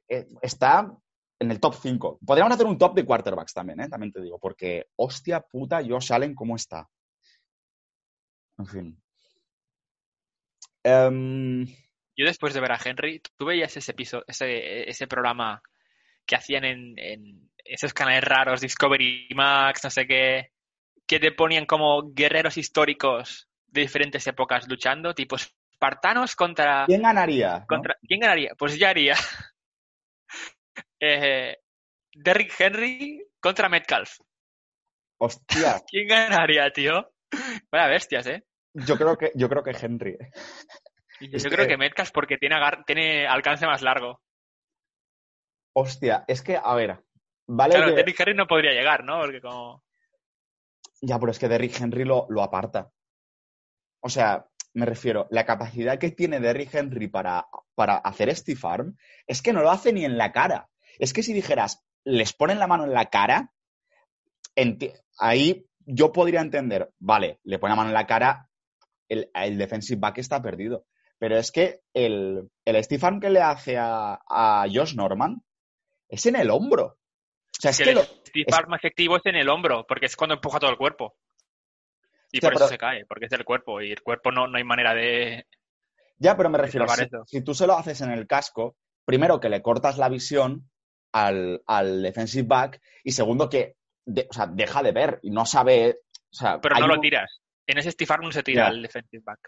eh, 0.08 0.28
está 0.42 0.96
en 1.40 1.52
el 1.52 1.60
top 1.60 1.76
5. 1.82 2.20
Podríamos 2.26 2.54
hacer 2.54 2.66
un 2.66 2.78
top 2.78 2.96
de 2.96 3.06
quarterbacks 3.06 3.54
también, 3.54 3.82
¿eh? 3.82 3.90
También 3.90 4.12
te 4.12 4.22
digo, 4.22 4.40
porque 4.40 4.88
hostia 4.96 5.42
puta, 5.42 5.82
Josh 5.88 6.14
Allen, 6.14 6.34
¿cómo 6.36 6.56
está? 6.56 6.88
En 8.58 8.66
fin. 8.66 9.04
Em, 10.84 11.66
Yo 12.16 12.26
después 12.26 12.54
de 12.54 12.62
ver 12.62 12.72
a 12.72 12.80
Henry, 12.84 13.22
tú 13.38 13.46
veías 13.46 13.76
ese 13.76 13.92
episodio, 13.92 14.24
ese, 14.28 14.90
ese 14.90 15.08
programa 15.08 15.62
que 16.26 16.36
hacían 16.36 16.64
en, 16.64 16.98
en 16.98 17.50
esos 17.58 17.94
canales 17.94 18.24
raros, 18.24 18.62
Discovery 18.62 19.30
Max, 19.36 19.84
no 19.84 19.90
sé 19.90 20.08
qué, 20.08 20.52
que 21.06 21.20
te 21.20 21.32
ponían 21.32 21.66
como 21.66 22.14
guerreros 22.14 22.58
históricos 22.58 23.50
de 23.68 23.82
diferentes 23.82 24.26
épocas 24.28 24.68
luchando, 24.68 25.14
tipo 25.14 25.36
espartanos 25.36 26.36
contra... 26.36 26.86
¿Quién 26.86 27.02
ganaría? 27.02 27.66
no? 27.70 27.82
¿Quién 28.08 28.20
ganaría? 28.20 28.54
Pues 28.58 28.78
ya 28.80 28.90
haría 28.90 29.16
eh, 31.00 31.58
Derrick 32.14 32.54
Henry 32.60 33.26
contra 33.40 33.70
Metcalf. 33.70 34.20
Hostia, 35.20 35.82
¿Quién 35.88 36.08
ganaría, 36.08 36.70
tío? 36.72 37.14
Vaya 37.72 37.88
bestias, 37.88 38.28
¿eh? 38.28 38.44
yo 38.74 38.98
creo 38.98 39.18
que, 39.18 39.32
yo 39.36 39.48
creo 39.50 39.64
que 39.64 39.72
Henry. 39.72 40.18
Yo 41.22 41.30
Es 41.38 41.46
creo 41.46 41.60
que- 41.66 41.70
que 41.70 41.78
Metcalf 41.78 42.12
porque 42.12 42.38
tiene, 42.38 42.56
tiene 42.86 43.26
alcance 43.28 43.66
más 43.66 43.82
largo. 43.82 44.22
Hostia, 45.74 46.24
es 46.28 46.42
que, 46.42 46.58
a 46.62 46.74
ver, 46.76 47.04
vale 47.48 47.76
Claro, 47.76 47.90
que- 47.92 47.96
Derrick 47.98 48.20
Henry 48.20 48.34
no 48.36 48.48
podría 48.48 48.72
llegar, 48.72 49.04
¿no? 49.04 49.20
Porque 49.20 49.42
como... 49.42 49.84
Ya, 51.02 51.20
pero 51.20 51.32
es 51.32 51.40
que 51.40 51.48
Derrick 51.50 51.80
Henry 51.80 52.06
lo, 52.06 52.26
lo 52.30 52.42
aparta. 52.42 52.90
O 54.02 54.10
sea, 54.10 54.46
me 54.74 54.86
refiero, 54.86 55.28
la 55.32 55.46
capacidad 55.46 55.98
que 56.00 56.12
tiene 56.12 56.40
Derrick 56.40 56.74
Henry 56.74 57.08
para, 57.08 57.46
para 57.76 57.98
hacer 57.98 58.34
Steve 58.36 58.60
Farm 58.60 58.98
es 59.28 59.42
que 59.42 59.52
no 59.54 59.62
lo 59.62 59.72
hace 59.72 59.92
ni 59.94 60.06
en 60.06 60.18
la 60.18 60.32
cara. 60.32 60.70
Es 61.00 61.14
que 61.14 61.24
si 61.24 61.34
dijeras, 61.34 61.84
les 62.04 62.34
ponen 62.34 62.60
la 62.60 62.68
mano 62.68 62.84
en 62.86 62.94
la 62.94 63.06
cara, 63.06 63.52
ahí 65.20 65.66
yo 65.86 66.12
podría 66.12 66.42
entender, 66.42 66.92
vale, 67.00 67.40
le 67.44 67.60
pone 67.60 67.72
la 67.72 67.76
mano 67.76 67.90
en 67.90 67.94
la 67.94 68.08
cara, 68.08 68.50
el, 69.08 69.30
el 69.34 69.58
defensive 69.58 70.00
back 70.00 70.18
está 70.18 70.42
perdido. 70.42 70.86
Pero 71.18 71.38
es 71.38 71.52
que 71.52 71.82
el, 71.94 72.50
el 72.66 72.84
Steve 72.84 73.00
Farm 73.00 73.20
que 73.22 73.30
le 73.30 73.42
hace 73.42 73.78
a, 73.78 74.20
a 74.28 74.66
Josh 74.72 74.96
Norman 74.96 75.42
es 76.10 76.26
en 76.26 76.36
el 76.36 76.50
hombro. 76.50 76.86
O 76.88 77.62
sea, 77.62 77.72
es 77.72 77.78
que 77.78 77.84
que 77.86 77.90
el 77.92 77.96
lo, 77.96 78.04
Steve 78.04 78.46
es- 78.48 78.56
Farm 78.56 78.70
más 78.70 78.80
efectivo 78.84 79.16
es 79.18 79.26
en 79.26 79.36
el 79.36 79.48
hombro, 79.50 79.86
porque 79.88 80.08
es 80.08 80.16
cuando 80.16 80.36
empuja 80.36 80.60
todo 80.60 80.72
el 80.72 80.78
cuerpo. 80.78 81.16
Y 82.32 82.42
por 82.42 82.52
eso 82.54 82.60
pero- 82.60 82.68
se 82.70 82.78
cae, 82.78 83.06
porque 83.06 83.26
es 83.28 83.32
el 83.32 83.46
cuerpo, 83.46 83.82
y 83.82 83.92
el 83.92 84.02
cuerpo 84.02 84.32
no, 84.32 84.48
no 84.48 84.58
hay 84.58 84.64
manera 84.66 84.94
de... 84.94 85.48
Ya, 86.18 86.36
pero 86.36 86.50
me 86.50 86.58
refiero, 86.58 86.88
salvar 86.88 87.26
si, 87.28 87.38
si 87.38 87.44
tú 87.44 87.54
se 87.54 87.68
lo 87.68 87.78
haces 87.78 88.02
en 88.02 88.12
el 88.12 88.26
casco, 88.28 88.76
primero 89.06 89.40
que 89.40 89.50
le 89.50 89.62
cortas 89.62 89.98
la 89.98 90.10
visión 90.10 90.70
al, 91.16 91.62
al 91.66 92.02
defensive 92.04 92.46
back 92.48 92.82
y 93.04 93.12
segundo 93.14 93.50
que 93.50 93.76
de- 94.06 94.28
o 94.30 94.34
sea, 94.34 94.48
deja 94.48 94.84
de 94.84 94.92
ver 94.92 95.20
y 95.24 95.32
no 95.32 95.46
sabe... 95.46 96.00
O 96.32 96.36
sea, 96.36 96.60
Pero 96.60 96.76
no 96.80 96.88
lo 96.88 97.00
tiras. 97.00 97.40
En 97.66 97.78
ese 97.78 97.92
Steve 97.92 98.16
no 98.22 98.32
se 98.32 98.44
tira 98.44 98.66
Ya. 98.68 98.70
el 98.74 98.82
defensive 98.82 99.24
back. 99.26 99.40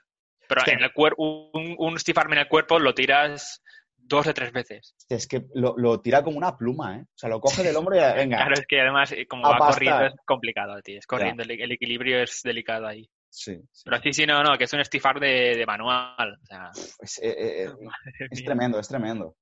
Pero 0.47 0.61
Sí. 0.63 0.71
en 0.71 0.81
el 0.83 0.91
un, 1.17 1.75
un 1.77 1.99
Steve 1.99 2.21
en 2.31 2.37
el 2.37 2.47
cuerpo 2.47 2.79
lo 2.79 2.93
tiras 2.93 3.61
dos 3.97 4.25
o 4.27 4.33
tres 4.33 4.53
veces. 4.53 4.95
Es 5.09 5.27
que 5.27 5.43
lo, 5.53 5.75
lo 5.77 5.99
tira 5.99 6.23
como 6.23 6.37
una 6.37 6.57
pluma, 6.57 6.97
¿eh? 6.97 7.01
O 7.01 7.17
sea, 7.17 7.29
lo 7.29 7.41
coge 7.41 7.63
del 7.63 7.75
hombro 7.75 7.95
y 7.97 7.99
venga. 8.15 8.37
Claro, 8.37 8.53
es 8.53 8.65
que 8.65 8.79
además, 8.79 9.11
eh, 9.11 9.27
como 9.27 9.43
va 9.49 9.57
corriendo, 9.57 10.05
es 10.05 10.13
complicado, 10.25 10.81
tío. 10.81 10.97
Es 10.97 11.05
corriendo, 11.05 11.43
el, 11.43 11.51
el 11.51 11.71
equilibrio 11.73 12.23
es 12.23 12.41
delicado 12.43 12.87
ahí. 12.87 13.09
Sí, 13.29 13.59
sí. 13.73 13.83
Pero 13.83 14.01
sí, 14.01 14.13
sí, 14.13 14.25
no, 14.25 14.41
no, 14.41 14.57
que 14.57 14.63
es 14.63 14.73
un 14.73 14.81
Farm 15.01 15.19
de, 15.19 15.55
de 15.57 15.65
manual. 15.65 16.37
O 16.41 16.45
sea, 16.45 16.71
Es, 17.01 17.19
eh, 17.21 17.65
eh, 17.65 17.69
es 18.31 18.43
tremendo, 18.45 18.79
es 18.79 18.87
tremendo. 18.87 19.35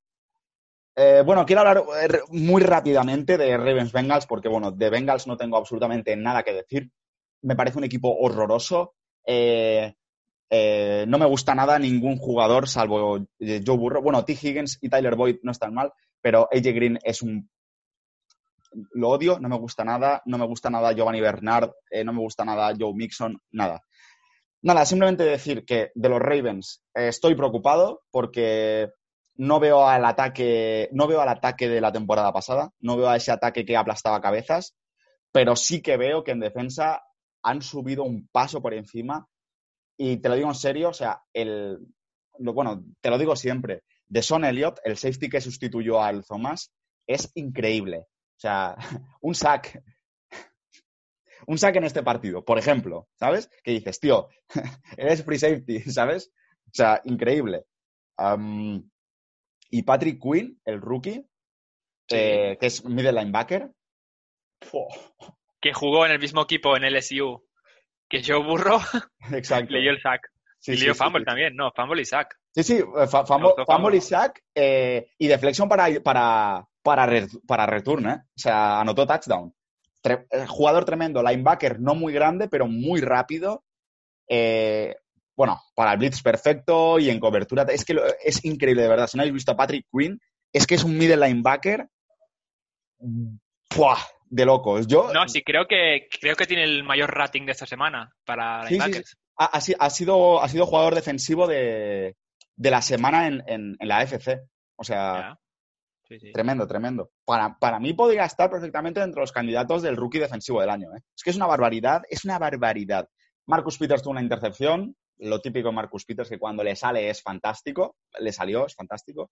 Eh, 0.97 1.23
bueno, 1.25 1.45
quiero 1.45 1.59
hablar 1.59 1.83
eh, 2.01 2.19
muy 2.29 2.61
rápidamente 2.61 3.37
de 3.37 3.57
Ravens 3.57 3.91
Bengals, 3.91 4.25
porque 4.25 4.47
bueno, 4.47 4.71
de 4.71 4.89
Bengals 4.89 5.27
no 5.27 5.35
tengo 5.35 5.57
absolutamente 5.57 6.15
nada 6.15 6.43
que 6.43 6.53
decir. 6.53 6.89
Me 7.41 7.55
parece 7.55 7.77
un 7.77 7.83
equipo 7.83 8.15
horroroso. 8.17 8.95
Eh, 9.25 9.93
no 10.49 11.17
me 11.17 11.25
gusta 11.25 11.53
nada 11.53 11.77
ningún 11.79 12.17
jugador, 12.17 12.69
salvo 12.69 13.19
Joe 13.39 13.77
Burrow. 13.77 14.01
Bueno, 14.01 14.23
T. 14.23 14.33
Higgins 14.33 14.77
y 14.81 14.87
Tyler 14.87 15.15
Boyd 15.15 15.37
no 15.43 15.51
están 15.51 15.73
mal, 15.73 15.91
pero 16.21 16.47
AJ 16.51 16.63
Green 16.73 16.99
es 17.03 17.21
un. 17.21 17.49
Lo 18.93 19.09
odio, 19.09 19.37
no 19.39 19.49
me 19.49 19.57
gusta 19.57 19.83
nada. 19.83 20.21
No 20.25 20.37
me 20.37 20.45
gusta 20.45 20.69
nada 20.69 20.93
Giovanni 20.93 21.19
Bernard, 21.19 21.71
no 22.05 22.13
me 22.13 22.19
gusta 22.19 22.45
nada 22.45 22.73
Joe 22.79 22.93
Mixon, 22.93 23.37
nada. 23.51 23.83
Nada, 24.61 24.85
simplemente 24.85 25.23
decir 25.23 25.65
que 25.65 25.91
de 25.93 26.09
los 26.09 26.19
Ravens 26.19 26.83
estoy 26.93 27.35
preocupado 27.35 28.03
porque 28.09 28.91
no 29.37 29.59
veo 29.59 29.87
al 29.87 30.05
ataque, 30.05 30.89
no 30.93 31.07
veo 31.07 31.21
al 31.21 31.29
ataque 31.29 31.67
de 31.69 31.81
la 31.81 31.91
temporada 31.91 32.31
pasada, 32.33 32.71
no 32.79 32.97
veo 32.97 33.09
a 33.09 33.17
ese 33.17 33.31
ataque 33.31 33.65
que 33.65 33.77
aplastaba 33.77 34.21
cabezas, 34.21 34.75
pero 35.31 35.55
sí 35.55 35.81
que 35.81 35.97
veo 35.97 36.23
que 36.23 36.31
en 36.31 36.39
defensa 36.41 37.03
han 37.43 37.61
subido 37.61 38.03
un 38.03 38.27
paso 38.31 38.61
por 38.61 38.73
encima 38.73 39.27
y 39.97 40.17
te 40.17 40.29
lo 40.29 40.35
digo 40.35 40.49
en 40.49 40.55
serio, 40.55 40.89
o 40.89 40.93
sea, 40.93 41.21
el, 41.33 41.79
lo- 42.39 42.53
bueno, 42.53 42.83
te 43.01 43.09
lo 43.09 43.17
digo 43.17 43.35
siempre, 43.35 43.83
de 44.07 44.21
Son 44.21 44.45
Elliott, 44.45 44.79
el 44.83 44.97
safety 44.97 45.29
que 45.29 45.41
sustituyó 45.41 46.01
al 46.01 46.25
Thomas, 46.25 46.71
es 47.07 47.31
increíble. 47.35 48.07
O 48.37 48.39
sea, 48.39 48.75
un 49.21 49.35
sack, 49.35 49.81
un 51.47 51.57
sack 51.57 51.75
en 51.75 51.83
este 51.85 52.03
partido, 52.03 52.43
por 52.43 52.57
ejemplo, 52.57 53.07
¿sabes? 53.15 53.49
Que 53.63 53.71
dices, 53.71 53.99
tío, 53.99 54.27
eres 54.97 55.23
free 55.23 55.39
safety, 55.39 55.81
¿sabes? 55.91 56.31
O 56.67 56.71
sea, 56.73 57.01
increíble. 57.05 57.65
Am, 58.17 58.89
y 59.77 59.83
Patrick 59.83 60.21
Quinn, 60.21 60.59
el 60.65 60.81
rookie, 60.81 61.25
Sí. 62.07 62.15
eh, 62.17 62.57
que 62.59 62.67
es 62.67 62.85
middle 62.85 63.11
linebacker. 63.13 63.71
Que 65.61 65.73
jugó 65.73 66.05
en 66.05 66.11
el 66.11 66.19
mismo 66.19 66.41
equipo 66.43 66.75
en 66.77 66.83
LSU 66.83 67.43
que 68.09 68.21
Joe 68.23 68.43
Burrow, 68.43 68.79
Exacto. 69.33 69.73
leyó 69.73 69.91
el 69.91 70.01
sack. 70.01 70.29
Sí, 70.59 70.73
y 70.73 70.77
leyó 70.77 70.93
sí, 70.93 71.03
fumble 71.03 71.21
sí. 71.21 71.25
también, 71.25 71.55
no, 71.55 71.71
fumble 71.75 72.01
y 72.01 72.05
sack. 72.05 72.35
Sí, 72.53 72.63
sí, 72.63 72.73
eh, 72.77 73.07
fa- 73.07 73.25
fumble 73.25 73.97
y 73.97 74.01
sack 74.01 74.41
eh, 74.55 75.07
y 75.17 75.27
deflexión 75.27 75.67
para, 75.67 75.87
para, 76.01 76.65
para, 76.81 77.05
re- 77.05 77.27
para 77.47 77.65
return, 77.65 78.07
¿eh? 78.09 78.15
O 78.23 78.37
sea, 78.39 78.79
anotó 78.79 79.05
touchdown. 79.05 79.53
Tre- 80.03 80.25
jugador 80.47 80.85
tremendo, 80.85 81.21
linebacker 81.23 81.79
no 81.79 81.95
muy 81.95 82.13
grande, 82.13 82.47
pero 82.47 82.67
muy 82.67 83.01
rápido. 83.01 83.63
Eh, 84.29 84.95
bueno, 85.35 85.61
para 85.75 85.91
el 85.93 85.97
blitz 85.99 86.21
perfecto 86.21 86.97
y 86.99 87.09
en 87.09 87.19
cobertura. 87.19 87.63
Es 87.63 87.83
que 87.85 87.93
lo- 87.93 88.03
es 88.23 88.43
increíble, 88.45 88.83
de 88.83 88.89
verdad. 88.89 89.07
Si 89.07 89.17
no 89.17 89.21
habéis 89.23 89.33
visto 89.33 89.51
a 89.51 89.57
Patrick 89.57 89.85
Quinn, 89.91 90.19
es 90.53 90.65
que 90.65 90.75
es 90.75 90.83
un 90.83 90.97
middle 90.97 91.17
linebacker 91.27 91.87
¡pua! 93.69 93.97
de 94.27 94.45
locos. 94.45 94.87
Yo, 94.87 95.13
No, 95.13 95.27
sí, 95.27 95.43
creo 95.43 95.67
que 95.67 96.07
creo 96.19 96.35
que 96.35 96.45
tiene 96.45 96.63
el 96.63 96.83
mayor 96.83 97.13
rating 97.13 97.45
de 97.45 97.51
esta 97.51 97.65
semana 97.65 98.11
para 98.25 98.63
Sí, 98.63 98.69
sí, 98.69 98.73
linebackers. 98.73 99.17
ha, 99.37 99.45
ha 99.45 99.61
si- 99.61 99.75
ha 99.77 99.89
sido, 99.89 100.41
ha 100.41 100.49
sido 100.49 100.65
jugador 100.65 100.95
defensivo 100.95 101.47
de, 101.47 102.15
de 102.55 102.71
la 102.71 102.81
semana 102.81 103.27
en, 103.27 103.43
en- 103.47 103.75
en 103.79 103.87
la 103.87 103.99
AFC. 103.99 104.41
O 104.77 104.83
sea. 104.83 105.37
Tremendo, 106.33 106.67
tremendo. 106.67 107.09
Para, 107.25 107.57
para 107.57 107.79
mí 107.79 107.93
podría 107.93 108.25
estar 108.25 108.47
perfectamente 108.49 109.01
entre 109.01 109.21
los 109.21 109.31
candidatos 109.31 109.81
del 109.81 109.95
rookie 109.97 110.19
defensivo 110.19 110.61
del 110.61 110.69
año. 110.69 110.89
¿eh? 110.95 111.01
Es 111.15 111.23
que 111.23 111.31
es 111.31 111.35
una 111.35 111.47
barbaridad, 111.47 112.03
es 112.09 112.23
una 112.25 112.37
barbaridad. 112.37 113.07
Marcus 113.47 113.77
Peters 113.79 114.03
tuvo 114.03 114.11
una 114.11 114.21
intercepción, 114.21 114.95
lo 115.19 115.39
típico 115.41 115.69
de 115.69 115.75
Marcus 115.75 116.05
Peters, 116.05 116.29
que 116.29 116.39
cuando 116.39 116.63
le 116.63 116.75
sale 116.75 117.09
es 117.09 117.21
fantástico, 117.21 117.95
le 118.19 118.31
salió, 118.31 118.65
es 118.65 118.75
fantástico. 118.75 119.31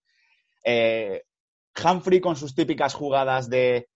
Eh, 0.64 1.22
Humphrey 1.84 2.20
con 2.20 2.36
sus 2.36 2.54
típicas 2.54 2.94
jugadas 2.94 3.48
de 3.50 3.88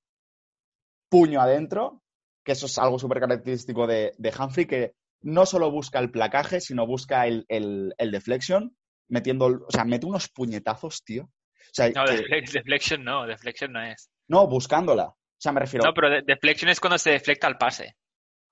puño 1.08 1.40
adentro, 1.40 2.02
que 2.44 2.52
eso 2.52 2.66
es 2.66 2.78
algo 2.78 2.98
súper 2.98 3.20
característico 3.20 3.86
de, 3.86 4.14
de, 4.18 4.32
Humphrey, 4.38 4.66
que 4.66 4.94
no 5.22 5.46
solo 5.46 5.70
busca 5.70 5.98
el 5.98 6.10
placaje, 6.10 6.60
sino 6.60 6.86
busca 6.86 7.26
el, 7.26 7.44
el, 7.48 7.94
el 7.98 8.10
deflection, 8.10 8.76
metiendo, 9.08 9.46
o 9.46 9.70
sea, 9.70 9.84
mete 9.84 10.06
unos 10.06 10.28
puñetazos, 10.28 11.02
tío. 11.04 11.24
O 11.24 11.72
sea, 11.72 11.88
No, 11.90 12.04
que- 12.04 12.12
defle- 12.24 12.52
deflection 12.52 13.04
no, 13.04 13.26
deflection 13.26 13.72
no 13.72 13.82
es. 13.82 14.10
no, 14.28 14.46
buscándola. 14.46 15.06
O 15.08 15.40
sea, 15.40 15.52
me 15.52 15.60
refiero. 15.60 15.84
No, 15.86 15.94
pero 15.94 16.10
de- 16.10 16.22
deflection 16.22 16.68
es 16.70 16.80
cuando 16.80 16.98
se 16.98 17.10
deflecta 17.10 17.46
el 17.48 17.56
pase. 17.56 17.94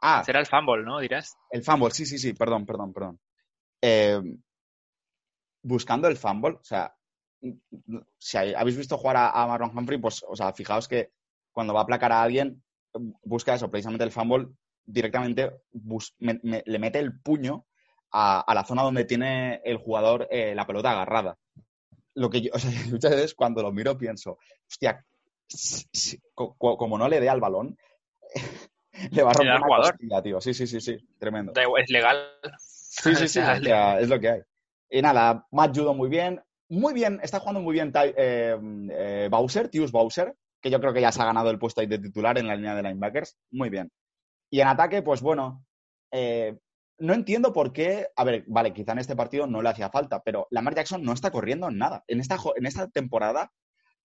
ah, 0.02 0.22
Será 0.24 0.40
el 0.40 0.46
fumble, 0.46 0.84
¿no? 0.84 0.98
Dirás. 1.00 1.34
el 1.50 1.62
fumble, 1.64 1.90
sí, 1.90 2.06
sí, 2.06 2.18
sí, 2.18 2.32
perdón, 2.32 2.64
perdón, 2.66 2.92
perdón. 2.92 3.20
Eh, 3.82 4.20
buscando 5.62 6.08
el 6.08 6.16
fumble, 6.16 6.56
o 6.60 6.64
sea, 6.64 6.94
si 8.18 8.36
hay- 8.38 8.54
habéis 8.54 8.76
visto 8.76 8.96
jugar 8.96 9.16
a, 9.16 9.30
a 9.30 9.46
Marlon 9.46 9.76
Humphrey, 9.76 9.98
pues, 9.98 10.24
o 10.26 10.36
sea, 10.36 10.52
fijaos 10.52 10.88
que 10.88 11.10
cuando 11.52 11.74
va 11.74 11.80
a 11.80 11.82
aplacar 11.82 12.12
a 12.12 12.22
alguien, 12.22 12.62
busca 13.24 13.54
eso, 13.54 13.70
precisamente 13.70 14.04
el 14.04 14.12
fumble, 14.12 14.48
directamente 14.84 15.50
bus- 15.72 16.14
me- 16.18 16.40
me- 16.42 16.62
le 16.64 16.78
mete 16.78 16.98
el 16.98 17.18
puño 17.20 17.66
a, 18.12 18.40
a 18.40 18.54
la 18.54 18.64
zona 18.64 18.82
donde 18.82 19.04
tiene 19.04 19.60
el 19.64 19.76
jugador 19.78 20.28
eh, 20.30 20.54
la 20.54 20.66
pelota 20.66 20.92
agarrada. 20.92 21.36
Lo 22.14 22.30
que 22.30 22.40
yo, 22.40 22.50
o 22.54 22.58
sea, 22.58 22.70
muchas 22.90 23.10
veces 23.10 23.34
cuando 23.34 23.62
lo 23.62 23.72
miro 23.72 23.98
pienso, 23.98 24.38
hostia, 24.68 25.04
si- 25.48 25.86
si- 25.92 26.20
co- 26.34 26.54
co- 26.56 26.76
como 26.78 26.96
no 26.96 27.08
le 27.08 27.20
dé 27.20 27.28
al 27.28 27.40
balón, 27.40 27.76
le 29.10 29.22
va 29.22 29.30
a 29.30 29.34
romper 29.34 29.60
jugador. 29.60 29.90
costilla, 29.92 30.22
tío. 30.22 30.40
Sí, 30.40 30.54
sí, 30.54 30.66
sí, 30.66 30.80
sí, 30.80 30.96
tremendo. 31.18 31.52
Es 31.78 31.90
legal. 31.90 32.16
Sí, 33.02 33.14
sí, 33.14 33.28
sí, 33.28 33.38
O 33.40 33.62
sea, 33.62 34.00
es 34.00 34.08
lo 34.08 34.20
que 34.20 34.28
hay. 34.30 34.40
Y 34.90 35.02
nada, 35.02 35.46
Matt 35.50 35.76
Judo 35.76 35.94
muy 35.94 36.08
bien. 36.08 36.40
Muy 36.68 36.94
bien, 36.94 37.20
está 37.22 37.38
jugando 37.38 37.60
muy 37.60 37.74
bien 37.74 37.92
Ty- 37.92 38.14
eh, 38.16 38.56
eh, 38.90 39.28
Bowser, 39.30 39.68
Tius 39.68 39.92
Bowser, 39.92 40.34
que 40.60 40.70
yo 40.70 40.80
creo 40.80 40.92
que 40.92 41.00
ya 41.00 41.12
se 41.12 41.22
ha 41.22 41.26
ganado 41.26 41.50
el 41.50 41.58
puesto 41.58 41.80
ahí 41.80 41.86
de 41.86 41.98
titular 41.98 42.38
en 42.38 42.48
la 42.48 42.56
línea 42.56 42.74
de 42.74 42.82
linebackers. 42.82 43.36
Muy 43.52 43.70
bien. 43.70 43.90
Y 44.50 44.60
en 44.60 44.68
ataque, 44.68 45.02
pues 45.02 45.20
bueno, 45.20 45.64
eh, 46.12 46.56
no 46.98 47.14
entiendo 47.14 47.52
por 47.52 47.72
qué. 47.72 48.08
A 48.16 48.24
ver, 48.24 48.44
vale, 48.48 48.72
quizá 48.72 48.92
en 48.92 48.98
este 48.98 49.14
partido 49.16 49.46
no 49.46 49.62
le 49.62 49.68
hacía 49.68 49.90
falta, 49.90 50.22
pero 50.24 50.48
Lamar 50.50 50.74
Jackson 50.74 51.02
no 51.04 51.12
está 51.12 51.30
corriendo 51.30 51.68
en 51.68 51.78
nada. 51.78 52.02
En 52.08 52.20
esta, 52.20 52.36
en 52.56 52.66
esta 52.66 52.88
temporada 52.88 53.52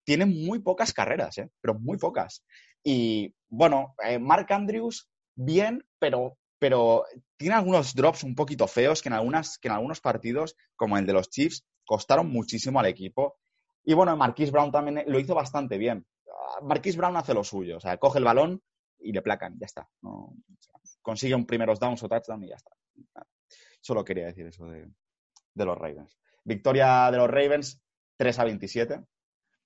tiene 0.04 0.26
muy 0.26 0.60
pocas 0.60 0.92
carreras, 0.92 1.38
¿eh? 1.38 1.50
pero 1.60 1.74
muy 1.74 1.96
pocas. 1.98 2.44
Y 2.84 3.34
bueno, 3.48 3.94
eh, 4.04 4.18
Mark 4.18 4.52
Andrews, 4.52 5.08
bien, 5.34 5.84
pero, 5.98 6.38
pero 6.62 7.06
tiene 7.36 7.56
algunos 7.56 7.92
drops 7.92 8.22
un 8.22 8.36
poquito 8.36 8.68
feos 8.68 9.02
que 9.02 9.08
en, 9.08 9.14
algunas, 9.14 9.58
que 9.58 9.66
en 9.66 9.74
algunos 9.74 10.00
partidos, 10.00 10.54
como 10.76 10.96
el 10.96 11.04
de 11.04 11.12
los 11.12 11.28
Chiefs, 11.28 11.64
costaron 11.84 12.30
muchísimo 12.30 12.78
al 12.78 12.86
equipo. 12.86 13.40
Y 13.82 13.94
bueno, 13.94 14.16
Marquise 14.16 14.52
Brown 14.52 14.70
también 14.70 15.02
lo 15.08 15.18
hizo 15.18 15.34
bastante 15.34 15.76
bien. 15.76 16.06
Ah, 16.28 16.60
Marquise 16.62 16.96
Brown 16.96 17.16
hace 17.16 17.34
lo 17.34 17.42
suyo, 17.42 17.78
o 17.78 17.80
sea, 17.80 17.96
coge 17.96 18.20
el 18.20 18.24
balón 18.24 18.62
y 19.00 19.10
le 19.10 19.22
placan, 19.22 19.58
ya 19.58 19.66
está. 19.66 19.88
Consigue 21.00 21.34
un 21.34 21.46
primeros 21.46 21.80
downs 21.80 22.00
o 22.04 22.08
touchdown 22.08 22.44
y 22.44 22.50
ya 22.50 22.54
está. 22.54 22.70
Nada. 23.12 23.26
Solo 23.80 24.04
quería 24.04 24.26
decir 24.26 24.46
eso 24.46 24.64
de, 24.66 24.88
de 25.54 25.64
los 25.64 25.76
Ravens. 25.76 26.16
Victoria 26.44 27.10
de 27.10 27.16
los 27.16 27.28
Ravens, 27.28 27.82
3 28.18 28.38
a 28.38 28.44
27. 28.44 29.04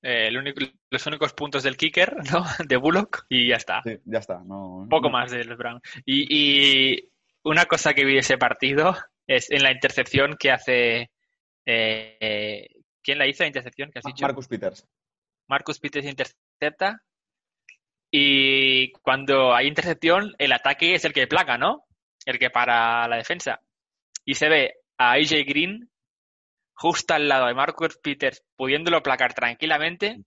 Eh, 0.03 0.28
el 0.28 0.36
único- 0.36 0.61
los 0.90 1.07
únicos 1.07 1.32
puntos 1.32 1.62
del 1.62 1.76
kicker, 1.76 2.16
¿no? 2.32 2.44
De 2.66 2.76
Bullock 2.76 3.24
y 3.28 3.49
ya 3.49 3.57
está. 3.57 3.82
Sí, 3.82 3.99
ya 4.05 4.18
está. 4.18 4.38
No, 4.44 4.76
Un 4.78 4.88
poco 4.88 5.09
no- 5.09 5.12
más 5.18 5.30
de 5.30 5.44
los 5.44 5.57
Browns. 5.59 5.82
Y, 6.05 6.26
y 6.94 7.11
una 7.44 7.64
cosa 7.66 7.94
que 7.94 8.05
vi 8.05 8.14
de 8.14 8.20
ese 8.20 8.38
partido 8.38 8.97
es 9.26 9.51
en 9.51 9.62
la 9.62 9.72
intercepción 9.72 10.36
que 10.38 10.51
hace. 10.53 11.11
eh, 11.66 12.68
¿Quién 13.03 13.18
la 13.18 13.26
hizo 13.26 13.42
la 13.44 13.49
intercepción 13.49 13.90
que 13.90 13.99
has 14.01 14.05
dicho? 14.05 14.22
Marcus 14.24 14.49
Peters. 14.49 14.86
Marcus 15.49 15.78
Peters 15.78 16.07
intercepta. 16.07 17.01
Y 18.11 18.92
cuando 19.03 19.55
hay 19.55 19.66
intercepción, 19.66 20.34
el 20.38 20.53
ataque 20.53 20.94
es 20.94 21.05
el 21.05 21.12
que 21.12 21.26
placa, 21.26 21.59
¿no? 21.59 21.84
El 22.24 22.38
que 22.38 22.51
para 22.51 23.07
la 23.09 23.16
defensa. 23.16 23.61
Y 24.24 24.34
se 24.34 24.49
ve 24.49 24.74
a 24.99 25.12
AJ 25.12 25.44
Green 25.47 25.88
justo 26.77 27.14
al 27.14 27.29
lado 27.29 27.47
de 27.47 27.55
Marcus 27.55 27.99
Peters, 27.99 28.45
pudiéndolo 28.57 29.03
placar 29.03 29.35
tranquilamente. 29.35 30.20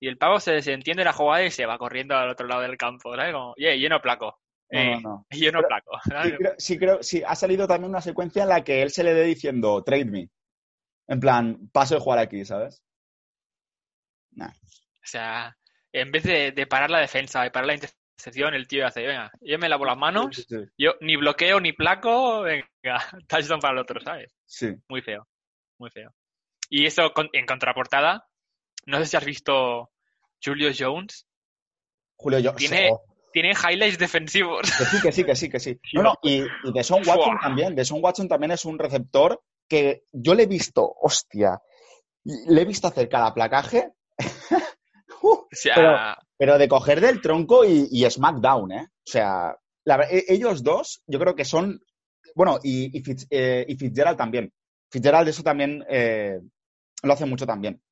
Y 0.00 0.08
el 0.08 0.18
pavo 0.18 0.40
se 0.40 0.52
desentiende 0.52 1.04
la 1.04 1.12
jugada 1.12 1.44
y 1.44 1.50
se 1.50 1.64
va 1.66 1.78
corriendo 1.78 2.16
al 2.16 2.28
otro 2.28 2.46
lado 2.46 2.60
del 2.62 2.76
campo, 2.76 3.14
¿sabes? 3.16 3.32
Como, 3.32 3.54
"Yeah, 3.56 3.74
yo 3.76 3.88
no 3.88 4.00
placo. 4.02 4.38
Eh, 4.70 4.96
no, 4.96 5.00
no. 5.00 5.26
Yo 5.50 5.52
no 5.52 5.60
Pero- 5.60 5.68
placo. 5.68 6.00
Sí 6.04 6.32
creo, 6.36 6.54
sí, 6.58 6.78
creo- 6.78 7.02
sí, 7.02 7.22
ha 7.24 7.34
salido 7.36 7.66
también 7.68 7.90
una 7.90 8.00
secuencia 8.00 8.42
en 8.42 8.48
la 8.48 8.64
que 8.64 8.82
él 8.82 8.90
se 8.90 9.04
le 9.04 9.14
dé 9.14 9.22
diciendo, 9.24 9.82
trade 9.84 10.06
me. 10.06 10.28
En 11.06 11.20
plan, 11.20 11.68
paso 11.72 11.94
de 11.94 12.00
jugar 12.00 12.18
aquí, 12.18 12.44
¿sabes? 12.44 12.82
Nah. 14.32 14.48
O 14.48 15.06
sea, 15.06 15.56
en 15.92 16.10
vez 16.10 16.24
de, 16.24 16.52
de 16.52 16.66
parar 16.66 16.90
la 16.90 16.98
defensa, 17.00 17.42
de 17.42 17.50
parar 17.50 17.66
la 17.68 17.74
intercepción, 17.74 18.54
el 18.54 18.66
tío 18.66 18.86
hace, 18.86 19.06
venga, 19.06 19.30
yo 19.42 19.58
me 19.58 19.68
lavo 19.68 19.84
las 19.84 19.98
manos, 19.98 20.34
Sí, 20.34 20.44
sí, 20.48 20.56
yo 20.78 20.94
ni 21.00 21.16
bloqueo 21.16 21.60
ni 21.60 21.72
placo, 21.72 22.40
venga, 22.42 22.66
touchdown 23.28 23.60
para 23.60 23.74
el 23.74 23.78
otro, 23.80 24.00
¿sabes? 24.00 24.34
sí. 24.46 24.74
Muy 24.88 25.02
feo, 25.02 25.26
muy 25.84 25.90
feo. 25.90 26.10
Y 26.70 26.86
eso 26.86 27.12
con- 27.12 27.28
en 27.32 27.46
contraportada, 27.46 28.26
no 28.86 28.98
sé 28.98 29.06
si 29.06 29.16
has 29.16 29.24
visto 29.24 29.90
Julio 30.42 30.70
Jones, 30.76 31.26
Julio, 32.16 32.38
yo... 32.38 32.54
Tiene- 32.54 32.90
oh, 32.92 33.02
tiene 33.32 33.50
highlights 33.52 33.98
defensivos. 33.98 34.62
que 34.78 34.84
sí, 34.84 35.00
que 35.02 35.12
sí, 35.12 35.24
que 35.24 35.34
sí, 35.36 35.48
que 35.50 35.60
sí. 35.60 35.80
No, 35.92 36.02
no, 36.02 36.14
y, 36.22 36.42
y 36.42 36.72
de 36.72 36.84
Son 36.84 37.02
Watson 37.06 37.36
también. 37.42 37.74
De 37.74 37.84
Son 37.84 37.98
Watson 38.02 38.28
también 38.28 38.52
es 38.52 38.64
un 38.64 38.78
receptor 38.78 39.42
que 39.68 40.04
yo 40.12 40.34
le 40.34 40.44
he 40.44 40.46
visto, 40.46 40.88
hostia, 41.00 41.60
le 42.24 42.62
he 42.62 42.64
visto 42.64 42.86
hacer 42.88 43.08
cada 43.08 43.32
placaje, 43.34 43.92
Uh, 45.22 45.28
O 45.36 45.48
sea, 45.52 45.74
Pero- 45.74 45.98
pero 46.36 46.58
de 46.58 46.68
coger 46.68 47.00
del 47.00 47.20
tronco 47.22 47.64
y, 47.64 47.88
y 47.90 48.10
SmackDown, 48.10 48.72
¿eh? 48.72 48.86
O 48.90 49.10
sea, 49.10 49.56
la 49.84 50.02
e- 50.10 50.24
ellos 50.28 50.62
dos, 50.62 51.02
yo 51.06 51.18
creo 51.18 51.34
que 51.34 51.44
son. 51.46 51.80
Bueno, 52.34 52.58
y, 52.62 52.96
y, 52.96 53.02
Fitz- 53.02 53.26
eh, 53.30 53.64
y 53.66 53.74
Fitzgerald 53.76 54.18
también. 54.18 54.52
Fitzgerald 54.94 55.26
eso 55.28 55.42
también 55.42 55.84
eh, 55.88 56.38
lo 57.02 57.12
hace 57.12 57.26
mucho 57.26 57.44
también. 57.46 57.82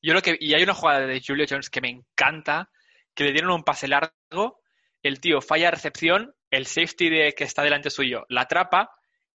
yo 0.00 0.14
lo 0.14 0.22
que, 0.22 0.36
y 0.38 0.54
hay 0.54 0.62
una 0.62 0.72
jugada 0.74 1.04
de 1.04 1.20
Julio 1.20 1.46
Jones 1.50 1.68
que 1.68 1.80
me 1.80 1.88
encanta, 1.88 2.70
que 3.12 3.24
le 3.24 3.32
dieron 3.32 3.50
un 3.50 3.64
pase 3.64 3.88
largo, 3.88 4.60
el 5.02 5.18
tío 5.18 5.40
falla 5.40 5.72
recepción, 5.72 6.32
el 6.52 6.66
safety 6.66 7.10
de, 7.10 7.34
que 7.36 7.42
está 7.42 7.62
delante 7.64 7.90
suyo 7.90 8.24
la 8.28 8.42
atrapa 8.42 8.88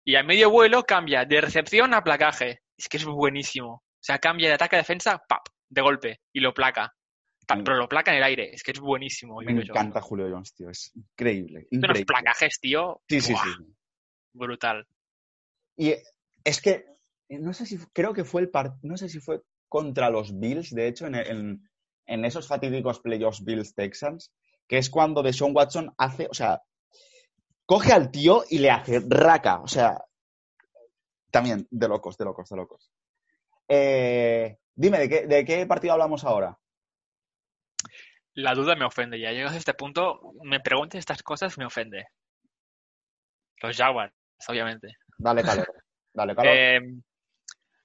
y 0.06 0.16
a 0.16 0.24
medio 0.24 0.50
vuelo 0.50 0.84
cambia 0.84 1.26
de 1.26 1.42
recepción 1.42 1.94
a 1.94 2.02
placaje. 2.04 2.62
Es 2.78 2.88
que 2.88 2.96
es 2.96 3.06
buenísimo. 3.06 3.74
O 3.74 4.00
sea, 4.00 4.20
cambia 4.20 4.48
de 4.48 4.56
ataque 4.56 4.78
a 4.78 4.80
defensa, 4.80 5.22
pap, 5.28 5.46
de 5.70 5.82
golpe 5.82 6.22
y 6.32 6.40
lo 6.40 6.54
placa. 6.54 6.94
Pero 7.46 7.76
lo 7.76 7.90
placa 7.90 8.12
en 8.12 8.18
el 8.18 8.24
aire. 8.24 8.52
Es 8.54 8.64
que 8.64 8.72
es 8.72 8.80
buenísimo. 8.80 9.40
Me 9.42 9.48
Julio 9.48 9.64
Jones. 9.68 9.70
encanta 9.70 10.02
Julio 10.02 10.30
Jones, 10.32 10.54
tío. 10.54 10.70
Es 10.70 10.92
increíble. 10.96 11.60
Hace 11.60 11.76
unos 11.76 11.90
increíble. 11.90 12.06
placajes, 12.06 12.60
tío. 12.62 13.02
Sí, 13.10 13.20
sí, 13.20 13.34
sí. 13.36 13.50
Brutal. 14.34 14.88
Y 15.76 15.94
es 16.44 16.62
que 16.62 16.86
eh, 17.30 17.40
no 17.40 17.54
sé 17.54 17.66
si 17.66 17.78
creo 17.94 18.14
que 18.14 18.24
fue 18.26 18.42
el 18.42 18.50
par- 18.50 18.76
no 18.82 18.98
sé 18.98 19.10
si 19.10 19.20
fue 19.20 19.42
contra 19.70 20.10
los 20.10 20.38
Bills, 20.40 20.74
de 20.74 20.88
hecho, 20.88 21.08
en, 21.08 21.16
en- 21.16 21.70
en 22.06 22.26
esos 22.26 22.48
fatídicos 22.48 23.00
playoffs 23.00 23.44
Bills 23.44 23.74
Texans, 23.76 24.32
que 24.68 24.78
es 24.78 24.90
cuando 24.90 25.24
Deshaun 25.24 25.56
Watson 25.56 25.94
hace, 25.98 26.28
o 26.30 26.34
sea, 26.34 26.62
coge 27.66 27.94
al 27.94 28.12
tío 28.12 28.44
y 28.50 28.60
le 28.60 28.72
hace 28.72 29.02
raca, 29.08 29.62
o 29.62 29.68
sea, 29.68 30.04
también 31.32 31.66
de 31.72 31.88
locos, 31.88 32.18
de 32.18 32.26
locos, 32.26 32.50
de 32.50 32.56
locos. 32.58 32.92
Eh, 33.68 34.58
dime, 34.76 35.00
¿de 35.00 35.10
qué, 35.10 35.28
¿de 35.28 35.46
qué 35.46 35.66
partido 35.66 35.94
hablamos 35.94 36.24
ahora? 36.26 36.60
La 38.36 38.54
duda 38.54 38.76
me 38.76 38.86
ofende 38.86 39.20
ya. 39.20 39.32
Llegas 39.32 39.54
a 39.54 39.58
este 39.58 39.74
punto, 39.74 40.34
me 40.44 40.60
preguntes 40.60 41.00
estas 41.00 41.24
cosas, 41.24 41.58
me 41.58 41.66
ofende. 41.66 42.06
Los 43.62 43.78
Jaguars, 43.78 44.14
obviamente. 44.48 44.98
Dale 45.18 45.44
calor, 45.44 45.83
dale. 46.14 46.36
Eh, 46.44 46.82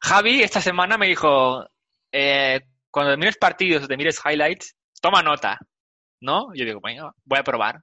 Javi 0.01 0.43
esta 0.43 0.61
semana 0.61 0.97
me 0.97 1.07
dijo, 1.07 1.66
eh, 2.12 2.61
cuando 2.91 3.16
mires 3.16 3.37
partidos 3.37 3.85
o 3.85 3.89
te 3.89 3.97
mires 3.97 4.20
highlights, 4.24 4.76
toma 5.01 5.22
nota, 5.22 5.59
¿no? 6.20 6.53
Yo 6.55 6.64
digo, 6.64 6.81
venga, 6.83 7.12
voy 7.24 7.39
a 7.39 7.45
probar. 7.45 7.83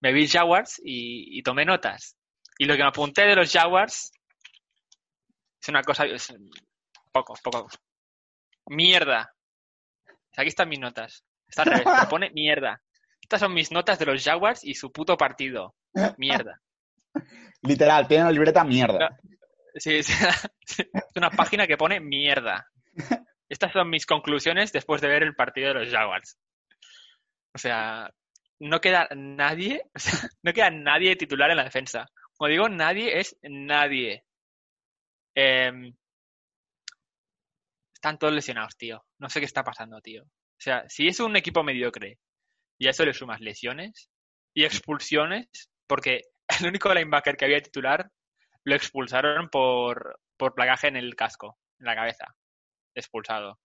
Me 0.00 0.12
vi 0.12 0.26
Jaguars 0.26 0.80
y, 0.84 1.38
y 1.38 1.42
tomé 1.42 1.64
notas. 1.64 2.16
Y 2.58 2.64
lo 2.64 2.74
que 2.74 2.82
me 2.82 2.88
apunté 2.88 3.22
de 3.22 3.36
los 3.36 3.52
Jaguars 3.52 4.12
es 5.60 5.68
una 5.68 5.82
cosa, 5.82 6.04
es 6.06 6.34
poco, 7.12 7.34
poco. 7.42 7.68
Mierda. 8.66 9.32
Aquí 10.36 10.48
están 10.48 10.68
mis 10.68 10.80
notas. 10.80 11.24
Está 11.46 11.62
al 11.62 11.70
revés, 11.70 11.84
pero 11.84 12.08
pone 12.10 12.30
mierda. 12.30 12.82
Estas 13.20 13.40
son 13.40 13.54
mis 13.54 13.70
notas 13.70 13.98
de 13.98 14.06
los 14.06 14.24
Jaguars 14.24 14.64
y 14.64 14.74
su 14.74 14.90
puto 14.90 15.16
partido. 15.16 15.74
Mierda. 16.16 16.60
Literal, 17.62 18.08
tiene 18.08 18.24
una 18.24 18.32
libreta 18.32 18.64
mierda. 18.64 19.18
Sí, 19.74 19.94
es, 19.98 20.10
una 21.16 21.30
página 21.30 21.66
que 21.66 21.76
pone 21.76 22.00
mierda. 22.00 22.66
Estas 23.48 23.72
son 23.72 23.90
mis 23.90 24.06
conclusiones 24.06 24.72
después 24.72 25.00
de 25.00 25.08
ver 25.08 25.22
el 25.22 25.34
partido 25.34 25.68
de 25.68 25.74
los 25.74 25.90
Jaguars. 25.90 26.38
O 27.54 27.58
sea, 27.58 28.10
no 28.60 28.80
queda 28.80 29.08
nadie, 29.14 29.82
no 30.42 30.52
queda 30.52 30.70
nadie 30.70 31.16
titular 31.16 31.50
en 31.50 31.56
la 31.58 31.64
defensa. 31.64 32.06
Como 32.36 32.48
digo, 32.48 32.68
nadie 32.68 33.18
es 33.18 33.36
nadie. 33.42 34.24
Em, 35.34 35.94
están 37.94 38.18
todos 38.18 38.32
lesionados, 38.32 38.76
tío. 38.76 39.04
No 39.18 39.28
sé 39.28 39.40
qué 39.40 39.46
está 39.46 39.62
pasando, 39.62 40.00
tío. 40.00 40.24
O 40.24 40.60
sea, 40.64 40.88
si 40.88 41.08
es 41.08 41.20
un 41.20 41.36
equipo 41.36 41.62
mediocre 41.62 42.18
y 42.78 42.86
a 42.86 42.90
eso 42.90 43.04
le 43.04 43.14
sumas 43.14 43.40
lesiones 43.40 44.10
y 44.54 44.64
expulsiones, 44.64 45.48
porque 45.86 46.22
el 46.62 46.68
único 46.70 46.92
linebacker 46.92 47.36
que 47.36 47.44
había 47.44 47.60
titular 47.60 48.10
lo 48.64 48.74
expulsaron 48.74 49.48
por, 49.48 50.20
por 50.36 50.54
plagaje 50.54 50.88
en 50.88 50.96
el 50.96 51.14
casco, 51.16 51.58
en 51.78 51.86
la 51.86 51.94
cabeza. 51.94 52.34
Expulsado. 52.94 53.58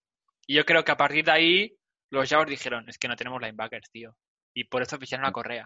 Y 0.46 0.56
yo 0.56 0.66
creo 0.66 0.84
que 0.84 0.92
a 0.92 0.98
partir 0.98 1.26
de 1.26 1.32
ahí 1.32 1.78
los 2.10 2.30
Jaguars 2.30 2.50
dijeron, 2.50 2.88
es 2.90 2.98
que 2.98 3.08
no 3.08 3.16
tenemos 3.16 3.42
linebackers, 3.42 3.90
tío. 3.92 4.16
Y 4.54 4.64
por 4.66 4.82
eso 4.82 4.98
ficharon 4.98 5.26
a 5.26 5.32
Correa. 5.32 5.64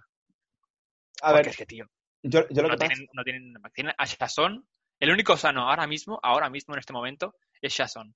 A 1.21 1.27
Porque 1.29 1.37
ver, 1.37 1.47
es 1.49 1.57
que, 1.57 1.65
tío, 1.65 1.85
yo, 2.23 2.47
yo 2.49 2.61
lo 2.63 2.69
no 2.69 2.73
que 2.73 2.77
pasa- 2.79 2.87
tienen, 2.89 3.07
no 3.13 3.23
tienen, 3.23 3.53
tienen 3.73 3.93
a 3.97 4.05
Shazon. 4.05 4.67
El 4.99 5.11
único 5.11 5.37
sano 5.37 5.69
ahora 5.69 5.87
mismo, 5.87 6.19
ahora 6.23 6.49
mismo 6.49 6.73
en 6.73 6.79
este 6.79 6.93
momento, 6.93 7.35
es 7.61 7.73
Shazon. 7.73 8.13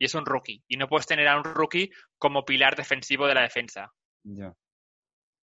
Y 0.00 0.04
es 0.04 0.14
un 0.14 0.26
rookie. 0.26 0.62
Y 0.68 0.76
no 0.76 0.88
puedes 0.88 1.06
tener 1.06 1.26
a 1.28 1.36
un 1.36 1.44
rookie 1.44 1.90
como 2.18 2.44
pilar 2.44 2.76
defensivo 2.76 3.26
de 3.26 3.34
la 3.34 3.42
defensa. 3.42 3.92
Ya. 4.24 4.52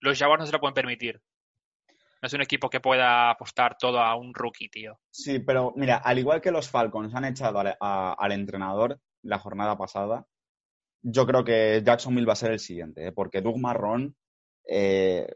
Los 0.01 0.19
Jaguars 0.19 0.41
no 0.41 0.45
se 0.45 0.51
lo 0.51 0.59
pueden 0.59 0.73
permitir. 0.75 1.21
No 2.26 2.28
es 2.28 2.34
un 2.34 2.41
equipo 2.41 2.71
que 2.71 2.80
pueda 2.80 3.30
apostar 3.30 3.78
todo 3.78 3.99
a 3.99 4.15
un 4.15 4.34
rookie, 4.34 4.67
tío. 4.67 4.99
Sí, 5.11 5.38
pero 5.38 5.73
mira, 5.76 5.97
al 5.97 6.17
igual 6.17 6.41
que 6.41 6.49
los 6.49 6.67
Falcons 6.67 7.13
han 7.13 7.26
echado 7.26 7.59
al, 7.59 7.78
a- 7.80 8.13
al 8.17 8.32
entrenador 8.32 8.99
la 9.21 9.38
jornada 9.38 9.78
pasada, 9.78 10.26
yo 11.03 11.28
creo 11.28 11.43
que 11.43 11.84
Jacksonville 11.86 12.26
va 12.26 12.34
a 12.34 12.38
ser 12.38 12.53
el 12.53 12.59
siguiente, 12.59 13.05
¿eh? 13.05 13.11
porque 13.11 13.41
Doug 13.41 13.59
Marrón, 13.59 14.15
eh, 14.67 15.32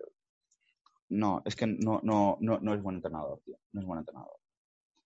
no, 1.10 1.44
es 1.46 1.56
que 1.56 1.68
no, 1.68 2.00
no, 2.02 2.38
no, 2.42 2.58
no 2.60 2.74
es 2.74 2.82
buen 2.82 2.96
entrenador, 2.96 3.40
tío. 3.46 3.60
No 3.74 3.82
es 3.82 3.86
buen 3.86 4.00
entrenador. 4.00 4.40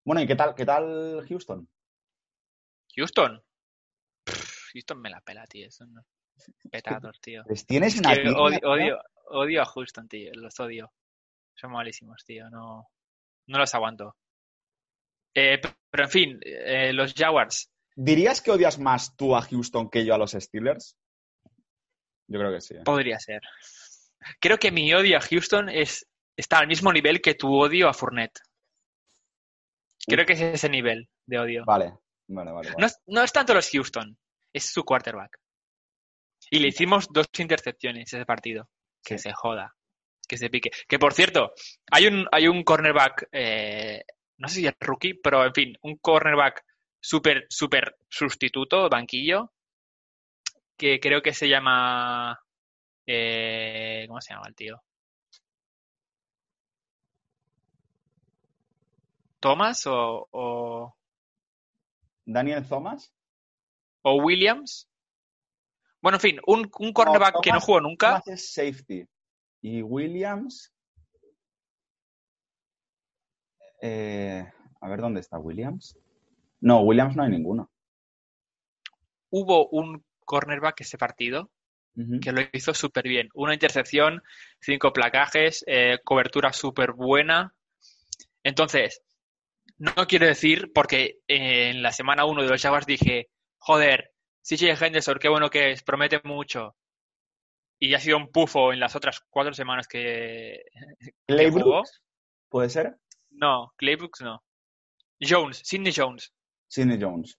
Bueno, 0.05 0.21
¿y 0.21 0.25
qué 0.27 0.35
tal, 0.37 0.55
qué 0.55 0.65
tal 0.65 1.25
Houston? 1.27 1.67
Houston. 2.95 3.43
Pff, 4.23 4.71
Houston 4.71 5.01
me 5.01 5.09
la 5.09 5.19
pela, 5.19 5.45
tío. 5.47 5.69
Son 5.69 5.93
petados, 6.71 7.19
tío. 7.19 7.43
Les 7.49 7.65
tienes 7.65 7.95
Es 7.95 7.99
una 7.99 8.13
que 8.13 8.23
línea, 8.23 8.39
odio, 8.39 8.59
odio, 8.63 9.01
odio 9.31 9.61
a 9.61 9.65
Houston, 9.65 10.07
tío. 10.07 10.31
Los 10.35 10.57
odio. 10.61 10.89
Son 11.55 11.71
malísimos, 11.71 12.23
tío. 12.25 12.49
No, 12.49 12.89
no 13.47 13.57
los 13.57 13.73
aguanto. 13.75 14.15
Eh, 15.35 15.59
pero 15.89 16.03
en 16.05 16.09
fin, 16.09 16.39
eh, 16.43 16.93
los 16.93 17.13
Jaguars. 17.13 17.71
¿Dirías 17.95 18.41
que 18.41 18.51
odias 18.51 18.79
más 18.79 19.15
tú 19.15 19.35
a 19.35 19.41
Houston 19.41 19.89
que 19.89 20.05
yo 20.05 20.13
a 20.15 20.17
los 20.17 20.31
Steelers? 20.31 20.97
Yo 22.27 22.39
creo 22.39 22.51
que 22.51 22.61
sí. 22.61 22.75
¿eh? 22.75 22.81
Podría 22.83 23.19
ser. 23.19 23.41
Creo 24.39 24.57
que 24.57 24.71
mi 24.71 24.93
odio 24.93 25.17
a 25.17 25.21
Houston 25.21 25.69
es, 25.69 26.07
está 26.35 26.59
al 26.59 26.67
mismo 26.67 26.91
nivel 26.91 27.21
que 27.21 27.35
tu 27.35 27.53
odio 27.53 27.89
a 27.89 27.93
Fournette. 27.93 28.39
Creo 30.05 30.25
que 30.25 30.33
es 30.33 30.41
ese 30.41 30.69
nivel 30.69 31.09
de 31.25 31.39
odio. 31.39 31.63
Vale, 31.65 31.93
vale, 32.27 32.51
vale. 32.51 32.69
vale. 32.69 32.75
No 32.79 32.85
es, 32.87 32.99
no 33.07 33.23
es 33.23 33.31
tanto 33.31 33.53
los 33.53 33.69
Houston, 33.69 34.17
es 34.53 34.65
su 34.65 34.83
quarterback. 34.83 35.37
Y 36.49 36.59
le 36.59 36.69
hicimos 36.69 37.07
dos 37.11 37.27
intercepciones 37.37 38.11
ese 38.13 38.25
partido. 38.25 38.69
Que 39.03 39.17
Sí. 39.17 39.29
se 39.29 39.33
joda. 39.33 39.75
Que 40.33 40.37
se 40.39 40.49
pique. 40.49 40.71
Que 40.87 40.97
por 40.97 41.13
cierto, 41.13 41.53
hay 41.91 42.07
un, 42.07 42.27
hay 42.31 42.47
un 42.47 42.63
cornerback, 42.63 43.27
eh, 43.31 44.03
no 44.39 44.47
sé 44.47 44.55
si 44.55 44.65
es 44.65 44.73
rookie, 44.79 45.13
pero 45.13 45.45
en 45.45 45.53
fin, 45.53 45.77
un 45.83 45.97
cornerback 45.97 46.65
súper, 46.99 47.45
súper 47.51 47.97
sustituto, 48.09 48.89
banquillo, 48.89 49.53
que 50.75 50.99
creo 50.99 51.21
que 51.21 51.35
se 51.35 51.47
llama. 51.47 52.39
eh, 53.05 54.05
¿Cómo 54.07 54.19
se 54.21 54.33
llama 54.33 54.47
el 54.47 54.55
tío? 54.55 54.81
¿Thomas 59.39 59.85
o, 59.85 60.27
o, 60.31 60.95
¿Daniel 62.25 62.67
Thomas? 62.67 63.13
o 64.01 64.15
Williams? 64.15 64.89
Bueno, 66.01 66.15
en 66.15 66.21
fin, 66.21 66.39
un, 66.47 66.71
un 66.79 66.91
cornerback 66.91 67.35
que 67.43 67.51
no 67.51 67.61
jugó 67.61 67.81
nunca. 67.81 68.07
Thomas 68.07 68.27
es 68.29 68.51
safety. 68.51 69.05
Y 69.63 69.81
Williams. 69.81 70.73
eh, 73.81 74.45
a 74.81 74.89
ver 74.89 74.99
dónde 74.99 75.21
está 75.21 75.39
Williams. 75.39 75.97
No, 76.59 76.81
Williams 76.81 77.15
no 77.15 77.23
hay 77.23 77.29
ninguno. 77.29 77.71
Hubo 79.29 79.69
un 79.69 80.03
cornerback 80.25 80.81
ese 80.81 80.97
partido 80.97 81.49
que 82.21 82.31
lo 82.31 82.41
hizo 82.53 82.73
súper 82.73 83.07
bien. 83.07 83.29
Una 83.35 83.53
intercepción, 83.53 84.23
cinco 84.59 84.91
placajes, 84.93 85.63
eh, 85.67 85.99
cobertura 86.03 86.51
súper 86.51 86.93
buena. 86.93 87.53
Entonces, 88.43 89.03
no 89.77 89.93
quiero 90.07 90.25
decir, 90.25 90.71
porque 90.73 91.19
eh, 91.27 91.69
en 91.69 91.83
la 91.83 91.91
semana 91.91 92.25
1 92.25 92.43
de 92.43 92.49
los 92.49 92.61
Jaguars 92.61 92.87
dije, 92.87 93.29
joder, 93.57 94.11
CJ 94.41 94.83
Henderson, 94.83 95.19
qué 95.19 95.29
bueno 95.29 95.49
que 95.49 95.71
es, 95.71 95.83
promete 95.83 96.19
mucho. 96.23 96.75
Y 97.83 97.93
ha 97.95 97.99
sido 97.99 98.15
un 98.15 98.31
pufo 98.31 98.71
en 98.71 98.79
las 98.79 98.95
otras 98.95 99.19
cuatro 99.29 99.53
semanas 99.53 99.89
que, 99.89 100.63
que 101.01 101.11
Clay 101.27 101.51
jugó. 101.51 101.81
Brooks, 101.81 102.01
¿Puede 102.47 102.69
ser? 102.69 102.95
No, 103.31 103.73
Claybrooks 103.75 104.21
no. 104.21 104.41
Jones, 105.19 105.59
Sidney 105.65 105.91
Jones. 105.93 106.33
Sidney 106.69 106.97
Jones. 106.97 107.37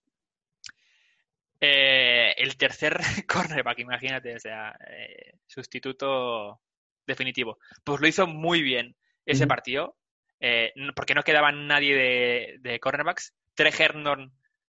Eh, 1.59 2.35
el 2.37 2.57
tercer 2.57 2.95
cornerback, 3.27 3.79
imagínate, 3.79 4.35
o 4.35 4.39
sea, 4.39 4.77
eh, 4.87 5.33
sustituto 5.47 6.61
definitivo. 7.07 7.57
Pues 7.83 7.99
lo 7.99 8.07
hizo 8.07 8.27
muy 8.27 8.61
bien 8.61 8.95
ese 9.25 9.47
partido, 9.47 9.97
eh, 10.39 10.73
porque 10.95 11.15
no 11.15 11.23
quedaba 11.23 11.51
nadie 11.51 11.95
de, 11.95 12.57
de 12.59 12.79
cornerbacks. 12.79 13.33
Trey 13.55 13.73
Herndon 13.75 14.31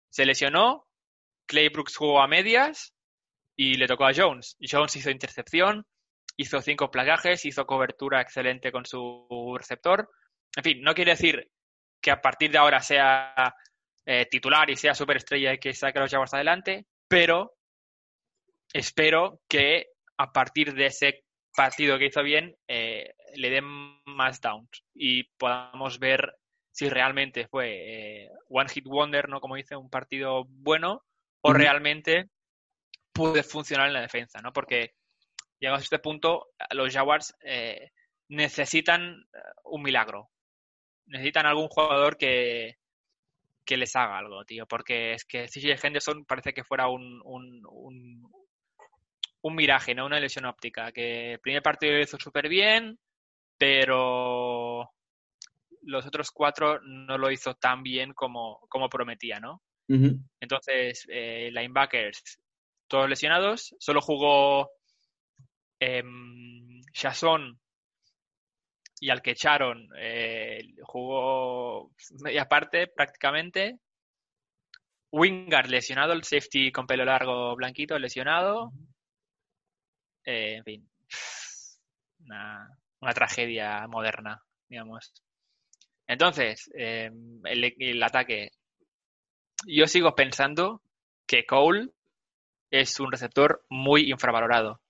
se 0.10 0.28
lesionó, 0.28 0.86
Clay 1.48 1.70
Brooks 1.70 1.98
jugó 1.98 2.22
a 2.22 2.28
medias 2.28 2.95
y 3.56 3.76
le 3.76 3.88
tocó 3.88 4.06
a 4.06 4.14
Jones. 4.16 4.58
Jones 4.60 4.96
hizo 4.96 5.10
intercepción, 5.10 5.86
hizo 6.38 6.62
cinco 6.62 6.92
plagajes, 6.92 7.46
hizo 7.46 7.66
cobertura 7.66 8.22
excelente 8.22 8.72
con 8.72 8.86
su 8.86 9.56
receptor. 9.58 10.10
En 10.56 10.64
fin, 10.64 10.82
no 10.82 10.94
quiere 10.94 11.12
decir 11.12 11.50
que 12.02 12.12
a 12.12 12.22
partir 12.22 12.52
de 12.52 12.58
ahora 12.58 12.82
sea 12.82 13.56
eh, 14.06 14.26
titular 14.30 14.70
y 14.70 14.76
sea 14.76 14.94
superestrella 14.94 15.54
y 15.54 15.58
que 15.58 15.74
saque 15.74 16.00
a 16.00 16.04
los 16.04 16.12
Jaguars 16.12 16.34
adelante, 16.34 16.86
pero 17.08 17.54
espero 18.74 19.40
que 19.48 19.88
a 20.18 20.32
partir 20.32 20.74
de 20.74 20.88
ese 20.88 21.24
partido 21.56 21.98
que 21.98 22.08
hizo 22.08 22.22
bien 22.22 22.56
eh, 22.68 23.14
le 23.36 23.50
den 23.50 23.66
más 24.06 24.42
downs 24.42 24.84
y 24.94 25.24
podamos 25.38 26.00
ver 26.00 26.36
si 26.72 26.90
realmente 26.90 27.48
fue 27.48 28.26
eh, 28.26 28.30
one 28.50 28.70
hit 28.70 28.86
wonder, 28.86 29.30
¿no? 29.30 29.40
Como 29.40 29.56
dice, 29.56 29.78
un 29.78 29.90
partido 29.90 30.44
bueno 30.50 31.04
o 31.42 31.54
realmente 31.54 32.30
puede 33.16 33.44
funcionar 33.44 33.88
en 33.88 33.94
la 33.94 34.02
defensa, 34.02 34.42
¿no? 34.42 34.52
Porque 34.52 34.94
llegados 35.58 35.82
a 35.82 35.84
este 35.84 36.00
punto, 36.00 36.50
los 36.72 36.94
Jaguars 36.94 37.34
eh, 37.42 37.92
necesitan 38.28 39.26
eh, 39.34 39.38
un 39.64 39.82
milagro. 39.82 40.30
Necesitan 41.08 41.46
algún 41.46 41.70
jugador 41.70 42.18
que, 42.18 42.78
que 43.64 43.78
les 43.78 43.96
haga 43.96 44.18
algo, 44.18 44.44
tío. 44.44 44.68
Porque 44.68 45.14
es 45.14 45.24
que 45.24 45.46
CJ 45.48 45.80
Henderson 45.82 46.26
parece 46.26 46.54
que 46.54 46.66
fuera 46.66 46.90
un, 46.90 47.22
un, 47.24 47.62
un, 47.70 48.32
un 49.42 49.56
miraje, 49.56 49.96
¿no? 49.96 50.06
Una 50.06 50.20
lesión 50.20 50.46
óptica. 50.46 50.92
Que 50.92 51.34
el 51.34 51.40
primer 51.40 51.64
partido 51.64 51.94
lo 51.94 52.02
hizo 52.02 52.18
súper 52.20 52.50
bien, 52.50 53.00
pero 53.58 54.92
los 55.84 56.06
otros 56.06 56.32
cuatro 56.32 56.82
no 56.82 57.18
lo 57.18 57.32
hizo 57.32 57.56
tan 57.56 57.82
bien 57.82 58.14
como, 58.14 58.60
como 58.68 58.90
prometía, 58.90 59.40
¿no? 59.40 59.62
Entonces, 59.88 61.06
eh, 61.10 61.52
linebackers, 61.54 62.40
todos 62.88 63.10
lesionados. 63.10 63.76
Solo 63.80 64.02
jugó 64.02 64.72
em, 65.80 66.82
Shazon 66.94 67.60
y 69.00 69.10
al 69.10 69.22
que 69.22 69.32
echaron 69.32 69.90
eh, 69.98 70.74
jugó 70.84 71.92
media 72.24 72.48
parte 72.48 72.88
prácticamente. 72.88 73.80
Wingard 75.12 75.68
lesionado, 75.68 76.14
el 76.14 76.24
safety 76.24 76.72
con 76.72 76.88
pelo 76.88 77.06
largo 77.06 77.56
blanquito 77.56 77.98
lesionado. 77.98 78.72
Eh, 80.26 80.56
en 80.56 80.64
fin, 80.64 80.90
una, 82.20 82.68
una 83.00 83.14
tragedia 83.14 83.88
moderna, 83.88 84.42
digamos. 84.68 85.14
Entonces, 86.08 86.70
eh, 86.78 87.12
el, 87.46 87.76
el 87.80 88.04
ataque. 88.04 88.52
Yo 89.68 89.88
sigo 89.88 90.16
pensando 90.16 90.82
que 91.26 91.46
Cole 91.46 91.90
es 92.80 93.00
un 93.00 93.12
receptor 93.12 93.64
muy 93.70 94.12
infravalorado. 94.12 94.82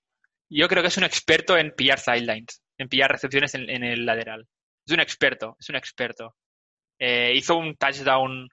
Yo 0.50 0.68
creo 0.68 0.82
que 0.82 0.90
es 0.90 0.98
un 0.98 1.04
experto 1.04 1.58
en 1.58 1.72
pillar 1.72 2.00
sidelines, 2.00 2.62
en 2.78 2.90
pillar 2.90 3.12
recepciones 3.12 3.56
en, 3.56 3.70
en 3.70 3.84
el 3.84 4.06
lateral. 4.06 4.48
Es 4.86 4.94
un 4.94 5.00
experto, 5.00 5.58
es 5.60 5.70
un 5.70 5.76
experto. 5.76 6.36
Eh, 7.00 7.34
hizo 7.36 7.58
un 7.58 7.76
touchdown 7.76 8.48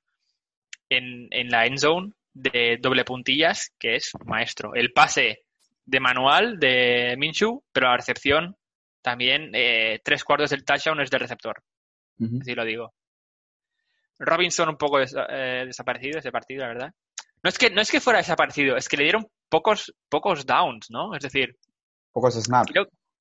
en, 0.89 1.29
en 1.31 1.49
la 1.49 1.67
end 1.67 1.79
zone 1.79 2.13
de 2.33 2.79
doble 2.81 3.05
puntillas, 3.05 3.73
que 3.79 3.97
es 3.97 4.13
maestro. 4.25 4.75
El 4.75 4.93
pase 4.93 5.45
de 5.85 6.01
manual 6.01 6.59
de 6.59 7.15
Minshew, 7.19 7.63
pero 7.73 7.89
la 7.89 7.97
recepción 7.97 8.57
también 9.03 9.51
eh, 9.55 10.01
tres 10.03 10.25
cuartos 10.25 10.51
del 10.51 10.65
touchdown 10.65 11.01
es 11.01 11.11
de 11.11 11.19
receptor. 11.19 11.63
Así 12.41 12.55
lo 12.55 12.65
digo. 12.65 12.95
Robinson 14.19 14.69
un 14.69 14.77
poco 14.77 15.01
eh, 15.01 15.65
desaparecido 15.67 16.21
ese 16.21 16.31
partido, 16.31 16.63
la 16.63 16.69
verdad. 16.69 16.95
No 17.43 17.49
es 17.49 17.59
que 17.59 17.71
no 17.71 17.81
es 17.81 17.91
que 17.91 18.01
fuera 18.01 18.21
desaparecido, 18.21 18.77
es 18.77 18.89
que 18.89 18.97
le 18.97 19.05
dieron 19.05 19.27
pocos 19.49 19.95
pocos 20.09 20.47
downs, 20.47 20.91
¿no? 20.91 21.15
Es 21.15 21.23
decir, 21.23 21.57
pocos 22.13 22.35
snaps. 22.35 22.73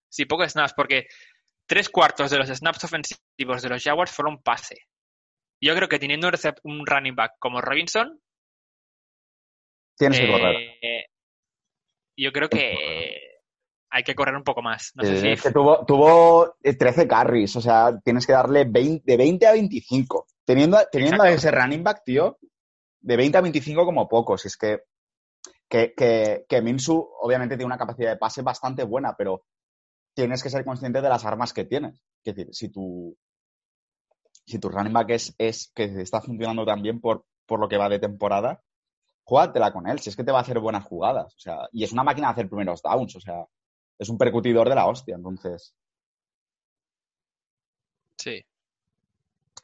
sí, 0.10 0.26
pocos 0.26 0.52
snaps 0.52 0.74
porque 0.74 1.08
tres 1.66 1.90
cuartos 1.90 2.30
de 2.30 2.38
los 2.38 2.50
snaps 2.50 2.84
ofensivos 2.84 3.62
de 3.62 3.70
los 3.70 3.84
Jaguars 3.84 4.12
fueron 4.12 4.42
pase. 4.42 4.76
Yo 5.64 5.76
creo 5.76 5.88
que 5.88 6.00
teniendo 6.00 6.30
un 6.64 6.86
running 6.86 7.16
back 7.16 7.34
como 7.40 7.62
Robinson, 7.62 8.20
tienes 9.98 10.20
que 10.20 10.32
correr. 10.32 10.56
Eh, 10.82 11.06
yo 12.18 12.32
creo 12.32 12.50
que 12.50 13.42
hay 13.92 14.04
que 14.04 14.16
correr 14.16 14.36
un 14.36 14.44
poco 14.44 14.62
más. 14.62 14.92
No 14.96 15.04
sé 15.04 15.20
si... 15.20 15.30
Es 15.30 15.42
que 15.42 15.52
tuvo, 15.52 15.86
tuvo 15.86 16.56
13 16.62 17.08
carries, 17.08 17.56
o 17.56 17.62
sea, 17.62 18.00
tienes 18.04 18.26
que 18.26 18.34
darle 18.34 18.66
20, 18.66 19.04
de 19.06 19.18
20 19.18 19.48
a 19.48 19.52
25. 19.54 20.28
Teniendo, 20.46 20.80
teniendo 20.92 21.24
ese 21.26 21.52
running 21.52 21.84
back, 21.84 22.04
tío, 22.04 22.38
de 23.02 23.18
20 23.18 23.38
a 23.38 23.42
25 23.42 23.86
como 23.86 24.08
pocos. 24.08 24.46
Es 24.46 24.58
que, 24.58 24.84
que, 25.68 25.94
que, 25.96 26.46
que 26.48 26.62
Minsu 26.62 27.10
obviamente 27.22 27.56
tiene 27.56 27.68
una 27.68 27.78
capacidad 27.78 28.12
de 28.12 28.18
pase 28.18 28.42
bastante 28.42 28.84
buena, 28.84 29.16
pero 29.18 29.44
tienes 30.14 30.44
que 30.44 30.50
ser 30.50 30.66
consciente 30.66 31.02
de 31.02 31.10
las 31.10 31.26
armas 31.26 31.54
que 31.54 31.66
tienes. 31.66 32.04
Es 32.24 32.36
decir, 32.36 32.54
si 32.54 32.70
tu, 32.70 33.18
si 34.46 34.60
tu 34.60 34.70
running 34.70 34.94
back 34.94 35.10
es, 35.12 35.36
es 35.38 35.72
que 35.74 35.86
está 36.02 36.22
funcionando 36.22 36.66
tan 36.66 36.82
bien 36.82 37.00
por, 37.00 37.26
por 37.46 37.60
lo 37.60 37.68
que 37.68 37.78
va 37.78 37.90
de 37.90 38.00
temporada, 38.00 38.62
júgatela 39.24 39.72
con 39.72 39.88
él. 39.88 40.00
Si 40.00 40.10
es 40.10 40.16
que 40.16 40.24
te 40.24 40.32
va 40.32 40.40
a 40.40 40.42
hacer 40.42 40.60
buenas 40.60 40.86
jugadas. 40.86 41.34
O 41.36 41.40
sea, 41.40 41.68
y 41.72 41.84
es 41.84 41.92
una 41.92 42.04
máquina 42.04 42.28
de 42.28 42.34
hacer 42.34 42.50
primeros 42.50 42.82
downs. 42.82 43.16
O 43.16 43.20
sea, 43.20 43.46
es 43.98 44.10
un 44.10 44.18
percutidor 44.18 44.68
de 44.68 44.76
la 44.76 44.88
hostia, 44.88 45.16
entonces. 45.16 45.74
Sí. 48.18 48.44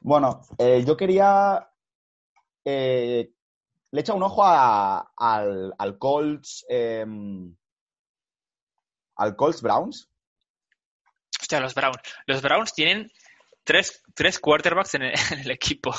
Bueno, 0.00 0.40
eh, 0.58 0.84
yo 0.86 0.96
quería. 0.96 1.68
Eh, 2.70 3.32
le 3.92 4.00
echa 4.02 4.12
un 4.12 4.22
ojo 4.22 4.44
al, 4.44 5.72
al 5.78 5.98
Colts. 5.98 6.66
Em, 6.68 7.56
al 9.16 9.36
Colts 9.36 9.62
Browns. 9.62 10.10
Hostia, 11.40 11.60
los 11.60 11.74
Browns. 11.74 11.98
Los 12.26 12.42
Browns 12.42 12.74
tienen 12.74 13.10
tres, 13.64 14.02
tres 14.14 14.38
quarterbacks 14.38 14.94
en 14.96 15.02
el, 15.04 15.14
equipo. 15.50 15.94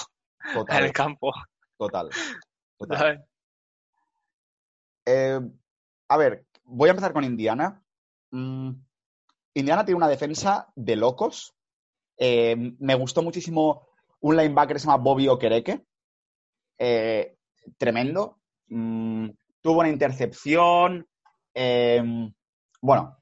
Total. 0.53 0.77
En 0.77 0.83
el 0.85 0.93
campo. 0.93 1.33
Total. 1.75 2.09
Total. 2.77 3.25
Eh, 5.07 5.39
a 6.07 6.17
ver, 6.17 6.45
voy 6.65 6.89
a 6.89 6.91
empezar 6.91 7.13
con 7.13 7.23
Indiana. 7.23 7.83
Mm, 8.29 8.73
Indiana 9.55 9.85
tiene 9.85 9.97
una 9.97 10.07
defensa 10.07 10.71
de 10.75 10.95
locos. 10.95 11.55
Eh, 12.15 12.55
me 12.77 12.93
gustó 12.93 13.23
muchísimo 13.23 13.87
un 14.19 14.37
linebacker 14.37 14.75
que 14.75 14.79
se 14.79 14.85
llama 14.85 15.03
Bobby 15.03 15.27
Okereke. 15.27 15.88
Eh, 16.79 17.37
tremendo. 17.77 18.39
Mm, 18.67 19.29
tuvo 19.61 19.81
una 19.81 19.89
intercepción. 19.89 21.07
Eh, 21.53 22.01
bueno, 22.81 23.17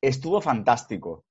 estuvo 0.00 0.40
fantástico. 0.40 1.24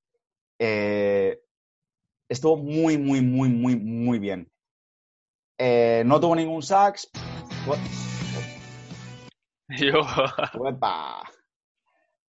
estuvo 0.59 2.57
muy, 2.57 2.97
muy, 2.97 3.21
muy, 3.21 3.49
muy, 3.49 3.75
muy 3.75 4.19
bien. 4.19 4.51
no 6.05 6.19
tuvo 6.19 6.35
ningún 6.35 6.61
sacks. 6.61 7.09
Yo. 9.69 10.01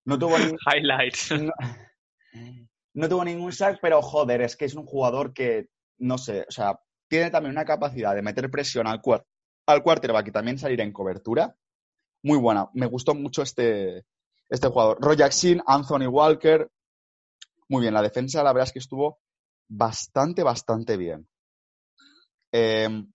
No 0.04 0.18
tuvo 0.18 0.38
ningún... 0.38 0.58
Highlights. 0.72 1.34
No, 2.94 3.08
tuvo 3.08 3.24
ningún 3.24 3.52
sack, 3.52 3.78
pero 3.82 4.00
joder, 4.02 4.42
es 4.42 4.56
que 4.56 4.66
es 4.66 4.74
un 4.74 4.86
jugador 4.86 5.34
que, 5.34 5.68
no 5.98 6.16
sé, 6.16 6.44
o 6.48 6.50
sea, 6.50 6.78
tiene 7.14 7.30
también 7.30 7.52
una 7.52 7.64
capacidad 7.64 8.12
de 8.12 8.22
meter 8.22 8.50
presión 8.50 8.88
al, 8.88 9.00
al 9.66 9.82
quarterback 9.84 10.26
y 10.26 10.32
también 10.32 10.58
salir 10.58 10.80
en 10.80 10.92
cobertura. 10.92 11.56
Muy 12.24 12.38
buena. 12.38 12.68
Me 12.74 12.86
gustó 12.86 13.14
mucho 13.14 13.42
este, 13.42 14.04
este 14.48 14.66
jugador. 14.66 14.98
Roy 15.00 15.16
Jackson, 15.16 15.62
Anthony 15.64 16.08
Walker. 16.08 16.68
Muy 17.68 17.82
bien, 17.82 17.94
la 17.94 18.02
defensa 18.02 18.42
la 18.42 18.52
verdad 18.52 18.66
es 18.66 18.72
que 18.72 18.80
estuvo 18.80 19.20
bastante, 19.68 20.42
bastante 20.42 20.96
bien. 20.96 21.28
Em, 22.50 23.12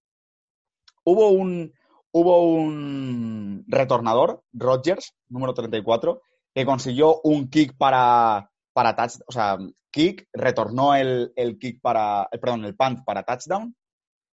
hubo 1.04 1.32
un, 1.32 1.74
hubo 2.14 2.54
un 2.54 3.66
retornador, 3.68 4.44
Rogers, 4.54 5.14
número 5.28 5.54
34, 5.54 6.22
que 6.54 6.66
consiguió 6.66 7.20
un 7.26 7.50
kick 7.50 7.76
para, 7.76 8.50
para 8.72 8.96
touchdown, 8.96 9.26
o 9.28 9.32
sea, 9.34 9.58
kick, 9.92 10.30
retornó 10.32 10.96
el, 10.96 11.34
kick 11.60 11.82
para, 11.82 12.30
el, 12.32 12.40
perdón, 12.40 12.64
el 12.64 12.78
punt 12.78 13.04
para 13.04 13.24
touchdown. 13.24 13.76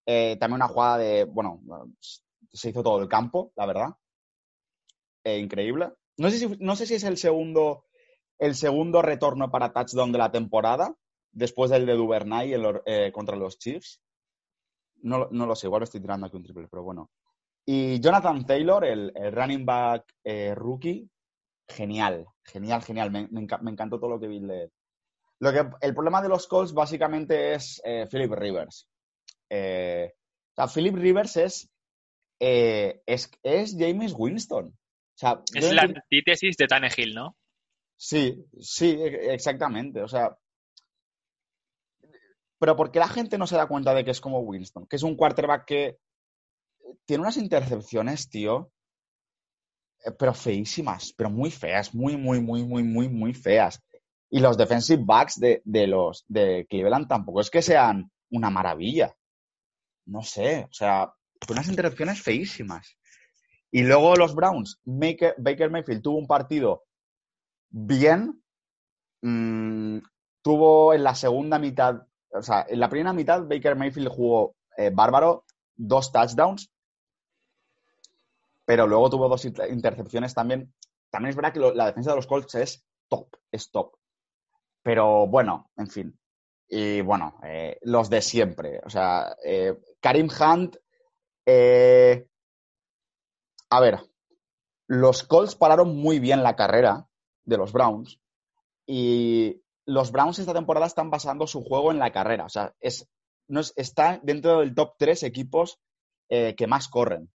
Eh, 0.06 0.36
también 0.38 0.56
una 0.62 0.68
jugada 0.68 0.98
de, 0.98 1.24
bueno, 1.24 1.60
se 2.52 2.70
hizo 2.70 2.82
todo 2.82 3.02
el 3.02 3.08
campo, 3.08 3.52
la 3.56 3.66
verdad. 3.66 3.88
Eh, 5.24 5.38
increíble. 5.38 5.92
No 6.16 6.30
sé, 6.30 6.38
si, 6.38 6.56
no 6.60 6.76
sé 6.76 6.86
si 6.86 6.94
es 6.94 7.04
el 7.04 7.16
segundo, 7.16 7.86
el 8.38 8.54
segundo 8.54 9.02
retorno 9.02 9.50
para 9.50 9.72
touchdown 9.72 10.12
de 10.12 10.18
la 10.18 10.30
temporada, 10.30 10.94
después 11.32 11.70
del 11.70 11.84
de 11.86 11.94
Duvernay 11.94 12.54
eh, 12.86 13.10
contra 13.12 13.36
los 13.36 13.58
Chiefs. 13.58 14.00
No, 15.02 15.28
no, 15.30 15.44
lo 15.44 15.56
sé, 15.56 15.66
igual 15.66 15.82
estoy 15.82 16.00
tirando 16.00 16.26
aquí 16.26 16.36
un 16.36 16.44
triple, 16.44 16.68
pero 16.70 16.84
bueno. 16.84 17.10
Y 17.66 18.00
Jonathan 18.00 18.46
Taylor, 18.46 18.84
el, 18.84 19.12
running 19.32 19.66
back 19.66 20.14
rookie, 20.54 21.10
genial, 21.68 22.26
genial, 22.44 22.80
genial. 22.82 23.10
Me, 23.10 23.28
encantó 23.70 23.98
todo 23.98 24.10
lo 24.10 24.20
que 24.20 24.28
vi 24.28 24.38
de 24.38 24.70
Lo 25.40 25.52
que, 25.52 25.68
el 25.80 25.94
problema 25.94 26.22
de 26.22 26.28
los 26.28 26.46
Colts 26.46 26.72
básicamente 26.72 27.54
es 27.54 27.82
Philip 28.08 28.32
Rivers. 28.32 28.88
Eh, 29.50 30.12
o 30.12 30.54
sea, 30.54 30.66
Philip 30.68 30.96
Rivers 30.96 31.36
es, 31.36 31.70
eh, 32.40 33.02
es, 33.06 33.30
es 33.42 33.76
James 33.78 34.14
Winston. 34.16 34.66
O 34.66 35.18
sea, 35.18 35.42
es 35.54 35.72
la 35.72 35.82
antítesis 35.82 36.56
de 36.56 36.66
Tannehill, 36.66 37.14
¿no? 37.14 37.36
Sí, 37.96 38.44
sí, 38.60 38.90
e, 38.90 39.32
exactamente. 39.32 40.02
O 40.02 40.08
sea, 40.08 40.36
pero 42.58 42.76
¿por 42.76 42.90
qué 42.90 42.98
la 42.98 43.08
gente 43.08 43.38
no 43.38 43.46
se 43.46 43.56
da 43.56 43.66
cuenta 43.66 43.94
de 43.94 44.04
que 44.04 44.10
es 44.10 44.20
como 44.20 44.40
Winston? 44.40 44.86
Que 44.86 44.96
es 44.96 45.02
un 45.02 45.16
quarterback 45.16 45.64
que 45.66 45.98
tiene 47.04 47.22
unas 47.22 47.36
intercepciones, 47.36 48.28
tío, 48.28 48.70
eh, 50.04 50.12
pero 50.18 50.34
feísimas, 50.34 51.12
pero 51.16 51.30
muy 51.30 51.50
feas, 51.50 51.94
muy, 51.94 52.16
muy, 52.16 52.40
muy, 52.40 52.64
muy, 52.64 52.82
muy, 52.82 53.08
muy 53.08 53.34
feas. 53.34 53.82
Y 54.30 54.40
los 54.40 54.56
defensive 54.56 55.02
backs 55.04 55.38
de, 55.38 55.62
los 55.86 56.24
de 56.28 56.66
Cleveland 56.68 57.08
tampoco 57.08 57.40
es 57.40 57.50
que 57.50 57.62
sean 57.62 58.10
una 58.30 58.50
maravilla. 58.50 59.14
No 60.06 60.22
sé, 60.22 60.66
o 60.70 60.72
sea, 60.72 61.12
unas 61.48 61.68
interrupciones 61.68 62.22
feísimas. 62.22 62.96
Y 63.70 63.82
luego 63.82 64.16
los 64.16 64.34
Browns, 64.34 64.80
Baker 64.84 65.70
Mayfield 65.70 66.02
tuvo 66.02 66.18
un 66.18 66.26
partido 66.26 66.84
bien, 67.68 68.42
mm, 69.22 69.98
tuvo 70.42 70.94
en 70.94 71.02
la 71.04 71.14
segunda 71.14 71.58
mitad, 71.58 72.06
o 72.30 72.42
sea, 72.42 72.64
en 72.68 72.80
la 72.80 72.88
primera 72.88 73.12
mitad 73.12 73.42
Baker 73.42 73.76
Mayfield 73.76 74.08
jugó 74.08 74.54
eh, 74.76 74.90
bárbaro, 74.92 75.44
dos 75.74 76.12
touchdowns, 76.12 76.70
pero 78.64 78.86
luego 78.86 79.10
tuvo 79.10 79.28
dos 79.28 79.44
intercepciones 79.44 80.34
también. 80.34 80.72
También 81.10 81.30
es 81.30 81.36
verdad 81.36 81.52
que 81.52 81.60
la 81.60 81.86
defensa 81.86 82.10
de 82.10 82.16
los 82.16 82.26
Colts 82.26 82.54
es 82.56 82.84
top, 83.08 83.28
es 83.52 83.70
top. 83.70 83.96
Pero 84.82 85.26
bueno, 85.26 85.70
en 85.76 85.88
fin. 85.88 86.18
Y 86.68 87.00
bueno, 87.00 87.38
eh, 87.44 87.78
los 87.82 88.10
de 88.10 88.22
siempre. 88.22 88.80
O 88.84 88.90
sea, 88.90 89.36
eh, 89.44 89.78
Karim 90.00 90.28
Hunt. 90.28 90.76
Eh, 91.46 92.26
a 93.70 93.80
ver, 93.80 94.00
los 94.88 95.22
Colts 95.22 95.54
pararon 95.54 95.96
muy 95.96 96.18
bien 96.18 96.42
la 96.42 96.56
carrera 96.56 97.06
de 97.44 97.56
los 97.56 97.72
Browns. 97.72 98.20
Y 98.86 99.62
los 99.86 100.12
Browns 100.12 100.38
esta 100.38 100.54
temporada 100.54 100.86
están 100.86 101.10
basando 101.10 101.46
su 101.46 101.62
juego 101.62 101.90
en 101.92 101.98
la 101.98 102.12
carrera. 102.12 102.44
O 102.44 102.48
sea, 102.48 102.74
es, 102.80 103.08
no 103.48 103.60
está 103.60 104.20
dentro 104.22 104.60
del 104.60 104.74
top 104.74 104.94
tres 104.98 105.22
equipos 105.22 105.78
que 106.28 106.66
más 106.66 106.88
corren 106.88 107.30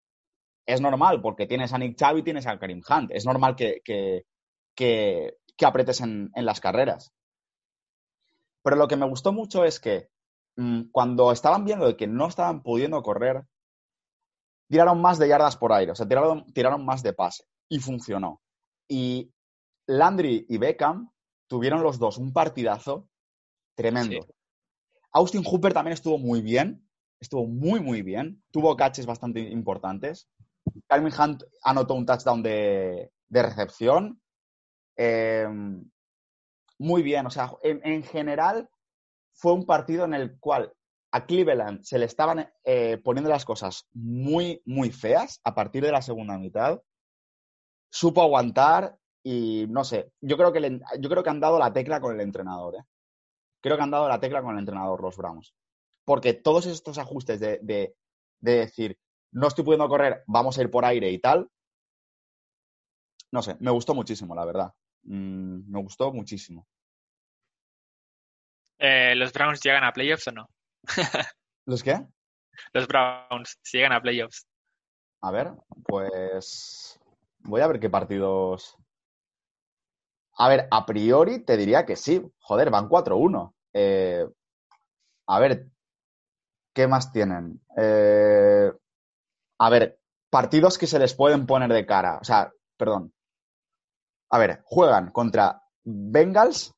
es 0.69 0.83
normal, 0.83 1.23
porque 1.23 1.47
tienes 1.47 1.73
a 1.73 1.79
Nick 1.79 1.97
Chubb 1.97 2.19
y 2.19 2.23
tienes 2.23 2.47
a 2.47 2.59
Karim 2.59 2.83
Hunt. 2.87 3.11
Es 3.11 3.25
normal 3.25 3.57
que, 3.57 3.81
que, 3.83 5.35
apretes 5.65 6.03
en, 6.03 6.31
las 6.35 6.61
carreras. 6.61 7.11
Pero 8.69 8.77
lo 8.77 8.87
que 8.87 8.97
me 8.97 9.09
gustó 9.09 9.33
mucho 9.33 9.65
es 9.65 9.81
que 9.81 10.11
mm, 10.57 10.91
cuando 10.93 11.33
estaban 11.33 11.65
viendo 11.65 11.97
que 11.97 12.07
no 12.07 12.27
estaban 12.27 12.63
pudiendo 12.63 13.03
correr, 13.03 13.47
tiraron 14.69 15.01
más 15.01 15.19
de 15.19 15.27
yardas 15.27 15.57
por 15.57 15.73
aire, 15.73 15.93
o 15.93 15.95
sea, 15.95 16.07
tiraron, 16.07 16.45
tiraron 16.53 16.85
más 16.85 17.03
de 17.03 17.15
pase 17.15 17.45
y 17.71 17.79
funcionó. 17.79 18.43
Y 18.87 19.33
Landry 19.87 20.45
y 20.51 20.59
Beckham 20.59 21.11
tuvieron 21.47 21.83
los 21.83 21.99
dos 21.99 22.19
un 22.19 22.35
partidazo 22.35 23.09
tremendo. 23.75 24.27
Austin 25.13 25.45
Hooper 25.45 25.73
también 25.73 25.95
estuvo 25.95 26.19
muy 26.19 26.43
bien, 26.43 26.87
estuvo 27.21 27.47
muy, 27.47 27.81
muy 27.81 28.03
bien. 28.03 28.43
Tuvo 28.51 28.77
catches 28.77 29.07
bastante 29.07 29.41
importantes. 29.41 30.29
Calvin 30.87 31.15
Hunt 31.19 31.43
anotó 31.63 31.95
un 31.95 32.05
touchdown 32.05 32.43
de, 32.43 33.13
de 33.29 33.43
recepción. 33.43 34.21
Eh, 34.95 35.49
muy 36.79 37.03
bien, 37.03 37.27
o 37.27 37.31
sea, 37.31 37.53
en, 37.63 37.81
en, 37.85 38.03
general 38.03 38.69
fue 39.33 39.53
un 39.53 39.67
partido 39.67 40.05
en 40.05 40.15
el 40.15 40.39
cual 40.39 40.73
a 41.13 41.27
Cleveland 41.27 41.83
se 41.83 41.99
le 41.99 42.05
estaban 42.05 42.51
eh, 42.65 42.99
poniendo 43.03 43.31
las 43.31 43.45
cosas 43.45 43.89
muy, 43.93 44.63
muy 44.67 44.91
feas 44.91 45.41
a 45.45 45.55
partir 45.55 45.83
de 45.83 45.93
la 45.93 46.03
segunda 46.03 46.39
mitad. 46.39 46.81
Supo 47.91 48.23
aguantar 48.23 48.99
y 49.23 49.67
no 49.69 49.85
sé, 49.85 50.13
yo 50.21 50.37
creo 50.37 50.53
que, 50.53 50.81
yo 51.01 51.09
creo 51.09 51.23
que 51.23 51.31
han 51.31 51.41
dado 51.41 51.59
la 51.59 51.73
tecla 51.73 52.01
con 52.01 52.15
el 52.15 52.21
entrenador. 52.21 52.77
¿eh? 52.77 52.85
Creo 53.61 53.77
que 53.77 53.83
han 53.83 53.91
dado 53.91 54.09
la 54.09 54.21
tecla 54.21 54.43
con 54.43 54.53
el 54.53 54.61
entrenador 54.61 55.03
los 55.03 55.17
Browns. 55.17 55.55
Porque 56.05 56.35
todos 56.35 56.67
estos 56.67 56.99
ajustes 56.99 57.41
de, 57.41 57.59
de 57.61 57.95
decir, 58.41 58.99
no 59.33 59.49
estoy 59.49 59.65
pudiendo 59.65 59.89
correr, 59.89 60.23
vamos 60.27 60.59
a 60.59 60.63
ir 60.63 60.71
por 60.71 60.85
aire 60.85 61.11
y 61.11 61.19
tal, 61.19 61.51
no 63.31 63.43
sé, 63.43 63.57
me 63.61 63.71
gustó 63.71 63.95
muchísimo, 63.95 64.35
la 64.35 64.45
verdad. 64.45 64.73
Mm, 65.09 65.71
me 65.71 65.81
gustó 65.81 66.13
muchísimo. 66.13 66.67
Eh, 68.79 69.15
¿Los 69.17 69.33
Browns 69.33 69.61
llegan 69.61 69.85
a 69.85 69.93
playoffs 69.93 70.29
o 70.29 70.33
no? 70.33 70.49
¿Los 71.67 71.83
qué? 71.83 72.07
Los 72.73 72.87
Browns 72.87 73.59
llegan 73.73 73.93
a 73.93 74.03
playoffs. 74.03 74.47
A 75.23 75.31
ver, 75.31 75.53
pues 75.85 77.01
voy 77.39 77.61
a 77.63 77.67
ver 77.67 77.81
qué 77.81 77.89
partidos. 77.89 78.77
A 80.37 80.49
ver, 80.49 80.69
a 80.71 80.85
priori 80.85 81.41
te 81.41 81.57
diría 81.57 81.87
que 81.87 81.97
sí. 81.97 82.23
Joder, 82.41 82.71
van 82.71 82.89
4-1. 82.89 83.55
Eh, 83.73 84.29
a 85.27 85.39
ver, 85.41 85.69
¿qué 86.75 86.87
más 86.87 87.11
tienen? 87.13 87.61
Eh, 87.77 88.71
a 89.59 89.71
ver, 89.71 89.99
partidos 90.31 90.79
que 90.79 90.87
se 90.87 90.99
les 90.99 91.15
pueden 91.15 91.47
poner 91.47 91.73
de 91.73 91.87
cara. 91.87 92.19
O 92.21 92.25
sea, 92.25 92.53
perdón. 92.77 93.13
A 94.31 94.39
ver, 94.39 94.63
juegan 94.65 95.11
contra 95.11 95.63
Bengals, 95.85 96.75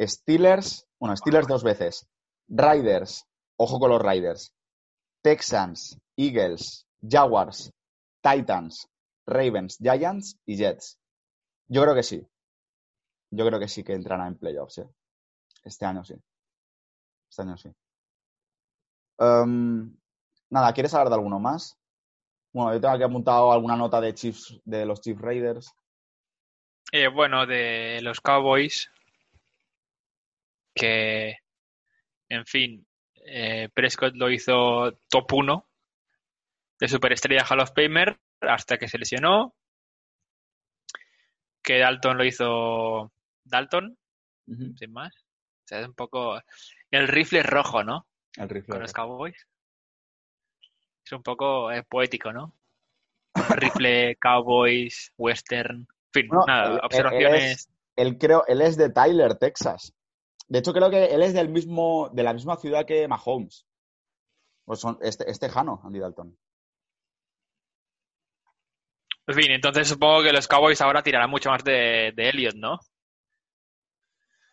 Steelers, 0.00 0.86
bueno, 0.98 1.16
Steelers 1.16 1.46
dos 1.46 1.62
veces, 1.62 2.08
Riders, 2.48 3.26
ojo 3.56 3.78
con 3.78 3.90
los 3.90 4.02
Riders, 4.02 4.52
Texans, 5.22 5.98
Eagles, 6.16 6.86
Jaguars, 7.02 7.72
Titans, 8.22 8.88
Ravens, 9.26 9.78
Giants 9.78 10.38
y 10.46 10.56
Jets. 10.56 10.98
Yo 11.68 11.82
creo 11.82 11.94
que 11.94 12.02
sí. 12.02 12.26
Yo 13.30 13.46
creo 13.46 13.60
que 13.60 13.68
sí 13.68 13.84
que 13.84 13.94
entrará 13.94 14.26
en 14.26 14.36
playoffs. 14.36 14.78
¿eh? 14.78 14.88
Este 15.62 15.86
año 15.86 16.04
sí. 16.04 16.14
Este 17.28 17.42
año 17.42 17.56
sí. 17.56 17.70
Um, 19.18 19.96
nada, 20.50 20.72
¿quieres 20.72 20.92
hablar 20.94 21.10
de 21.10 21.14
alguno 21.14 21.38
más? 21.38 21.76
Bueno, 22.52 22.72
yo 22.74 22.80
tengo 22.80 22.94
aquí 22.94 23.04
apuntado 23.04 23.52
alguna 23.52 23.76
nota 23.76 24.00
de 24.00 24.14
Chiefs, 24.14 24.60
de 24.64 24.84
los 24.84 25.00
Chiefs 25.00 25.20
Raiders. 25.20 25.72
Eh, 26.92 27.08
bueno, 27.08 27.46
de 27.46 28.00
los 28.02 28.20
Cowboys, 28.20 28.90
que, 30.74 31.36
en 32.28 32.46
fin, 32.46 32.86
eh, 33.26 33.68
Prescott 33.72 34.14
lo 34.16 34.30
hizo 34.30 34.92
top 35.08 35.32
1 35.32 35.68
de 36.80 36.88
superestrella 36.88 37.44
Hall 37.48 37.60
of 37.60 37.72
Famer 37.74 38.18
hasta 38.40 38.78
que 38.78 38.88
se 38.88 38.98
lesionó. 38.98 39.54
Que 41.62 41.78
Dalton 41.78 42.16
lo 42.16 42.24
hizo 42.24 43.12
Dalton, 43.44 43.96
uh 44.46 44.52
-huh. 44.52 44.78
sin 44.78 44.92
más. 44.92 45.14
O 45.14 45.66
sea, 45.66 45.80
es 45.80 45.86
un 45.86 45.94
poco 45.94 46.40
el 46.90 47.06
rifle 47.06 47.42
rojo, 47.42 47.84
¿no? 47.84 48.06
El 48.36 48.48
rifle 48.48 48.72
Con 48.72 48.82
los 48.82 48.92
Cowboys. 48.92 49.46
Es 51.04 51.12
un 51.12 51.22
poco 51.22 51.70
eh, 51.70 51.82
poético, 51.82 52.32
¿no? 52.32 52.54
rifle, 53.50 54.16
Cowboys, 54.16 55.12
Western. 55.16 55.86
En 56.12 56.22
fin, 56.22 56.28
Bueno, 56.28 56.44
nada, 56.46 56.64
él- 56.64 56.72
él 56.74 56.80
observaciones. 56.84 57.44
es- 57.52 57.70
Él 57.96 58.18
creo, 58.18 58.44
él 58.46 58.62
es 58.62 58.76
de 58.76 58.88
Tyler, 58.90 59.34
Texas. 59.36 59.92
De 60.48 60.60
hecho, 60.60 60.72
creo 60.72 60.90
que 60.90 61.06
él 61.06 61.22
es 61.22 61.34
del 61.34 61.48
mismo, 61.50 62.08
de 62.12 62.22
la 62.22 62.32
misma 62.32 62.56
ciudad 62.56 62.86
que 62.86 63.06
Mahomes. 63.06 63.66
Pues 64.64 64.80
son, 64.80 64.98
este, 65.02 65.30
es 65.30 65.38
tejano, 65.38 65.80
Andy 65.84 65.98
Dalton. 65.98 66.36
En 69.26 69.34
fin, 69.34 69.50
entonces 69.52 69.86
supongo 69.88 70.22
que 70.22 70.32
los 70.32 70.48
Cowboys 70.48 70.80
ahora 70.80 71.02
tirarán 71.02 71.30
mucho 71.30 71.50
más 71.50 71.62
de, 71.62 72.12
de 72.16 72.28
Elliot, 72.30 72.54
¿no? 72.56 72.78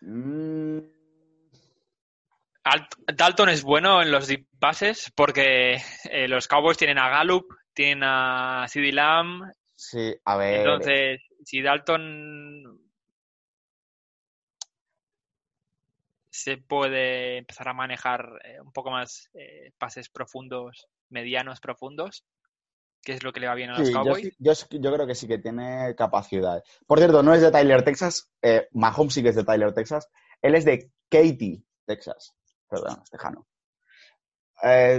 Mm, 0.02 0.80
Alt- 2.64 3.16
Dalton 3.16 3.50
es 3.50 3.64
bueno 3.64 4.02
en 4.02 4.12
los 4.12 4.28
deep 4.28 4.46
passes 4.60 5.12
porque 5.16 5.82
eh, 6.12 6.28
los 6.28 6.48
Cowboys 6.48 6.78
tienen 6.78 6.98
a 7.00 7.10
Gallup, 7.10 7.46
tienen 7.74 8.04
a 8.04 8.66
CeeDee 8.68 8.92
Lamb. 8.92 9.52
sí, 9.76 10.14
a 10.26 10.38
ver. 10.38 10.60
Entonces, 10.60 11.22
si 11.48 11.62
Dalton 11.62 12.78
se 16.30 16.58
puede 16.58 17.38
empezar 17.38 17.70
a 17.70 17.74
manejar 17.74 18.28
eh, 18.44 18.60
un 18.60 18.74
poco 18.74 18.92
más 18.92 19.30
eh, 19.34 19.72
pases 19.78 20.10
profundos, 20.10 20.90
medianos 21.08 21.62
profundos, 21.62 22.26
que 23.02 23.14
es 23.14 23.24
lo 23.24 23.32
que 23.32 23.40
le 23.40 23.48
va 23.48 23.56
bien 23.56 23.70
a 23.70 23.80
los 23.80 23.88
Sí, 23.88 23.94
Cowboys. 23.94 24.36
yo 24.40 24.94
creo 24.94 25.08
que 25.08 25.16
sí 25.16 25.26
que 25.26 25.38
tiene 25.38 25.96
capacidad. 25.96 26.62
Por 26.86 27.00
cierto, 27.00 27.24
no 27.24 27.34
es 27.34 27.42
de 27.42 27.50
Tyler, 27.50 27.82
Texas. 27.82 28.30
Eh, 28.42 28.68
Mahomes 28.72 29.14
sí 29.14 29.24
que 29.24 29.30
es 29.30 29.36
de 29.36 29.46
Tyler, 29.46 29.74
Texas. 29.74 30.10
Él 30.42 30.54
es 30.54 30.66
de 30.66 30.92
Katy, 31.10 31.66
Texas. 31.86 32.36
Perdón, 32.68 33.00
es 33.02 33.10
tejano. 33.10 33.48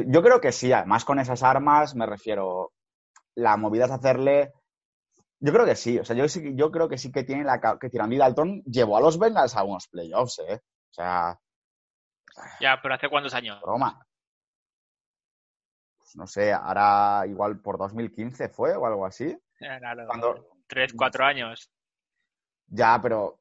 Yo 0.07 0.22
creo 0.22 0.40
que 0.40 0.53
sí, 0.53 0.72
además 0.72 1.05
con 1.05 1.18
esas 1.18 1.42
armas 1.42 1.94
me 1.94 2.07
refiero. 2.07 2.72
La 3.34 3.59
movida 3.59 3.84
es 3.84 3.90
hacerle. 3.90 4.55
Yo 5.41 5.53
creo 5.53 5.64
que 5.64 5.76
sí, 5.76 5.99
o 5.99 6.05
sea, 6.05 6.16
yo, 6.16 6.26
yo 6.26 6.70
creo 6.70 6.89
que 6.89 6.99
sí 6.99 7.12
que 7.12 7.22
tiene 7.22 7.45
la 7.45 7.61
que 7.78 7.91
Tirandi 7.91 8.16
Dalton 8.16 8.62
llevó 8.64 8.97
a 8.97 9.01
los 9.01 9.18
Bengals 9.18 9.55
a 9.55 9.62
unos 9.62 9.86
playoffs, 9.86 10.41
¿eh? 10.41 10.61
O 10.91 10.93
sea, 10.93 11.39
Ya, 12.61 12.80
pero 12.82 12.95
¿hace 12.95 13.09
cuántos 13.09 13.34
años? 13.34 13.61
broma. 13.61 14.05
Pues 15.99 16.16
no 16.16 16.26
sé, 16.26 16.53
ahora 16.53 17.24
igual 17.26 17.61
por 17.61 17.78
2015 17.78 18.49
fue 18.49 18.74
o 18.74 18.84
algo 18.86 19.07
así. 19.07 19.26
Eh, 19.26 19.78
claro, 19.78 20.07
Cuando, 20.07 20.49
tres, 20.66 20.93
cuatro 20.97 21.24
años. 21.24 21.70
Ya, 22.66 22.99
pero 23.01 23.41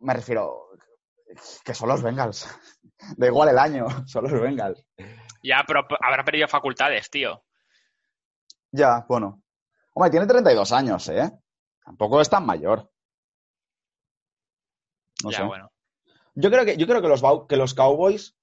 me 0.00 0.14
refiero 0.14 0.68
que 1.64 1.74
son 1.74 1.88
los 1.88 2.02
Bengals. 2.02 2.46
Da 3.16 3.26
igual 3.26 3.48
el 3.48 3.58
año, 3.58 3.86
son 4.06 4.24
los 4.24 4.40
Bengals. 4.40 4.84
Ya, 5.42 5.64
pero 5.66 5.86
habrá 6.00 6.24
perdido 6.24 6.48
facultades, 6.48 7.08
tío. 7.10 7.44
Ya, 8.70 9.04
bueno. 9.08 9.42
Hombre, 9.98 10.12
tiene 10.12 10.28
32 10.28 10.70
años, 10.70 11.08
¿eh? 11.08 11.28
Tampoco 11.84 12.20
es 12.20 12.30
tan 12.30 12.46
mayor. 12.46 12.88
No 15.24 15.32
ya, 15.32 15.38
sé. 15.38 15.42
bueno. 15.42 15.72
Yo 16.36 16.50
creo 16.52 16.64
que, 16.64 16.76
yo 16.76 16.86
creo 16.86 17.02
que 17.02 17.08
los, 17.08 17.20
que 17.48 17.56
los 17.56 17.74
Cowboys 17.74 18.36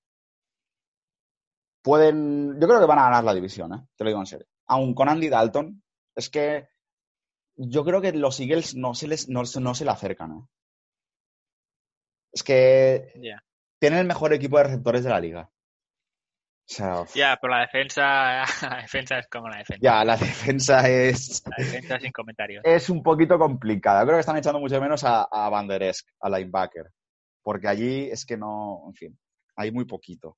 pueden. 1.82 2.60
Yo 2.60 2.68
creo 2.68 2.82
que 2.82 2.86
van 2.86 2.99
a 2.99 3.03
ganar 3.03 3.24
la 3.24 3.34
división, 3.34 3.74
¿eh? 3.74 3.88
Te 3.95 4.03
lo 4.03 4.10
digo 4.10 4.20
en 4.20 4.26
serio. 4.26 4.47
Aún 4.68 4.93
con 4.93 5.08
Andy 5.08 5.30
Dalton, 5.30 5.82
es 6.14 6.30
que 6.30 6.68
yo 7.56 7.86
creo 7.86 8.01
que 8.01 8.12
los 8.12 8.38
Eagles 8.41 8.76
no 8.76 8.93
se 8.93 9.08
les, 9.08 9.30
no, 9.30 9.43
no 9.62 9.76
se 9.76 9.86
le 9.86 9.91
acercan, 9.91 10.32
¿eh? 10.34 10.47
Es 12.34 12.43
que 12.43 13.14
tienen 13.80 13.99
el 13.99 14.08
mejor 14.08 14.34
equipo 14.34 14.58
de 14.58 14.66
receptores 14.66 15.06
de 15.06 15.10
la 15.10 15.22
liga. 15.22 15.49
O 16.68 16.74
sea, 16.74 17.01
uf, 17.01 17.13
Ya, 17.16 17.38
pero 17.39 17.53
la 17.53 17.61
defensa, 17.61 18.43
la 18.70 18.78
defensa 18.82 19.20
es 19.20 19.28
como 19.28 19.47
la 19.49 19.57
defensa. 19.57 19.80
ya, 19.82 20.03
la 20.03 20.18
defensa 20.18 20.89
es, 20.89 21.43
La 21.45 21.63
defensa 21.63 21.99
sin 21.99 22.11
comentarios. 22.11 22.63
es 22.66 22.89
un 22.89 23.03
poquito 23.03 23.38
complicada. 23.38 24.03
Creo 24.03 24.16
que 24.16 24.22
están 24.22 24.38
echando 24.38 24.59
mucho 24.59 24.80
menos 24.82 25.03
a, 25.03 25.24
a 25.32 25.49
Van 25.49 25.68
Der 25.68 25.84
Esch, 25.84 26.03
a 26.22 26.30
linebacker. 26.30 26.88
Porque 27.43 27.68
allí 27.68 28.09
es 28.09 28.26
que 28.26 28.38
no, 28.38 28.84
en 28.88 28.93
fin, 28.95 29.20
hay 29.55 29.72
muy 29.72 29.86
poquito. 29.86 30.38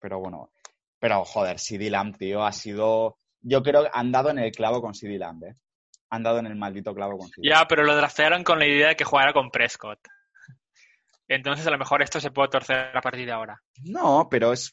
Pero 0.00 0.20
bueno, 0.20 0.52
pero 0.98 1.24
joder, 1.24 1.58
CD 1.58 1.88
Lamb, 1.90 2.16
tío, 2.18 2.44
ha 2.44 2.52
sido. 2.52 3.16
Yo 3.40 3.62
creo 3.62 3.84
que 3.84 3.90
han 3.92 4.12
dado 4.12 4.30
en 4.30 4.38
el 4.38 4.52
clavo 4.52 4.82
con 4.82 4.94
CD 4.94 5.16
Lamb, 5.18 5.44
¿eh? 5.44 5.54
Han 6.10 6.22
dado 6.22 6.38
en 6.40 6.46
el 6.46 6.56
maldito 6.56 6.94
clavo 6.94 7.16
con 7.18 7.28
CD 7.28 7.48
Ya, 7.48 7.66
pero 7.66 7.84
lo 7.84 7.96
draftearon 7.96 8.44
con 8.44 8.58
la 8.58 8.66
idea 8.66 8.88
de 8.88 8.96
que 8.96 9.04
jugara 9.04 9.32
con 9.32 9.50
Prescott. 9.50 10.00
Entonces, 11.28 11.66
a 11.66 11.70
lo 11.70 11.78
mejor 11.78 12.02
esto 12.02 12.20
se 12.20 12.30
puede 12.30 12.48
torcer 12.48 12.96
a 12.96 13.00
partir 13.00 13.26
de 13.26 13.32
ahora. 13.32 13.62
No, 13.84 14.28
pero 14.30 14.52
es. 14.52 14.72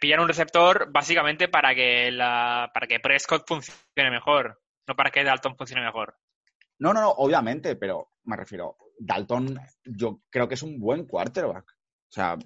Pillan 0.00 0.20
un 0.20 0.28
receptor 0.28 0.90
básicamente 0.90 1.48
para 1.48 1.74
que 1.74 2.10
la 2.10 2.70
para 2.74 2.86
que 2.86 2.98
Prescott 2.98 3.46
funcione 3.46 4.10
mejor, 4.10 4.60
no 4.86 4.96
para 4.96 5.10
que 5.10 5.22
Dalton 5.22 5.56
funcione 5.56 5.84
mejor. 5.84 6.16
No, 6.78 6.92
no, 6.92 7.00
no, 7.00 7.10
obviamente, 7.10 7.76
pero 7.76 8.12
me 8.24 8.36
refiero. 8.36 8.76
Dalton, 9.00 9.58
yo 9.84 10.20
creo 10.30 10.48
que 10.48 10.54
es 10.54 10.62
un 10.62 10.80
buen 10.80 11.06
quarterback. 11.06 11.70
O 11.70 12.12
sea, 12.12 12.36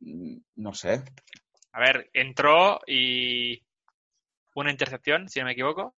no 0.00 0.74
sé. 0.74 1.02
A 1.72 1.80
ver, 1.80 2.10
entró 2.12 2.80
y 2.86 3.62
una 4.54 4.70
intercepción, 4.70 5.28
si 5.28 5.38
no 5.40 5.46
me 5.46 5.52
equivoco. 5.52 5.94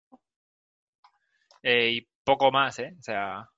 Eh, 1.62 1.90
y 1.90 2.08
poco 2.24 2.50
más, 2.50 2.78
¿eh? 2.78 2.94
O 2.98 3.02
sea, 3.02 3.48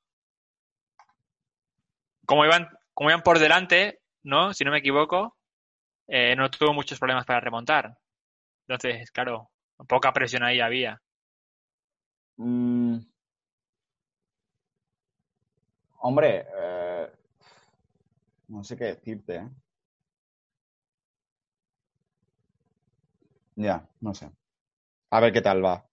como 2.26 2.44
iban, 2.44 2.68
como 2.94 3.10
iban 3.10 3.22
por 3.22 3.38
delante, 3.38 4.00
¿no? 4.22 4.52
Si 4.54 4.64
no 4.64 4.70
me 4.70 4.78
equivoco, 4.78 5.36
eh, 6.06 6.34
no 6.36 6.50
tuvo 6.50 6.72
muchos 6.72 6.98
problemas 6.98 7.24
para 7.24 7.40
remontar. 7.40 7.96
Entonces, 8.66 9.10
claro, 9.10 9.50
poca 9.88 10.12
presión 10.12 10.42
ahí 10.42 10.60
había. 10.60 11.00
Mm. 12.36 12.98
Hombre, 16.00 16.46
eh, 16.58 17.12
no 18.48 18.64
sé 18.64 18.76
qué 18.76 18.84
decirte. 18.84 19.36
¿eh? 19.36 19.48
Ya, 23.56 23.86
no 24.00 24.14
sé. 24.14 24.30
A 25.10 25.20
ver 25.20 25.32
qué 25.32 25.40
tal 25.40 25.64
va. 25.64 25.86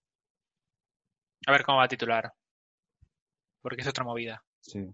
A 1.45 1.51
ver 1.51 1.63
cómo 1.63 1.77
va 1.77 1.83
a 1.83 1.87
titular. 1.87 2.33
Porque 3.61 3.81
es 3.81 3.87
otra 3.87 4.03
movida. 4.03 4.43
Sí. 4.61 4.91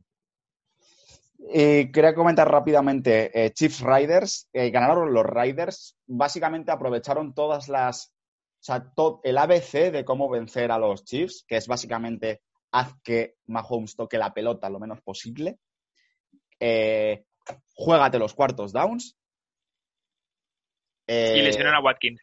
Y 1.37 1.91
quería 1.91 2.15
comentar 2.15 2.49
rápidamente, 2.49 3.31
eh, 3.33 3.51
Chiefs 3.51 3.81
Riders, 3.81 4.49
eh, 4.53 4.69
ganaron 4.69 5.13
los 5.13 5.25
Riders, 5.25 5.97
básicamente 6.07 6.71
aprovecharon 6.71 7.33
todas 7.33 7.67
las, 7.67 8.07
o 8.07 8.63
sea, 8.63 8.91
todo 8.95 9.21
el 9.23 9.37
ABC 9.37 9.91
de 9.91 10.05
cómo 10.05 10.29
vencer 10.29 10.71
a 10.71 10.79
los 10.79 11.03
Chiefs, 11.03 11.43
que 11.47 11.57
es 11.57 11.67
básicamente 11.67 12.41
haz 12.71 12.93
que 13.03 13.35
Mahomes 13.47 13.95
toque 13.95 14.17
la 14.17 14.33
pelota 14.33 14.69
lo 14.69 14.79
menos 14.79 15.01
posible, 15.01 15.59
eh, 16.59 17.25
juégate 17.73 18.19
los 18.19 18.33
cuartos 18.33 18.71
downs. 18.71 19.17
y 21.07 21.41
lesionar 21.41 21.75
a 21.75 21.81
Watkins. 21.81 22.21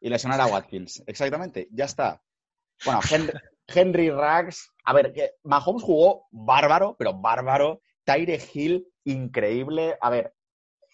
Y 0.00 0.08
lesionar 0.08 0.40
a 0.40 0.46
Watkins, 0.46 1.02
exactamente, 1.06 1.68
ya 1.70 1.84
está. 1.84 2.22
Bueno, 2.84 3.00
Henry, 3.10 3.32
Henry 3.68 4.10
Rags, 4.10 4.72
a 4.84 4.92
ver, 4.92 5.12
que 5.12 5.32
Mahomes 5.44 5.82
jugó 5.82 6.26
bárbaro, 6.30 6.96
pero 6.98 7.14
bárbaro. 7.14 7.80
Tyre 8.04 8.38
Hill, 8.52 8.86
increíble. 9.04 9.96
A 10.00 10.10
ver, 10.10 10.34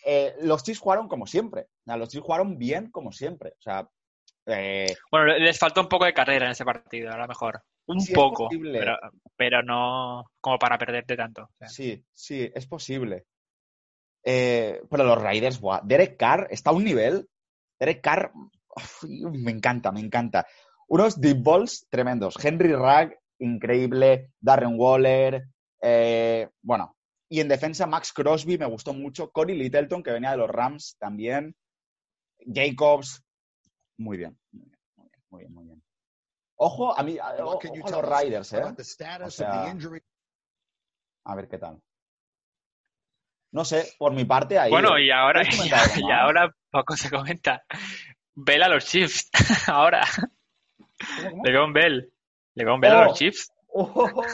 eh, 0.05 0.35
los 0.41 0.63
Chiefs 0.63 0.81
jugaron 0.81 1.09
como 1.09 1.27
siempre. 1.27 1.67
los 1.85 2.09
Chiefs 2.09 2.25
jugaron 2.25 2.59
bien 2.59 2.91
como 2.91 3.13
siempre. 3.13 3.51
O 3.59 3.63
sea, 3.63 3.89
eh, 4.47 4.95
bueno, 5.11 5.27
les 5.39 5.59
faltó 5.59 5.83
un 5.83 5.89
poco 5.89 6.05
de 6.05 6.15
carrera 6.15 6.47
en 6.47 6.53
ese 6.53 6.65
partido, 6.65 7.13
a 7.13 7.19
lo 7.19 7.29
mejor. 7.29 7.63
Un 7.87 8.05
poco, 8.15 8.49
pero, 9.37 9.63
no 9.63 10.25
como 10.41 10.59
para 10.59 10.79
perderte 10.79 11.17
tanto. 11.17 11.51
Sí, 11.67 12.05
sí, 12.13 12.49
es 12.55 12.67
posible. 12.67 13.25
Eh, 14.23 14.81
pero 14.89 15.05
los 15.05 15.21
Raiders, 15.21 15.61
Derek 15.83 16.17
Carr 16.17 16.47
está 16.51 16.71
a 16.71 16.75
un 16.75 16.85
nivel. 16.85 17.29
Derek 17.81 18.01
Carr, 18.01 18.33
me 19.09 19.51
encanta, 19.51 19.91
me 19.91 20.01
encanta. 20.01 20.47
Unos 20.87 21.21
deep 21.21 21.43
balls 21.43 21.87
tremendos. 21.91 22.37
Henry 22.43 22.73
Ragg, 22.73 23.19
increíble. 23.41 24.31
Darren 24.41 24.79
Waller. 24.79 25.49
bueno, 26.63 26.97
y 27.31 27.41
en 27.41 27.49
defensa, 27.49 27.87
Max 27.87 28.13
Crosby 28.13 28.59
me 28.59 28.67
gustó 28.67 28.93
mucho. 28.93 29.31
Cory 29.31 29.57
Littleton, 29.57 30.03
que 30.03 30.11
venía 30.11 30.33
de 30.33 30.39
los 30.39 30.51
Rams 30.51 30.97
también. 30.99 31.55
Jacobs. 32.41 33.23
Muy 33.99 34.19
bien, 34.19 34.37
muy 34.51 34.67
bien, 34.67 34.79
muy 35.31 35.41
bien, 35.41 35.55
muy 35.55 35.65
bien. 35.67 35.83
Ojo 36.57 36.99
a 36.99 37.03
mí, 37.05 37.17
ojo 37.21 37.61
a 37.87 37.91
los 37.91 38.23
Riders, 38.23 38.53
¿eh? 38.53 38.63
a 41.25 41.35
ver 41.37 41.49
qué 41.49 41.59
tal. 41.59 41.81
No 43.53 43.65
sé, 43.65 43.95
por 43.97 44.13
mi 44.13 44.25
parte 44.25 44.59
ahí. 44.59 44.71
Bueno, 44.71 44.99
y 44.99 45.11
ahora, 45.11 45.43
y, 45.43 45.71
ahora 46.13 46.53
poco 46.71 46.97
se 46.97 47.11
comenta. 47.11 47.63
Bell 48.35 48.63
a 48.63 48.69
los 48.69 48.87
Chiefs. 48.87 49.31
ahora. 49.69 50.03
Le 51.45 51.53
veo 51.53 51.65
un 51.65 51.73
Bell. 51.73 52.13
Le 52.55 52.65
veo 52.65 52.75
un 52.75 52.81
Bell 52.81 52.93
a 52.93 53.05
los 53.05 53.13
oh. 53.13 53.17
Chiefs. 53.17 53.53
Oh, 53.69 54.25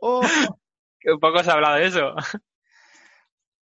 oh. 0.00 0.22
Un 1.04 1.20
poco 1.20 1.42
se 1.42 1.50
ha 1.50 1.54
hablado 1.54 1.76
de 1.76 1.86
eso. 1.86 2.14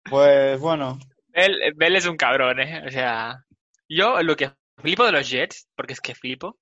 Pues 0.04 0.60
bueno. 0.60 0.98
Bell, 1.32 1.96
es 1.96 2.06
un 2.06 2.16
cabrón, 2.16 2.60
¿eh? 2.60 2.84
O 2.86 2.90
sea, 2.90 3.44
yo 3.88 4.22
lo 4.22 4.36
que 4.36 4.52
flipo 4.78 5.04
de 5.04 5.12
los 5.12 5.28
Jets, 5.28 5.68
porque 5.74 5.94
es 5.94 6.00
que 6.00 6.14
flipo, 6.14 6.58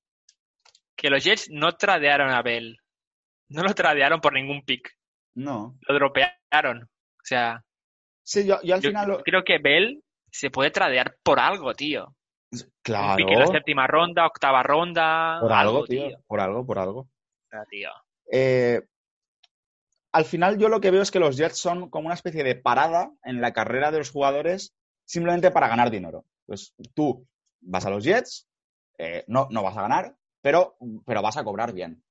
que 0.96 1.10
los 1.10 1.24
Jets 1.24 1.50
no 1.50 1.72
tradearon 1.72 2.30
a 2.30 2.42
Bell. 2.42 2.78
No 3.48 3.62
lo 3.62 3.74
tradearon 3.74 4.20
por 4.20 4.32
ningún 4.32 4.62
pick. 4.64 4.96
No. 5.34 5.76
Lo 5.88 5.94
dropearon. 5.94 6.84
O 6.84 7.24
sea. 7.24 7.62
Sí, 8.22 8.46
yo, 8.46 8.56
al 8.56 8.80
final. 8.80 9.22
Creo 9.24 9.44
que 9.44 9.58
Bell 9.58 10.02
se 10.30 10.50
puede 10.50 10.70
tradear 10.70 11.16
por 11.22 11.38
algo, 11.38 11.74
tío. 11.74 12.14
Claro. 12.82 13.10
Un 13.10 13.16
pick 13.16 13.28
en 13.28 13.38
la 13.40 13.46
séptima 13.48 13.86
ronda, 13.86 14.26
octava 14.26 14.62
ronda. 14.62 15.38
Por 15.40 15.52
algo, 15.52 15.84
tío. 15.84 16.18
Por 16.26 16.40
algo, 16.40 16.64
por 16.64 16.78
algo. 16.78 17.08
tío. 17.68 17.90
Eh, 18.30 18.80
al 20.12 20.24
final 20.24 20.58
yo 20.58 20.68
lo 20.68 20.80
que 20.80 20.90
veo 20.90 21.02
es 21.02 21.10
que 21.10 21.18
los 21.18 21.36
Jets 21.36 21.58
son 21.58 21.88
como 21.88 22.06
una 22.06 22.14
especie 22.14 22.44
de 22.44 22.54
parada 22.54 23.10
en 23.24 23.40
la 23.40 23.52
carrera 23.52 23.90
de 23.90 23.98
los 23.98 24.10
jugadores 24.10 24.74
simplemente 25.04 25.50
para 25.50 25.68
ganar 25.68 25.90
dinero. 25.90 26.24
Pues 26.46 26.74
tú 26.94 27.26
vas 27.60 27.86
a 27.86 27.90
los 27.90 28.04
Jets, 28.04 28.48
eh, 28.98 29.24
no, 29.26 29.48
no 29.50 29.62
vas 29.62 29.76
a 29.76 29.82
ganar, 29.82 30.14
pero, 30.42 30.76
pero 31.06 31.22
vas 31.22 31.36
a 31.36 31.44
cobrar 31.44 31.72
bien. 31.72 32.02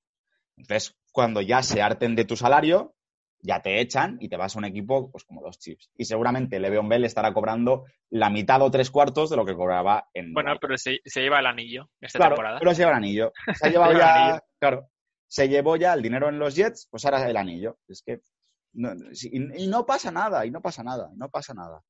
Entonces, 0.58 0.98
cuando 1.12 1.42
ya 1.42 1.62
se 1.64 1.82
harten 1.82 2.16
de 2.16 2.26
tu 2.26 2.36
salario, 2.36 2.96
ya 3.44 3.62
te 3.62 3.80
echan 3.80 4.18
y 4.20 4.30
te 4.30 4.38
vas 4.38 4.56
a 4.56 4.60
un 4.60 4.66
equipo 4.66 5.12
pues, 5.12 5.24
como 5.24 5.42
los 5.42 5.60
Chiefs. 5.60 5.90
Y 5.98 6.06
seguramente 6.06 6.60
Le'Veon 6.60 6.90
Bell 6.90 7.06
estará 7.06 7.34
cobrando 7.34 7.86
la 8.10 8.30
mitad 8.30 8.62
o 8.62 8.72
tres 8.72 8.92
cuartos 8.92 9.30
de 9.30 9.38
lo 9.38 9.46
que 9.46 9.56
cobraba 9.56 10.10
en... 10.14 10.34
Bueno, 10.34 10.54
pero 10.60 10.78
se, 10.78 11.00
lleva 11.16 11.40
el 11.40 11.48
anillo 11.48 11.90
esta 12.00 12.20
claro, 12.20 12.36
temporada. 12.36 12.60
pero 12.60 12.74
se 12.74 12.82
lleva 12.82 12.92
el 12.92 12.98
anillo. 12.98 13.32
Se 13.54 13.68
ha 13.68 13.70
llevado 13.72 13.94
ya... 13.94 14.44
Claro, 14.60 14.91
se 15.32 15.48
llevó 15.48 15.78
ya 15.78 15.94
el 15.94 16.02
dinero 16.02 16.28
en 16.28 16.40
los 16.40 16.56
Jets, 16.56 16.88
pues 16.92 17.06
ahora 17.06 17.28
el 17.30 17.38
anillo. 17.38 17.78
Es 17.88 18.04
que. 18.04 18.20
y, 18.74 19.68
no 19.68 19.86
pasa 19.86 20.12
nada, 20.12 20.46
y 20.46 20.52
no 20.52 20.62
pasa 20.62 20.84
nada, 20.84 21.10
y 21.14 21.18
no 21.18 21.30
pasa 21.30 21.54
nada. 21.54 21.82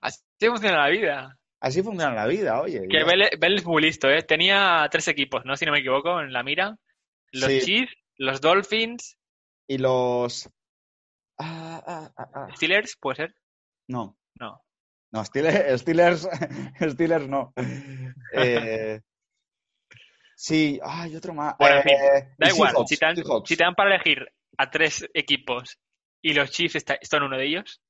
Así 0.00 0.48
funciona 0.48 0.78
la 0.78 0.88
vida. 0.88 1.38
Así 1.60 1.80
funciona 1.80 2.12
la 2.12 2.26
vida, 2.26 2.60
oye. 2.60 2.88
Que 2.88 3.04
Bell, 3.04 3.54
es 3.54 3.64
muy 3.64 3.82
listo, 3.82 4.10
¿eh? 4.10 4.22
Tenía 4.22 4.88
tres 4.90 5.06
equipos, 5.06 5.44
¿no? 5.44 5.56
Si 5.56 5.64
no 5.64 5.70
me 5.70 5.78
equivoco, 5.78 6.20
en 6.20 6.32
la 6.32 6.42
mira. 6.42 6.76
Los 7.30 7.64
Chiefs, 7.64 7.94
los 8.16 8.40
Dolphins. 8.40 9.16
Y 9.68 9.78
los. 9.78 10.50
Ah, 11.38 11.80
ah, 11.86 12.12
ah, 12.16 12.48
Steelers, 12.56 12.96
¿puede 13.00 13.16
ser? 13.16 13.34
No. 13.86 14.18
No. 14.40 14.60
No, 15.12 15.24
Steelers, 15.24 15.82
Steelers, 15.82 16.28
Steelers 16.80 17.28
no. 17.28 17.52
Eh, 18.32 19.00
Sí, 20.40 20.78
hay 20.84 21.16
otro 21.16 21.34
más. 21.34 21.56
Bueno, 21.58 21.78
en 21.78 21.82
fin, 21.82 21.94
eh, 21.94 22.28
da 22.38 22.48
igual. 22.48 22.72
si, 22.86 22.96
te 22.96 23.64
dan, 23.64 23.74
para 23.74 23.96
elegir 23.96 24.24
a 24.56 24.70
tres 24.70 25.04
equipos 25.12 25.80
y 26.22 26.32
los 26.32 26.52
Chiefs 26.52 26.84
son 27.02 27.24
uno 27.24 27.36
de 27.36 27.44
ellos, 27.44 27.82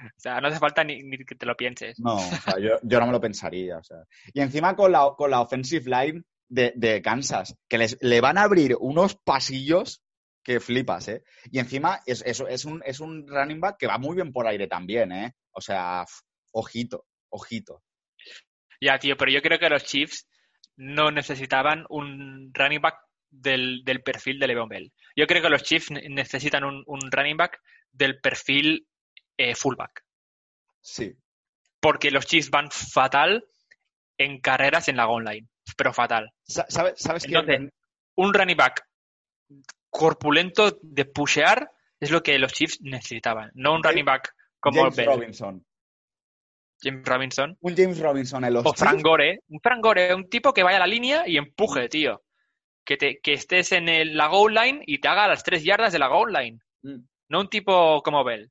o 0.00 0.20
sea, 0.20 0.40
no 0.40 0.48
hace 0.48 0.58
falta 0.58 0.82
ni, 0.82 0.98
que 1.24 1.36
te 1.36 1.46
lo 1.46 1.56
pienses. 1.56 2.00
No, 2.00 2.16
o 2.16 2.18
sea, 2.18 2.56
yo, 2.58 2.98
no 2.98 3.06
me 3.06 3.12
lo 3.12 3.20
pensaría. 3.20 3.78
O 3.78 3.84
sea. 3.84 3.98
Y 4.32 4.40
encima 4.40 4.74
con 4.74 4.90
la, 4.90 5.12
con 5.16 5.30
la 5.30 5.42
offensive 5.42 5.88
line 5.88 6.24
de, 6.48 7.00
Kansas, 7.00 7.54
que 7.68 7.78
les, 7.78 7.98
le 8.00 8.20
van 8.20 8.36
a 8.36 8.42
abrir 8.42 8.76
unos 8.80 9.14
pasillos 9.14 10.02
que 10.42 10.58
flipas, 10.58 11.06
¿eh? 11.06 11.22
Y 11.52 11.60
encima 11.60 12.00
es, 12.04 12.24
es, 12.26 12.42
es, 12.48 12.64
un, 12.64 12.82
es 12.84 12.98
un 12.98 13.28
running 13.28 13.60
back 13.60 13.76
que 13.78 13.86
va 13.86 13.98
muy 13.98 14.16
bien 14.16 14.32
por 14.32 14.48
aire 14.48 14.66
también, 14.66 15.12
¿eh? 15.12 15.34
O 15.52 15.60
sea, 15.60 16.04
ojito, 16.50 17.06
ojito. 17.28 17.84
Ya, 18.80 18.98
tío, 18.98 19.16
pero 19.16 19.30
yo 19.30 19.40
creo 19.40 19.60
que 19.60 19.68
los 19.68 19.84
Chiefs 19.84 20.26
no 20.76 21.10
necesitaban 21.10 21.86
un 21.88 22.50
running 22.54 22.80
back 22.80 22.98
del, 23.30 23.82
perfil 24.04 24.38
de 24.38 24.46
Le'Veon 24.46 24.68
Bell. 24.68 24.92
Yo 25.16 25.26
creo 25.26 25.42
que 25.42 25.50
los 25.50 25.62
Chiefs 25.62 25.90
necesitan 25.90 26.64
un, 26.64 26.84
running 27.10 27.36
back 27.36 27.60
del 27.92 28.20
perfil 28.20 28.86
eh, 29.36 29.54
fullback. 29.54 30.04
Sí. 30.80 31.16
Porque 31.80 32.10
los 32.10 32.26
Chiefs 32.26 32.50
van 32.50 32.70
fatal 32.70 33.46
en 34.18 34.40
carreras 34.40 34.88
en 34.88 34.96
la 34.96 35.08
online, 35.08 35.48
pero 35.76 35.92
fatal. 35.92 36.32
¿Sabes, 36.44 36.94
sabes 36.96 37.26
un 38.16 38.32
running 38.32 38.56
back 38.56 38.86
corpulento 39.90 40.78
de 40.82 41.04
pushear 41.04 41.70
es 42.00 42.10
lo 42.10 42.22
que 42.22 42.38
los 42.38 42.52
Chiefs 42.52 42.80
necesitaban, 42.80 43.50
no 43.54 43.74
un 43.74 43.82
running 43.82 44.04
back 44.04 44.34
como 44.60 44.82
James 44.82 45.06
Robinson. 45.06 45.66
James 46.84 47.04
Robinson. 47.04 47.56
Un 47.60 47.76
James 47.76 47.98
Robinson 47.98 48.52
los 48.52 48.66
O 48.66 48.74
Frank 48.74 49.02
Gore. 49.02 49.40
Un 49.48 49.60
Frank 49.60 49.82
Gore, 49.82 50.14
un 50.14 50.28
tipo 50.28 50.52
que 50.52 50.62
vaya 50.62 50.76
a 50.76 50.80
la 50.80 50.86
línea 50.86 51.26
y 51.26 51.38
empuje, 51.38 51.88
tío. 51.88 52.22
Que, 52.84 52.96
te, 52.96 53.18
que 53.20 53.32
estés 53.32 53.72
en 53.72 53.88
el, 53.88 54.16
la 54.16 54.28
goal 54.28 54.54
line 54.54 54.82
y 54.86 54.98
te 54.98 55.08
haga 55.08 55.26
las 55.26 55.42
tres 55.42 55.64
yardas 55.64 55.92
de 55.92 55.98
la 55.98 56.08
goal 56.08 56.32
line. 56.32 56.58
Mm. 56.82 57.06
No 57.30 57.40
un 57.40 57.48
tipo 57.48 58.02
como 58.02 58.22
Bell. 58.22 58.50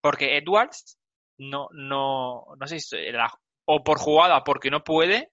Porque 0.00 0.38
Edwards 0.38 0.98
no, 1.38 1.68
no, 1.72 2.44
no 2.58 2.66
sé 2.66 2.80
si 2.80 2.96
o 3.66 3.82
por 3.82 3.98
jugada 3.98 4.44
porque 4.44 4.70
no 4.70 4.84
puede, 4.84 5.32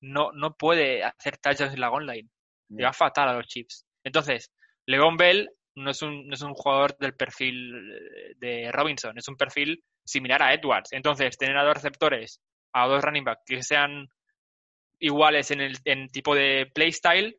no, 0.00 0.32
no 0.32 0.56
puede 0.56 1.02
hacer 1.04 1.38
touchdowns 1.38 1.74
en 1.74 1.80
la 1.80 1.88
goal 1.88 2.06
line. 2.06 2.28
Le 2.68 2.84
va 2.84 2.92
fatal 2.92 3.28
a 3.28 3.34
los 3.34 3.46
Chips. 3.46 3.86
Entonces, 4.04 4.50
Legon 4.86 5.16
Bell 5.16 5.50
no 5.74 5.90
es, 5.90 6.02
un, 6.02 6.26
no 6.28 6.34
es 6.34 6.42
un 6.42 6.54
jugador 6.54 6.96
del 6.98 7.14
perfil 7.14 8.34
de 8.38 8.70
Robinson, 8.72 9.16
es 9.18 9.28
un 9.28 9.36
perfil 9.36 9.82
similar 10.04 10.42
a 10.42 10.52
Edwards. 10.54 10.92
Entonces, 10.92 11.36
tener 11.38 11.56
a 11.56 11.64
dos 11.64 11.74
receptores, 11.74 12.40
a 12.72 12.86
dos 12.86 13.02
running 13.02 13.24
backs 13.24 13.42
que 13.46 13.62
sean 13.62 14.08
iguales 14.98 15.50
en 15.50 15.60
el 15.60 15.76
en 15.84 16.08
tipo 16.08 16.34
de 16.34 16.70
playstyle, 16.74 17.38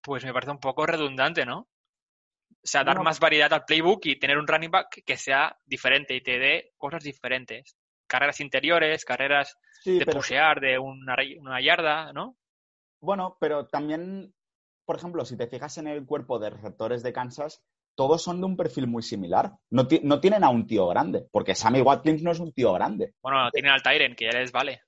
pues 0.00 0.24
me 0.24 0.32
parece 0.32 0.52
un 0.52 0.60
poco 0.60 0.86
redundante, 0.86 1.44
¿no? 1.44 1.60
O 1.60 2.68
sea, 2.68 2.84
dar 2.84 3.00
más 3.02 3.20
variedad 3.20 3.52
al 3.52 3.64
playbook 3.64 4.04
y 4.06 4.18
tener 4.18 4.38
un 4.38 4.46
running 4.46 4.70
back 4.70 5.02
que 5.04 5.16
sea 5.16 5.56
diferente 5.64 6.14
y 6.14 6.20
te 6.20 6.38
dé 6.38 6.72
cosas 6.76 7.02
diferentes. 7.02 7.76
carreras 8.08 8.38
interiores, 8.40 9.04
carreras 9.04 9.56
Sí, 9.82 9.98
de 9.98 10.04
pero- 10.06 10.18
pusear 10.18 10.60
de 10.60 10.78
una, 10.78 11.16
una 11.38 11.60
yarda, 11.60 12.12
¿no? 12.12 12.36
Bueno, 13.00 13.36
pero 13.40 13.66
también, 13.66 14.32
por 14.86 14.96
ejemplo, 14.96 15.24
si 15.24 15.36
te 15.36 15.46
fijas 15.48 15.76
en 15.78 15.88
el 15.88 16.06
cuerpo 16.06 16.38
de 16.38 16.50
receptores 16.50 17.02
de 17.02 17.12
Kansas, 17.12 17.62
todos 17.94 18.22
son 18.22 18.40
de 18.40 18.46
un 18.46 18.56
perfil 18.56 18.86
muy 18.86 19.02
similar. 19.02 19.52
No, 19.70 19.86
ti- 19.88 20.00
no 20.02 20.20
tienen 20.20 20.44
a 20.44 20.48
un 20.50 20.66
tío 20.66 20.86
grande, 20.88 21.26
porque 21.32 21.54
Sammy 21.54 21.80
Watkins 21.82 22.22
no 22.22 22.30
es 22.30 22.38
un 22.40 22.52
tío 22.52 22.72
grande. 22.72 23.14
Bueno, 23.22 23.50
tienen 23.50 23.72
al 23.72 23.82
Tyren, 23.82 24.14
que 24.14 24.26
ya 24.26 24.38
les 24.38 24.52
vale. 24.52 24.80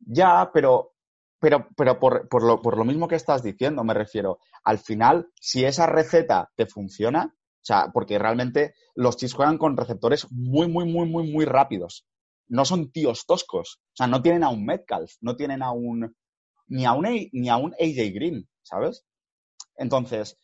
Ya, 0.00 0.50
pero, 0.52 0.94
pero, 1.40 1.66
pero 1.76 1.98
por, 1.98 2.28
por 2.28 2.42
lo, 2.44 2.60
por 2.62 2.76
lo 2.76 2.84
mismo 2.84 3.08
que 3.08 3.14
estás 3.16 3.42
diciendo, 3.42 3.82
me 3.84 3.94
refiero, 3.94 4.38
al 4.64 4.78
final, 4.78 5.28
si 5.40 5.64
esa 5.64 5.86
receta 5.86 6.50
te 6.54 6.66
funciona, 6.66 7.34
o 7.34 7.64
sea, 7.66 7.90
porque 7.92 8.18
realmente 8.18 8.74
los 8.94 9.16
Chiefs 9.16 9.34
juegan 9.34 9.58
con 9.58 9.76
receptores 9.76 10.26
muy, 10.30 10.68
muy, 10.68 10.84
muy, 10.84 11.08
muy, 11.08 11.30
muy 11.32 11.44
rápidos. 11.44 12.06
No 12.48 12.64
son 12.64 12.92
tíos 12.92 13.24
toscos. 13.26 13.80
O 13.88 13.96
sea, 13.96 14.06
no 14.06 14.22
tienen 14.22 14.44
a 14.44 14.50
un 14.50 14.64
Metcalf, 14.64 15.14
no 15.20 15.34
tienen 15.34 15.62
a 15.62 15.72
un. 15.72 16.14
ni 16.68 16.84
a 16.84 16.92
un, 16.92 17.06
ni 17.32 17.48
a 17.48 17.56
un 17.56 17.72
AJ 17.74 18.12
Green, 18.14 18.48
¿sabes? 18.62 19.04
Entonces, 19.76 20.38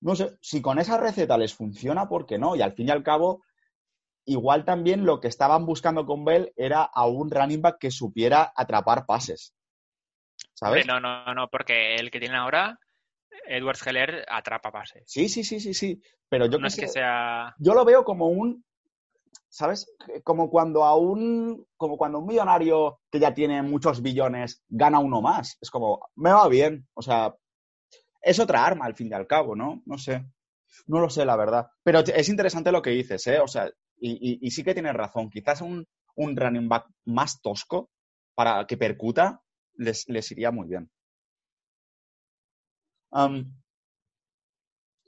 no 0.00 0.16
sé, 0.16 0.38
si 0.40 0.62
con 0.62 0.78
esa 0.78 0.98
receta 0.98 1.36
les 1.36 1.54
funciona, 1.54 2.08
¿por 2.08 2.26
qué 2.26 2.38
no? 2.38 2.56
Y 2.56 2.62
al 2.62 2.72
fin 2.72 2.88
y 2.88 2.90
al 2.90 3.02
cabo, 3.02 3.42
igual 4.24 4.64
también 4.64 5.04
lo 5.04 5.20
que 5.20 5.28
estaban 5.28 5.66
buscando 5.66 6.06
con 6.06 6.24
Bell 6.24 6.52
era 6.56 6.82
a 6.82 7.06
un 7.06 7.30
running 7.30 7.62
back 7.62 7.78
que 7.78 7.90
supiera 7.90 8.52
atrapar 8.54 9.06
pases. 9.06 9.54
¿Sabes? 10.54 10.86
No, 10.86 11.00
no, 11.00 11.34
no, 11.34 11.48
porque 11.48 11.96
el 11.96 12.10
que 12.10 12.18
tienen 12.20 12.38
ahora, 12.38 12.78
Edwards 13.46 13.86
Heller, 13.86 14.24
atrapa 14.28 14.70
pases. 14.70 15.04
Sí, 15.06 15.28
sí, 15.28 15.44
sí, 15.44 15.60
sí, 15.60 15.74
sí. 15.74 16.02
Pero 16.28 16.46
yo 16.46 16.58
no 16.58 16.68
es 16.68 16.74
sé, 16.74 16.82
que 16.82 16.88
sea... 16.88 17.54
yo 17.58 17.74
lo 17.74 17.84
veo 17.84 18.04
como 18.04 18.28
un, 18.28 18.64
¿sabes? 19.48 19.92
Como 20.22 20.48
cuando 20.48 20.84
a 20.84 20.96
un, 20.96 21.66
como 21.76 21.96
cuando 21.96 22.18
un 22.18 22.26
millonario 22.26 23.00
que 23.10 23.18
ya 23.18 23.34
tiene 23.34 23.62
muchos 23.62 24.02
billones 24.02 24.62
gana 24.68 24.98
uno 24.98 25.20
más. 25.20 25.58
Es 25.60 25.70
como, 25.70 26.08
me 26.14 26.30
va 26.30 26.48
bien. 26.48 26.86
O 26.94 27.02
sea, 27.02 27.34
es 28.22 28.38
otra 28.38 28.64
arma 28.64 28.86
al 28.86 28.94
fin 28.96 29.08
y 29.08 29.14
al 29.14 29.26
cabo, 29.26 29.56
¿no? 29.56 29.82
No 29.86 29.98
sé. 29.98 30.24
No 30.86 31.00
lo 31.00 31.10
sé, 31.10 31.24
la 31.24 31.36
verdad. 31.36 31.68
Pero 31.82 32.00
es 32.00 32.28
interesante 32.28 32.72
lo 32.72 32.82
que 32.82 32.90
dices, 32.90 33.26
¿eh? 33.26 33.38
O 33.40 33.48
sea, 33.48 33.70
y, 33.98 34.12
y- 34.34 34.38
y 34.46 34.50
sí 34.50 34.64
que 34.64 34.74
tienes 34.74 34.94
razón. 34.94 35.30
Quizás 35.30 35.60
un, 35.60 35.86
un 36.16 36.36
running 36.36 36.68
back 36.68 36.86
más 37.06 37.40
tosco 37.42 37.90
para 38.34 38.66
que 38.66 38.76
percuta 38.76 39.42
les, 39.74 40.08
les 40.08 40.30
iría 40.32 40.50
muy 40.50 40.68
bien. 40.68 40.90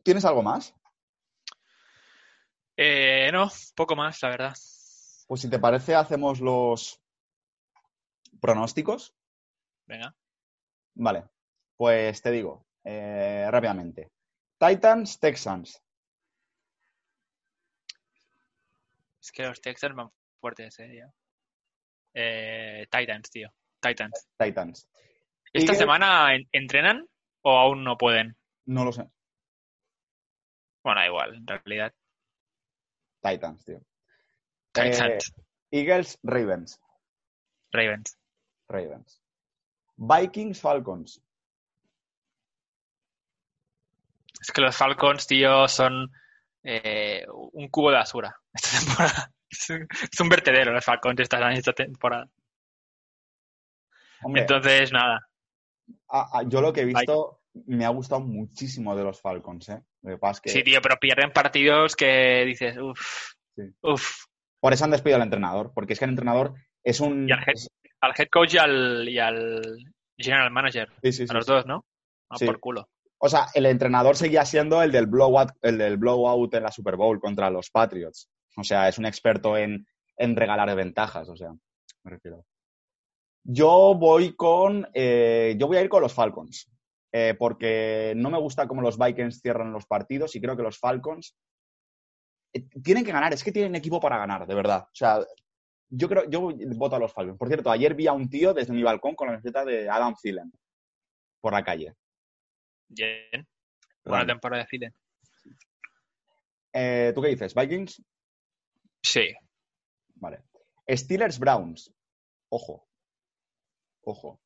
¿Tienes 0.05 0.25
algo 0.25 0.43
más? 0.43 0.75
Eh, 2.77 3.31
no, 3.33 3.51
poco 3.75 3.97
más, 3.97 4.21
la 4.23 4.29
verdad. 4.31 4.55
Pues 5.27 5.41
si 5.41 5.51
te 5.51 5.59
parece, 5.59 5.97
hacemos 5.97 6.41
los 6.41 7.01
pronósticos. 8.41 9.15
Venga. 9.87 10.15
Vale, 10.95 11.25
pues 11.77 12.23
te 12.23 12.31
digo 12.31 12.65
eh, 12.85 13.47
rápidamente. 13.51 14.11
Titans, 14.59 15.18
Texans. 15.18 15.83
Es 19.20 19.30
que 19.33 19.45
los 19.45 19.61
Texans 19.61 19.95
van 19.95 20.11
fuertes, 20.41 20.78
eh. 20.80 21.05
Eh, 22.14 22.87
Titans, 22.91 23.30
tío. 23.30 23.53
Titans. 23.80 24.28
Titans. 24.39 24.89
¿Esta 25.53 25.72
Eagles- 25.72 25.78
semana 25.78 26.35
en- 26.35 26.49
entrenan 26.53 27.07
o 27.43 27.57
aún 27.59 27.85
no 27.85 27.97
pueden? 27.97 28.37
No 28.66 28.85
lo 28.85 28.93
sé. 28.93 29.09
Bueno, 30.83 31.01
da 31.01 31.07
igual, 31.07 31.35
en 31.37 31.47
realidad. 31.47 31.93
Titans, 33.22 33.64
tío. 33.64 33.80
Titans. 34.72 35.33
Eagles, 35.70 36.18
Ravens. 36.22 36.80
Ravens. 37.70 38.18
Ravens. 38.68 39.22
Vikings, 39.97 40.61
Falcons. 40.61 41.22
Es 44.43 44.51
que 44.53 44.61
los 44.61 44.76
Falcons, 44.76 45.26
tío, 45.26 45.66
son 45.68 46.11
eh, 46.64 47.24
un 47.53 47.68
cubo 47.68 47.90
de 47.90 47.97
basura 47.97 48.36
esta 48.53 48.78
temporada. 48.78 49.30
Es 49.49 50.20
un, 50.20 50.28
vertedero 50.28 50.72
los 50.72 50.84
Falcons 50.84 51.20
esta, 51.20 51.53
esta 51.53 51.72
temporada. 51.72 52.26
Hombre, 54.22 54.43
Entonces, 54.43 54.93
nada. 54.93 55.20
a- 56.09 56.38
a- 56.38 56.43
yo 56.49 56.61
lo 56.61 56.72
que 56.72 56.82
he 56.82 56.84
visto 56.86 57.40
me 57.66 57.84
ha 57.84 57.88
gustado 57.90 58.20
muchísimo 58.20 58.97
de 58.97 59.05
los 59.05 59.20
Falcons, 59.20 59.68
¿eh? 59.68 59.82
Lo 60.03 60.11
que 60.12 60.18
pasa 60.18 60.32
es 60.32 60.40
que 60.40 60.51
Sí, 60.51 60.62
tío, 60.64 60.80
pero 60.80 60.97
pierden 60.99 61.32
partidos 61.32 61.95
que 61.97 62.45
dices, 62.47 62.76
uff, 62.78 63.34
Sí. 63.55 63.62
uff. 63.82 64.24
por 64.61 64.72
eso 64.72 64.84
han 64.84 64.90
despedido 64.93 65.16
al 65.16 65.22
entrenador, 65.24 65.72
porque 65.74 65.93
es 65.93 65.99
que 65.99 66.07
el 66.07 66.11
entrenador 66.12 66.55
es 66.82 67.01
un... 67.01 67.28
Y 67.28 67.32
al 67.32 67.40
head, 67.40 67.55
al 68.01 68.12
head 68.16 68.28
coach 68.30 68.55
y 68.55 68.59
al, 68.59 69.09
y 69.09 69.18
al 69.18 69.61
general 70.16 70.51
manager. 70.51 70.88
Sí, 71.03 71.12
sí, 71.12 71.26
sí, 71.26 71.30
A 71.30 71.34
los 71.34 71.47
dos, 71.47 71.66
¿no? 71.66 71.84
A 72.30 72.38
Sí. 72.38 72.47
por 72.47 72.59
culo. 72.61 72.88
O 73.25 73.29
sea, 73.29 73.47
el 73.55 73.66
entrenador 73.66 74.16
seguía 74.16 74.45
siendo 74.45 74.83
el 74.83 74.91
del 74.91 75.07
blowout, 75.07 75.53
el 75.62 75.79
del 75.79 75.97
blowout 75.97 76.55
en 76.55 76.64
la 76.64 76.73
Super 76.73 76.97
Bowl 76.97 77.20
contra 77.20 77.51
los 77.51 77.70
Patriots. 77.70 78.29
O 78.57 78.64
sea, 78.64 78.89
es 78.89 78.99
un 78.99 79.07
experto 79.07 79.57
en, 79.57 79.87
en 80.16 80.35
regalar 80.35 80.75
ventajas, 80.75 81.29
o 81.29 81.37
sea, 81.37 81.53
me 82.03 82.11
refiero. 82.11 82.45
Yo 83.45 83.95
voy 83.95 84.35
con, 84.35 84.89
eh, 84.93 85.55
yo 85.57 85.68
voy 85.68 85.77
a 85.77 85.83
ir 85.83 85.89
con 85.89 86.03
los 86.03 86.12
Falcons, 86.12 86.68
eh, 87.12 87.37
porque 87.39 88.12
no 88.16 88.29
me 88.29 88.41
gusta 88.41 88.66
cómo 88.66 88.83
los 88.83 88.99
Vikings 88.99 89.41
cierran 89.41 89.73
los 89.73 89.87
partidos 89.87 90.35
y 90.35 90.41
creo 90.41 90.57
que 90.57 90.64
los 90.64 90.81
Falcons 90.81 91.37
eh, 92.53 92.66
tienen 92.83 93.05
que 93.05 93.12
ganar, 93.12 93.33
es 93.33 93.45
que 93.45 93.53
tienen 93.53 93.77
equipo 93.77 94.01
para 94.01 94.18
ganar, 94.18 94.49
de 94.49 94.55
verdad. 94.55 94.83
O 94.83 94.95
sea, 94.95 95.25
yo 95.91 96.09
creo, 96.09 96.29
yo 96.29 96.51
voto 96.75 96.97
a 96.97 96.99
los 96.99 97.12
Falcons. 97.12 97.39
Por 97.39 97.47
cierto, 97.47 97.70
ayer 97.70 97.95
vi 97.95 98.09
a 98.09 98.12
un 98.12 98.29
tío 98.29 98.53
desde 98.53 98.73
mi 98.73 98.83
balcón 98.83 99.14
con 99.14 99.29
la 99.29 99.35
camiseta 99.35 99.64
de 99.64 99.89
Adam 99.89 100.16
Thielen 100.20 100.51
por 101.41 101.53
la 101.53 101.62
calle. 101.62 101.95
Bien. 102.95 103.47
Buena 104.05 104.26
temporada 104.26 104.62
de 104.62 104.68
Thielen. 104.68 104.95
Eh, 106.72 107.12
¿Tú 107.14 107.22
qué 107.22 107.28
dices? 107.28 107.55
¿Vikings? 107.55 108.03
Sí. 109.03 109.34
Vale. 110.16 110.43
Steelers 110.88 111.38
Browns. 111.38 111.93
Ojo. 112.51 112.88
Ojo. 114.05 114.40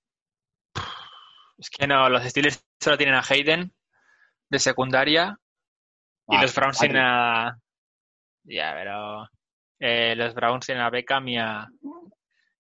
Es 1.59 1.71
que 1.71 1.87
no, 1.87 2.09
los 2.09 2.23
Steelers 2.25 2.65
solo 2.81 2.97
tienen 2.99 3.15
a 3.15 3.23
Hayden 3.29 3.73
de 4.51 4.59
secundaria 4.59 5.39
y 6.29 6.37
Ah, 6.37 6.43
los 6.43 6.55
Browns 6.55 6.79
tienen 6.79 7.03
a... 7.03 7.59
Ya, 8.45 8.75
pero... 8.75 9.29
eh, 9.81 10.15
los 10.17 10.35
Browns 10.35 10.67
tienen 10.67 10.85
a 10.85 10.91
Beckham 10.91 11.29
y 11.29 11.39
a... 11.39 11.67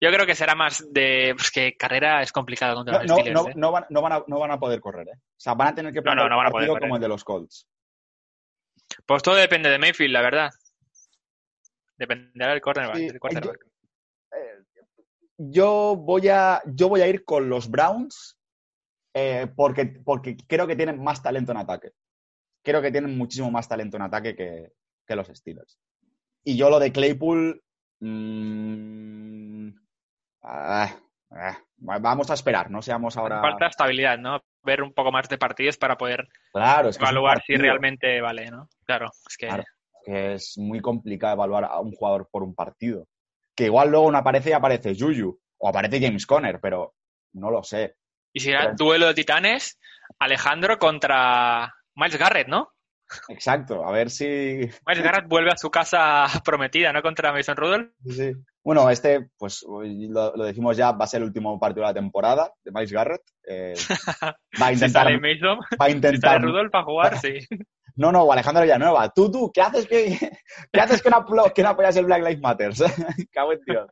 Yo 0.01 0.11
creo 0.12 0.26
que 0.26 0.34
será 0.34 0.55
más 0.55 0.84
de... 0.92 1.34
Pues 1.36 1.51
que 1.51 1.76
carrera 1.76 2.22
es 2.22 2.30
complicado 2.30 2.74
contra 2.76 2.94
No, 2.94 3.01
los 3.03 3.09
no, 3.09 3.16
Steelers, 3.16 3.42
no, 3.42 3.49
¿eh? 3.51 3.55
no 3.57 3.72
van, 3.72 3.86
no 3.88 4.03
van 4.03 4.12
a, 4.12 4.24
no 4.26 4.38
van 4.38 4.51
a 4.51 4.59
poder 4.59 4.80
correr, 4.80 5.09
¿eh? 5.09 5.16
O 5.16 5.38
sea, 5.40 5.55
van 5.55 5.68
a 5.68 5.74
tener 5.74 5.92
que 5.92 6.03
No, 6.03 6.14
no, 6.14 6.22
van 6.24 6.32
a 6.32 6.47
un 6.49 6.53
poder 6.53 6.68
correr. 6.68 6.82
como 6.82 6.97
el 6.97 7.03
de 7.03 7.09
los 7.09 7.24
Colts. 7.24 7.66
Pues 9.07 9.22
todo 9.22 9.34
depende 9.36 9.70
de 9.70 9.78
Mayfield, 9.78 10.12
la 10.12 10.20
verdad. 10.22 10.51
Dependerá 11.97 12.53
del 12.53 12.61
cornerback. 12.61 12.97
Sí, 12.97 13.07
del 13.07 13.18
quarterback. 13.20 13.66
Eh, 14.32 14.84
Yo 15.38 15.97
voy 15.97 16.28
a, 16.28 16.61
yo 16.66 16.88
voy 16.88 17.01
a 17.01 17.09
ir 17.09 17.24
con 17.24 17.49
los 17.49 17.70
Browns 17.70 18.38
eh, 19.14 19.47
porque, 19.57 19.86
porque 19.86 20.36
creo 20.47 20.66
que 20.66 20.76
tienen 20.76 21.03
más 21.03 21.22
talento 21.22 21.53
en 21.53 21.59
ataque. 21.59 21.92
Creo 22.62 22.82
que 22.82 22.92
tienen 22.92 23.16
muchísimo 23.16 23.51
más 23.51 23.66
talento 23.68 23.97
en 23.97 24.03
ataque 24.03 24.36
que, 24.36 24.72
que 25.07 25.16
los 25.16 25.26
Steelers. 25.28 25.78
Y 26.44 26.57
yo 26.57 26.68
lo 26.68 26.78
de 26.78 26.92
Claypool. 26.92 27.62
mm, 28.01 29.68
ah, 30.47 30.90
ah, 31.32 31.59
vamos 31.78 32.30
a 32.30 32.34
esperar, 32.34 32.70
no 32.70 32.80
seamos 32.82 33.16
ahora. 33.16 33.40
Falta 33.40 33.66
estabilidad, 33.66 34.18
¿no? 34.18 34.42
Ver 34.62 34.82
un 34.82 34.92
poco 34.92 35.12
más 35.12 35.28
de 35.28 35.38
partidos 35.38 35.76
para 35.76 35.97
poder 35.97 36.28
Claro, 36.53 36.88
es 36.88 36.99
que 36.99 37.05
es 37.05 37.11
un 37.11 37.16
evaluar 37.16 37.42
si 37.47 37.55
realmente 37.57 38.20
vale, 38.20 38.51
¿no? 38.51 38.68
Claro, 38.84 39.11
es 39.28 39.36
que... 39.36 39.49
Claro. 39.49 39.64
que 40.05 40.34
es 40.34 40.57
muy 40.57 40.80
complicado 40.80 41.34
evaluar 41.34 41.64
a 41.64 41.80
un 41.80 41.92
jugador 41.92 42.28
por 42.30 42.42
un 42.42 42.55
partido. 42.55 43.07
Que 43.55 43.64
igual 43.64 43.90
luego 43.90 44.11
no 44.11 44.18
aparece 44.18 44.51
y 44.51 44.53
aparece 44.53 44.94
Juju 44.99 45.38
o 45.59 45.68
aparece 45.68 46.01
James 46.01 46.26
Conner, 46.26 46.61
pero 46.61 46.94
no 47.32 47.51
lo 47.51 47.62
sé. 47.62 47.97
Y 48.32 48.40
si 48.40 48.51
era 48.51 48.61
Pero- 48.61 48.74
duelo 48.76 49.07
de 49.09 49.14
titanes, 49.14 49.78
Alejandro 50.18 50.78
contra 50.78 51.74
Miles 51.94 52.18
Garrett, 52.18 52.49
¿no? 52.49 52.70
Exacto, 53.29 53.85
a 53.87 53.93
ver 53.93 54.11
si. 54.11 54.27
Miles 54.87 55.03
Garrett 55.05 55.29
vuelve 55.29 55.51
a 55.51 55.57
su 55.57 55.71
casa 55.71 56.27
prometida, 56.45 56.93
¿no? 56.93 57.03
Contra 57.03 57.33
Mason 57.33 57.57
Rudolph. 57.57 57.91
sí. 58.09 58.33
Bueno, 58.65 58.91
este, 58.91 59.31
pues 59.39 59.65
lo, 59.65 60.35
lo 60.35 60.45
decimos 60.45 60.77
ya, 60.77 60.91
va 60.91 61.05
a 61.05 61.07
ser 61.07 61.21
el 61.23 61.29
último 61.29 61.57
partido 61.61 61.83
de 61.87 61.91
la 61.91 61.95
temporada 61.95 62.51
de 62.65 62.73
Miles 62.73 62.91
Garrett. 62.91 63.23
Eh, 63.47 63.75
va 64.61 64.67
a 64.67 64.69
Si 64.71 64.75
intentar. 64.75 65.05
sale 65.05 65.21
Mason, 65.21 65.59
Va 65.61 65.63
a 65.63 65.67
si 65.69 65.77
sale 65.79 65.93
intentar. 65.93 66.43
Rudolph 66.43 66.75
a 66.75 66.83
jugar, 66.83 67.19
sí. 67.21 67.39
No, 67.99 68.11
no, 68.13 68.31
Alejandro 68.31 68.63
Villanueva. 68.65 69.09
Tú, 69.11 69.31
tú, 69.31 69.51
¿qué 69.55 69.63
haces 69.63 69.87
que, 69.87 70.19
¿qué 70.71 70.81
haces 70.81 71.01
que 71.01 71.09
no, 71.09 71.17
aplo- 71.25 71.51
que 71.55 71.63
no 71.63 71.71
apoyas 71.71 71.97
el 71.97 72.05
Black 72.05 72.23
Lives 72.25 72.41
Matter? 72.43 72.73
Cago 73.33 73.53
en 73.55 73.61
Dios. 73.67 73.89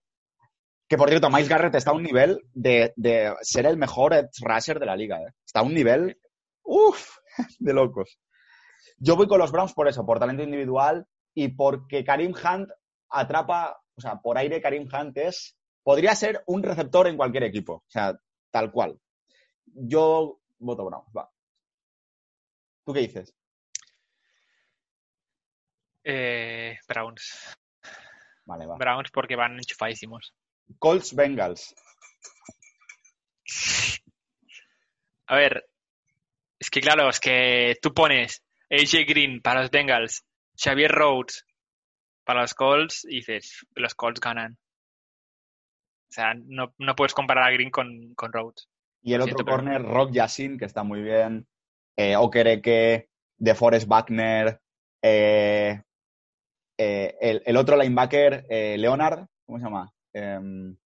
Que 0.86 0.98
por 0.98 1.08
cierto, 1.08 1.30
Miles 1.30 1.48
Garrett 1.48 1.74
está 1.76 1.92
a 1.92 1.94
un 1.94 2.02
nivel 2.02 2.42
de, 2.52 2.92
de 2.96 3.32
ser 3.40 3.64
el 3.64 3.78
mejor 3.78 4.12
edge 4.12 4.28
rusher 4.42 4.78
de 4.78 4.84
la 4.86 4.94
liga. 4.96 5.18
¿eh? 5.22 5.32
Está 5.46 5.60
a 5.60 5.62
un 5.62 5.72
nivel, 5.72 6.18
uff, 6.64 7.16
de 7.58 7.72
locos. 7.72 8.18
Yo 9.04 9.16
voy 9.16 9.28
con 9.28 9.38
los 9.38 9.52
Browns 9.52 9.74
por 9.74 9.86
eso, 9.86 10.06
por 10.06 10.18
talento 10.18 10.42
individual 10.42 11.06
y 11.34 11.48
porque 11.48 12.04
Karim 12.04 12.32
Hunt 12.32 12.70
atrapa 13.10 13.78
o 13.96 14.00
sea, 14.00 14.20
por 14.20 14.38
aire 14.38 14.60
Karim 14.60 14.88
Hunt 14.92 15.16
es, 15.18 15.56
podría 15.82 16.14
ser 16.14 16.42
un 16.46 16.62
receptor 16.62 17.06
en 17.06 17.16
cualquier 17.16 17.44
equipo, 17.44 17.74
o 17.74 17.90
sea, 17.90 18.18
tal 18.50 18.72
cual. 18.72 18.98
Yo 19.66 20.40
voto 20.58 20.84
Browns, 20.84 21.08
va. 21.16 21.30
¿Tú 22.84 22.92
qué 22.92 23.00
dices? 23.00 23.34
Eh, 26.02 26.78
Browns. 26.88 27.56
Vale, 28.44 28.66
va. 28.66 28.76
Browns 28.76 29.10
porque 29.10 29.36
van 29.36 29.56
enchufadísimos. 29.56 30.34
Colts 30.78 31.14
Bengals. 31.14 31.74
A 35.26 35.36
ver, 35.36 35.66
es 36.58 36.68
que 36.68 36.80
claro, 36.80 37.08
es 37.08 37.20
que 37.20 37.76
tú 37.80 37.94
pones 37.94 38.42
AJ 38.70 39.06
Green 39.06 39.40
para 39.40 39.62
los 39.62 39.70
Bengals, 39.70 40.24
Xavier 40.56 40.90
Rhodes 40.90 41.44
para 42.24 42.42
los 42.42 42.54
Colts 42.54 43.04
y 43.04 43.16
dices, 43.16 43.66
los 43.74 43.94
Colts 43.94 44.20
ganan. 44.20 44.56
O 46.10 46.12
sea, 46.14 46.34
no, 46.34 46.74
no 46.78 46.94
puedes 46.94 47.12
comparar 47.12 47.48
a 47.48 47.52
Green 47.52 47.70
con, 47.70 48.14
con 48.14 48.32
Rhodes. 48.32 48.68
Y 49.02 49.12
el 49.14 49.20
otro 49.20 49.44
corner, 49.44 49.82
Rock 49.82 50.12
Yassin, 50.12 50.58
que 50.58 50.64
está 50.64 50.82
muy 50.82 51.02
bien. 51.02 51.46
Eh, 51.96 52.16
Okereke, 52.16 53.10
DeForest 53.36 53.86
Buckner. 53.86 54.60
eh, 55.02 55.82
eh, 56.78 57.16
el, 57.20 57.42
el 57.44 57.56
otro 57.56 57.76
linebacker, 57.76 58.46
eh, 58.48 58.76
Leonard, 58.78 59.26
¿cómo 59.44 59.58
se 59.58 59.64
llama? 59.64 59.92
Em, 60.12 60.76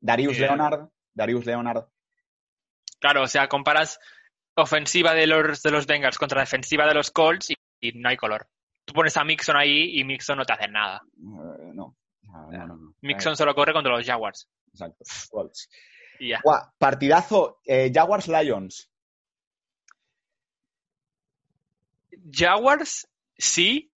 Darius 0.00 0.38
Leonard. 0.38 0.88
Darius 1.14 1.46
Leonard. 1.46 1.86
Claro, 2.98 3.22
o 3.22 3.26
sea, 3.26 3.48
comparas 3.48 3.98
ofensiva 4.56 5.14
de 5.14 5.26
los, 5.26 5.62
de 5.62 5.70
los 5.70 5.86
Bengals 5.86 6.18
contra 6.18 6.40
defensiva 6.40 6.86
de 6.86 6.94
los 6.94 7.10
Colts 7.10 7.50
y, 7.50 7.54
y 7.80 7.92
no 7.92 8.08
hay 8.08 8.16
color. 8.16 8.48
Tú 8.84 8.94
pones 8.94 9.16
a 9.16 9.24
Mixon 9.24 9.56
ahí 9.56 9.98
y 9.98 10.04
Mixon 10.04 10.38
no 10.38 10.44
te 10.44 10.52
hace 10.52 10.68
nada. 10.68 11.02
Eh, 11.16 11.70
no. 11.74 11.96
Ah, 12.32 12.46
no, 12.50 12.66
no, 12.66 12.76
no. 12.76 12.94
Mixon 13.02 13.36
solo 13.36 13.54
corre 13.54 13.72
contra 13.72 13.96
los 13.96 14.06
Jaguars. 14.06 14.48
Eh, 14.48 14.70
exacto. 14.72 15.04
Colts. 15.30 15.68
Y 16.18 16.28
ya. 16.30 16.40
Buah, 16.44 16.70
partidazo. 16.78 17.60
eh, 17.64 17.90
Jaguars 17.94 18.28
Lions. 18.28 18.90
Jaguars, 22.32 23.08
sí, 23.36 23.90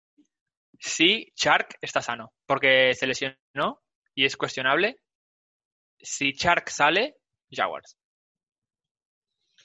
sí, 0.80 1.32
Shark 1.36 1.76
está 1.80 2.00
sano, 2.02 2.32
porque 2.46 2.94
se 2.94 3.06
lesionó 3.06 3.82
y 4.14 4.24
es 4.24 4.36
cuestionable. 4.36 5.00
Si 6.00 6.32
Shark 6.32 6.68
sale, 6.70 7.16
Jaguars. 7.50 7.96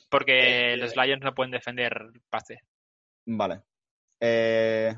Porque 0.10 0.74
Eh, 0.74 0.78
los 0.78 0.96
Lions 0.96 1.22
no 1.24 1.36
pueden 1.36 1.52
defender 1.52 2.12
pase. 2.30 2.62
Vale. 3.28 3.62
Eh, 4.20 4.96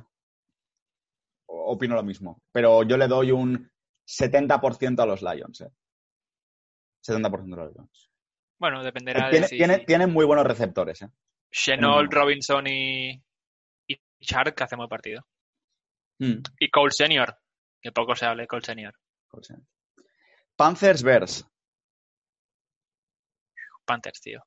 opino 1.48 1.96
lo 1.96 2.04
mismo. 2.04 2.42
Pero 2.52 2.84
yo 2.84 2.98
le 2.98 3.08
doy 3.08 3.32
un 3.32 3.70
70% 4.08 5.02
a 5.02 5.06
los 5.06 5.22
Lions. 5.22 5.62
Eh. 5.62 5.70
70% 7.04 7.54
a 7.54 7.64
los 7.66 7.74
Lions. 7.76 8.10
Bueno, 8.60 8.84
dependerá 8.84 9.30
Tiene- 9.30 9.42
de 9.46 9.48
si 9.50 9.58
tiene- 9.58 9.80
tienen 9.80 10.12
muy 10.14 10.24
buenos 10.26 10.46
receptores. 10.46 11.02
Eh. 11.02 11.10
Chenault, 11.52 12.12
Mm. 12.12 12.16
Robinson 12.16 12.68
y, 12.68 13.22
y 13.88 14.02
Shark 14.22 14.62
hacen 14.62 14.78
buen 14.78 14.88
partido. 14.90 15.26
Mm, 16.20 16.42
Y 16.60 16.70
Cole 16.70 16.92
Senior, 16.92 17.36
que 17.82 17.92
poco 17.92 18.16
se 18.16 18.26
hable 18.28 18.44
de 18.44 18.48
Cole 18.48 18.64
Senior. 18.64 18.94
Panthers 20.56 21.02
Bears. 21.04 21.46
Panthers, 23.86 24.22
tío. 24.22 24.42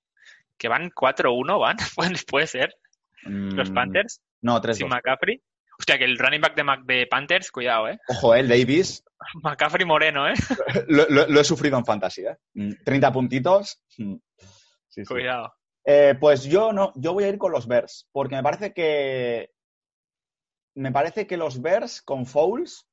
Que 0.59 0.69
van 0.69 0.91
4-1, 0.91 1.59
van. 1.59 1.77
Puede- 1.97 2.17
Puede 2.27 2.47
ser. 2.47 2.75
Los 3.23 3.71
Mm, 3.71 3.75
Panthers, 3.75 4.21
No, 4.43 4.61
3 4.61 4.77
sin 4.77 4.89
McCaffrey. 4.89 5.43
Hostia, 5.79 5.99
que 5.99 6.05
el 6.05 6.19
running 6.19 6.41
back 6.41 6.55
de, 6.55 6.63
Mac- 6.65 6.85
de 6.85 7.07
Panthers, 7.07 7.51
cuidado, 7.51 7.89
eh. 7.89 7.99
Ojo, 8.09 8.35
eh, 8.35 8.43
Davis. 8.47 9.03
McCaffrey 9.43 9.85
Moreno, 9.87 10.29
eh. 10.29 10.35
lo, 10.89 11.07
lo- 11.09 11.27
lo 11.27 11.41
he 11.41 11.45
sufrido 11.45 11.79
en 11.79 11.85
fantasy. 11.85 12.27
Eh. 12.27 12.37
Mm, 12.55 12.73
30 12.85 13.13
puntitos. 13.13 13.83
Sí, 13.89 14.21
sí. 14.89 15.05
Cuidado. 15.05 15.53
Eh, 15.87 16.15
pues 16.21 16.45
yo 16.45 16.73
no, 16.73 16.93
yo 16.97 17.13
voy 17.13 17.25
a 17.25 17.29
ir 17.29 17.37
con 17.39 17.51
los 17.53 17.67
Bears, 17.67 18.07
porque 18.13 18.37
me 18.37 18.43
parece 18.43 18.73
que 18.73 19.51
me 20.77 20.91
parece 20.93 21.27
que 21.27 21.37
los 21.37 21.61
Bears 21.61 22.03
con 22.03 22.27
Fouls, 22.27 22.87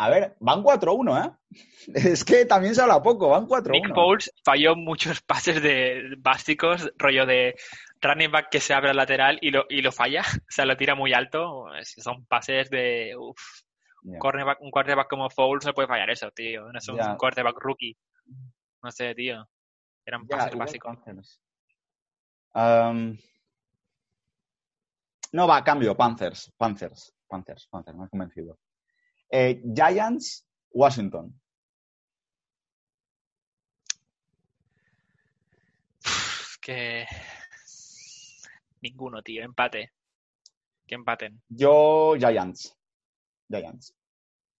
a 0.00 0.08
ver, 0.08 0.34
van 0.40 0.62
4-1, 0.62 1.26
¿eh? 1.26 1.30
Es 1.94 2.24
que 2.24 2.46
también 2.46 2.74
se 2.74 2.80
habla 2.80 3.02
poco, 3.02 3.28
van 3.28 3.46
4-1. 3.46 3.70
Nick 3.70 3.94
Foles 3.94 4.32
falló 4.42 4.74
muchos 4.74 5.20
pases 5.26 5.62
de 5.62 6.14
básicos, 6.16 6.90
rollo 6.96 7.26
de 7.26 7.54
running 8.00 8.30
back 8.30 8.48
que 8.50 8.60
se 8.60 8.72
abre 8.72 8.88
al 8.90 8.96
lateral 8.96 9.38
y 9.42 9.50
lo, 9.50 9.66
y 9.68 9.82
lo 9.82 9.92
falla. 9.92 10.22
O 10.48 10.52
sea, 10.52 10.64
lo 10.64 10.74
tira 10.78 10.94
muy 10.94 11.12
alto. 11.12 11.66
Son 11.82 12.24
pases 12.24 12.70
de. 12.70 13.14
Uf, 13.14 13.62
un, 14.02 14.18
quarterback 14.18 15.08
como 15.10 15.28
Foles 15.28 15.66
no 15.66 15.74
puede 15.74 15.88
fallar 15.88 16.08
eso, 16.08 16.30
tío. 16.30 16.72
No 16.72 16.78
es 16.78 16.88
un, 16.88 16.98
un 16.98 17.16
quarterback 17.16 17.58
rookie. 17.60 17.94
No 18.82 18.90
sé, 18.90 19.14
tío. 19.14 19.46
Eran 20.06 20.26
pases 20.26 20.56
básicos. 20.56 21.42
No, 25.32 25.46
va, 25.46 25.62
cambio, 25.62 25.94
Panthers, 25.94 26.50
Panthers, 26.56 27.14
Panthers, 27.28 27.68
Panthers, 27.68 27.96
me 27.98 28.04
has 28.04 28.10
convencido. 28.10 28.58
Eh, 29.30 29.62
Giants, 29.64 30.46
Washington. 30.72 31.32
Uf, 36.04 36.56
que. 36.60 37.06
Ninguno, 38.82 39.22
tío. 39.22 39.44
Empate. 39.44 39.92
Que 40.86 40.94
empaten. 40.96 41.40
Yo, 41.48 42.14
Giants. 42.18 42.76
Giants. 43.48 43.94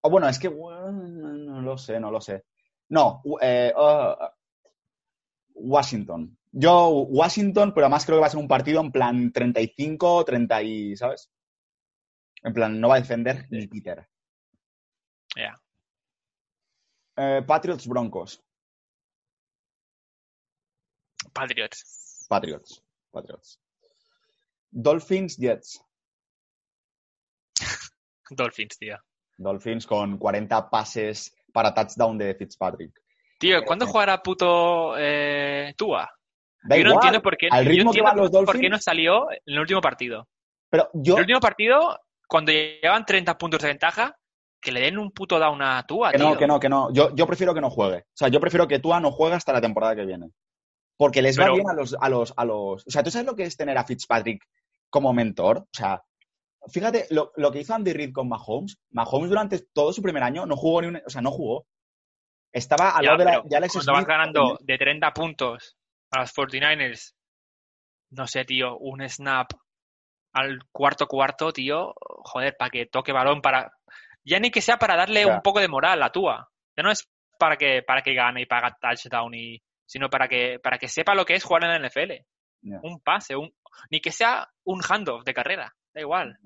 O 0.02 0.10
bueno, 0.10 0.28
es 0.28 0.38
que 0.38 0.48
bueno, 0.48 0.92
no 0.92 1.60
lo 1.60 1.76
sé, 1.76 1.98
no 1.98 2.10
lo 2.10 2.20
sé. 2.20 2.44
No, 2.88 3.22
eh, 3.40 3.72
uh, 3.76 4.14
Washington. 5.54 6.36
Yo, 6.52 6.88
Washington, 6.88 7.72
pero 7.74 7.86
además 7.86 8.04
creo 8.04 8.18
que 8.18 8.22
va 8.22 8.26
a 8.26 8.30
ser 8.30 8.40
un 8.40 8.48
partido 8.48 8.80
en 8.80 8.90
plan 8.90 9.32
35, 9.32 10.24
30 10.24 10.62
y, 10.62 10.96
¿sabes? 10.96 11.30
En 12.42 12.52
plan, 12.52 12.80
no 12.80 12.88
va 12.88 12.96
a 12.96 13.00
defender 13.00 13.46
ni 13.50 13.66
Peter. 13.66 14.08
Ya. 15.36 15.60
Eh, 17.16 17.42
Patriots, 17.46 17.86
Broncos. 17.86 18.42
Patriots. 21.32 22.26
Patriots. 22.28 22.82
Patriots. 23.12 23.60
Dolphins, 24.70 25.36
Jets. 25.36 25.84
Dolphins, 28.30 28.78
tío. 28.78 28.96
Dolphins 29.36 29.86
con 29.86 30.18
40 30.18 30.70
pases 30.70 31.34
para 31.52 31.74
touchdown 31.74 32.18
de 32.18 32.34
Fitzpatrick. 32.34 32.92
Tío, 33.38 33.62
¿cuándo 33.64 33.86
jugará 33.86 34.22
puto 34.22 34.94
eh, 34.98 35.74
Tua? 35.76 36.08
Da 36.62 36.76
yo 36.76 36.84
no 36.84 36.92
entiendo 36.94 37.22
por 37.22 37.38
qué, 37.38 37.48
al 37.50 37.64
yo 37.64 37.70
ritmo 37.70 37.90
que 37.90 38.00
entiendo 38.00 38.10
van 38.10 38.16
los 38.18 38.30
por 38.44 38.54
qué 38.54 38.66
Dolphins- 38.68 38.70
no 38.70 38.78
salió 38.78 39.30
en 39.30 39.40
el 39.46 39.58
último 39.60 39.80
partido. 39.80 40.28
Pero 40.68 40.90
yo, 40.92 41.14
El 41.16 41.22
último 41.22 41.40
partido, 41.40 41.98
cuando 42.28 42.52
llevan 42.52 43.06
30 43.06 43.38
puntos 43.38 43.62
de 43.62 43.68
ventaja, 43.68 44.14
que 44.60 44.72
le 44.72 44.80
den 44.80 44.98
un 44.98 45.10
puto 45.12 45.38
down 45.38 45.62
a 45.62 45.82
Tua, 45.86 46.10
que 46.12 46.18
tío. 46.18 46.28
no, 46.30 46.36
que 46.38 46.46
no, 46.46 46.60
que 46.60 46.68
no. 46.68 46.92
Yo, 46.92 47.14
yo 47.14 47.26
prefiero 47.26 47.54
que 47.54 47.60
no 47.60 47.70
juegue. 47.70 47.98
O 47.98 48.16
sea, 48.16 48.28
yo 48.28 48.40
prefiero 48.40 48.68
que 48.68 48.78
Tua 48.78 49.00
no 49.00 49.10
juegue 49.10 49.34
hasta 49.36 49.52
la 49.52 49.60
temporada 49.60 49.96
que 49.96 50.04
viene. 50.04 50.30
Porque 50.96 51.22
les 51.22 51.38
va 51.40 51.50
bien 51.50 51.68
a 51.70 51.72
los, 51.72 51.96
a 51.98 52.08
los, 52.10 52.34
a 52.36 52.44
los. 52.44 52.86
O 52.86 52.90
sea, 52.90 53.02
¿tú 53.02 53.10
sabes 53.10 53.26
lo 53.26 53.34
que 53.34 53.44
es 53.44 53.56
tener 53.56 53.78
a 53.78 53.84
Fitzpatrick 53.84 54.44
como 54.90 55.12
mentor? 55.14 55.58
O 55.58 55.68
sea, 55.72 56.02
fíjate 56.70 57.06
lo, 57.10 57.32
lo 57.36 57.50
que 57.50 57.60
hizo 57.60 57.74
Andy 57.74 57.92
Reid 57.94 58.12
con 58.12 58.28
Mahomes. 58.28 58.78
Mahomes 58.90 59.30
durante 59.30 59.60
todo 59.72 59.92
su 59.94 60.02
primer 60.02 60.22
año 60.22 60.44
no 60.44 60.56
jugó 60.56 60.82
ni 60.82 60.88
un, 60.88 60.96
o 60.96 61.08
sea, 61.10 61.22
no 61.22 61.30
jugó. 61.30 61.66
Estaba 62.52 62.90
al 62.90 63.04
lado 63.06 63.18
de, 63.18 63.24
la- 63.24 63.30
pero 63.30 63.42
de 63.48 63.56
Alex 63.56 63.72
cuando 63.74 63.92
vas 63.92 64.06
ganando 64.06 64.58
de 64.60 64.76
30 64.76 65.12
puntos 65.14 65.76
a 66.10 66.20
los 66.20 66.34
49ers, 66.34 67.14
no 68.10 68.26
sé, 68.26 68.44
tío, 68.44 68.76
un 68.76 69.08
snap 69.08 69.52
al 70.32 70.58
cuarto 70.72 71.06
cuarto, 71.06 71.52
tío, 71.52 71.94
joder, 72.24 72.56
para 72.58 72.70
que 72.70 72.86
toque 72.86 73.12
balón, 73.12 73.40
para... 73.40 73.72
Ya 74.24 74.38
ni 74.38 74.50
que 74.50 74.60
sea 74.60 74.76
para 74.78 74.96
darle 74.96 75.26
un 75.26 75.40
poco 75.42 75.60
de 75.60 75.68
moral 75.68 76.02
a 76.02 76.10
Tua. 76.12 76.48
Ya 76.76 76.82
no 76.82 76.90
es 76.90 77.08
para 77.38 77.56
que, 77.56 77.82
para 77.82 78.02
que 78.02 78.14
gane 78.14 78.42
y 78.42 78.46
paga 78.46 78.76
touchdown, 78.80 79.34
y, 79.34 79.62
sino 79.86 80.10
para 80.10 80.28
que, 80.28 80.58
para 80.62 80.78
que 80.78 80.88
sepa 80.88 81.14
lo 81.14 81.24
que 81.24 81.34
es 81.34 81.44
jugar 81.44 81.64
en 81.64 81.70
la 81.82 81.88
NFL. 81.88 82.12
Un 82.82 83.00
pase, 83.00 83.34
un, 83.34 83.50
ni 83.90 84.00
que 84.00 84.12
sea 84.12 84.46
un 84.64 84.82
handoff 84.82 85.24
de 85.24 85.32
carrera, 85.34 85.74
da 85.94 86.00
igual. 86.00 86.36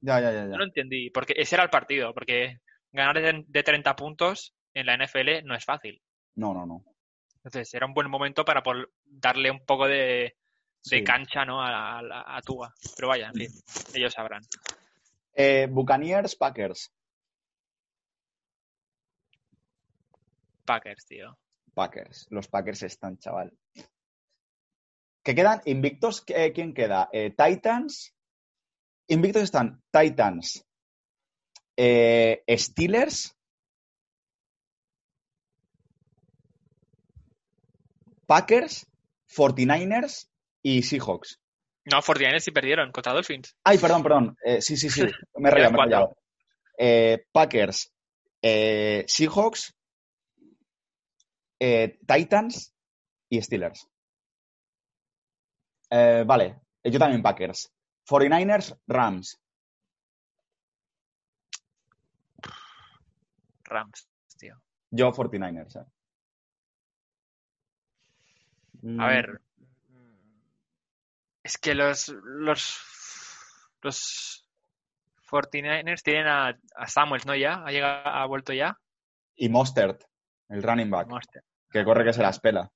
Ya, 0.00 0.20
ya, 0.20 0.32
ya. 0.32 0.44
ya. 0.44 0.50
Yo 0.50 0.56
no 0.58 0.64
entendí, 0.64 1.10
porque 1.10 1.34
ese 1.36 1.54
era 1.54 1.62
el 1.62 1.70
partido, 1.70 2.12
porque 2.12 2.58
ganar 2.92 3.20
de, 3.20 3.44
de 3.46 3.62
30 3.62 3.94
puntos 3.94 4.52
en 4.74 4.86
la 4.86 4.96
NFL 4.96 5.44
no 5.44 5.54
es 5.54 5.64
fácil. 5.64 6.02
No, 6.36 6.52
no, 6.52 6.66
no. 6.66 6.84
Entonces 7.36 7.72
era 7.74 7.86
un 7.86 7.94
buen 7.94 8.10
momento 8.10 8.44
para 8.44 8.62
por 8.62 8.90
darle 9.04 9.50
un 9.50 9.64
poco 9.64 9.86
de, 9.86 9.94
de 9.96 10.36
Sí. 10.98 11.04
cancha 11.04 11.44
¿no? 11.44 11.62
a, 11.62 12.00
a, 12.00 12.36
a 12.36 12.42
Tua. 12.42 12.74
Pero 12.96 13.08
vaya, 13.08 13.28
en 13.28 13.34
fin, 13.34 13.50
ellos 13.94 14.12
sabrán. 14.12 14.42
Eh, 15.34 15.66
Buccaneers, 15.70 16.36
Packers. 16.36 16.92
Packers, 20.64 21.04
tío. 21.06 21.36
Packers. 21.74 22.26
Los 22.30 22.48
Packers 22.48 22.82
están, 22.84 23.18
chaval. 23.18 23.52
¿Qué 25.22 25.34
quedan? 25.34 25.60
Invictos, 25.64 26.22
eh, 26.28 26.52
¿quién 26.52 26.72
queda? 26.72 27.08
Eh, 27.12 27.34
Titans. 27.36 28.14
Invictos 29.08 29.42
están 29.42 29.82
Titans, 29.90 30.64
Steelers. 31.76 33.36
Packers, 38.26 38.86
49ers 39.28 40.30
y 40.62 40.82
Seahawks. 40.82 41.43
No, 41.86 42.00
49ers 42.00 42.40
sí 42.40 42.50
perdieron 42.50 42.90
contra 42.92 43.12
Dolphins. 43.12 43.56
Ay, 43.64 43.78
perdón, 43.78 44.02
perdón. 44.02 44.36
Eh, 44.44 44.60
sí, 44.62 44.76
sí, 44.76 44.88
sí. 44.88 45.02
Me 45.36 45.48
he 45.48 45.52
rayado, 45.52 45.72
me 45.72 45.78
he 45.78 45.82
rayado. 45.84 46.16
Eh, 46.78 47.26
Packers, 47.30 47.92
eh, 48.42 49.04
Seahawks, 49.06 49.74
Titans 51.58 52.74
y 53.30 53.40
Steelers. 53.40 53.88
Vale, 55.90 56.60
yo 56.82 56.98
también 56.98 57.22
Packers. 57.22 57.70
49ers, 58.08 58.78
Rams. 58.86 59.40
Rams, 63.64 64.08
tío. 64.38 64.56
Yo 64.90 65.10
49ers. 65.12 65.76
eh. 65.76 65.86
Mm, 68.82 69.00
A 69.00 69.06
ver. 69.08 69.40
Es 71.44 71.56
que 71.58 71.74
los. 71.74 72.08
Los. 72.08 72.80
Los 73.82 74.44
49ers 75.30 76.02
tienen 76.02 76.26
a, 76.26 76.58
a 76.74 76.86
Samuels, 76.88 77.26
¿no? 77.26 77.36
Ya. 77.36 77.62
¿Ha, 77.64 77.70
llegado, 77.70 78.08
ha 78.08 78.26
vuelto 78.26 78.52
ya. 78.52 78.78
Y 79.36 79.48
Mostert, 79.48 80.02
el 80.48 80.62
running 80.62 80.90
back, 80.90 81.10
Hostia. 81.12 81.42
que 81.70 81.84
corre 81.84 82.04
que 82.04 82.12
se 82.12 82.22
las 82.22 82.40
pela. 82.40 82.70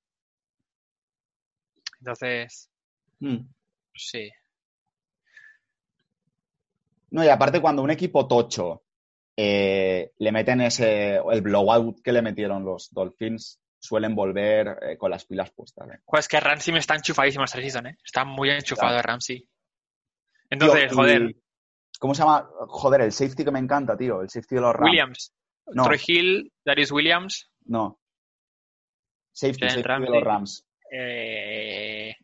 Entonces. 2.01 2.71
Mm. 3.21 3.39
Sí. 3.95 4.31
No, 7.11 7.25
y 7.25 7.29
aparte 7.29 7.61
cuando 7.61 7.83
un 7.83 7.91
equipo 7.91 8.29
tocho 8.29 8.83
eh, 9.37 10.13
le 10.19 10.33
meten 10.33 10.61
ese, 10.61 11.17
el 11.17 11.41
blowout 11.41 12.03
que 12.03 12.13
le 12.13 12.23
metieron 12.23 12.65
los 12.65 12.93
Dolphins, 12.93 13.61
suelen 13.79 14.15
volver 14.15 14.79
eh, 14.83 14.97
con 14.99 15.11
las 15.11 15.25
pilas 15.25 15.51
puestas. 15.53 15.89
¿eh? 15.91 16.01
Joder, 16.05 16.21
es 16.21 16.29
que 16.29 16.41
Ramsey 16.41 16.73
me 16.73 16.81
está 16.81 16.95
enchufadísimo 16.95 17.45
esta 17.45 17.59
season, 17.61 17.87
¿eh? 17.87 17.99
Está 18.05 18.25
muy 18.25 18.51
enchufado 18.51 18.97
Ya. 18.97 19.03
Ramsey. 19.03 19.49
Entonces, 20.51 20.89
Tío, 20.89 20.97
joder, 20.97 21.23
y- 21.23 21.43
¿Cómo 22.01 22.15
se 22.15 22.23
llama? 22.23 22.49
Joder, 22.69 23.01
el 23.03 23.13
safety 23.13 23.45
que 23.45 23.51
me 23.51 23.59
encanta, 23.59 23.97
tío. 23.97 24.23
El 24.23 24.29
safety 24.31 24.55
de 24.55 24.61
los 24.61 24.73
Rams. 24.75 24.85
Williams, 24.91 25.35
No, 25.67 25.83
Troy 25.85 26.01
Hill, 26.07 26.53
Darius 26.65 26.93
Williams, 26.93 27.51
no. 27.67 27.99
Safety, 29.33 29.67
Jalen 29.67 29.83
safety 29.85 30.03
de 30.05 30.11
los 30.11 30.25
Rams. 30.25 30.67
eh... 30.93 32.15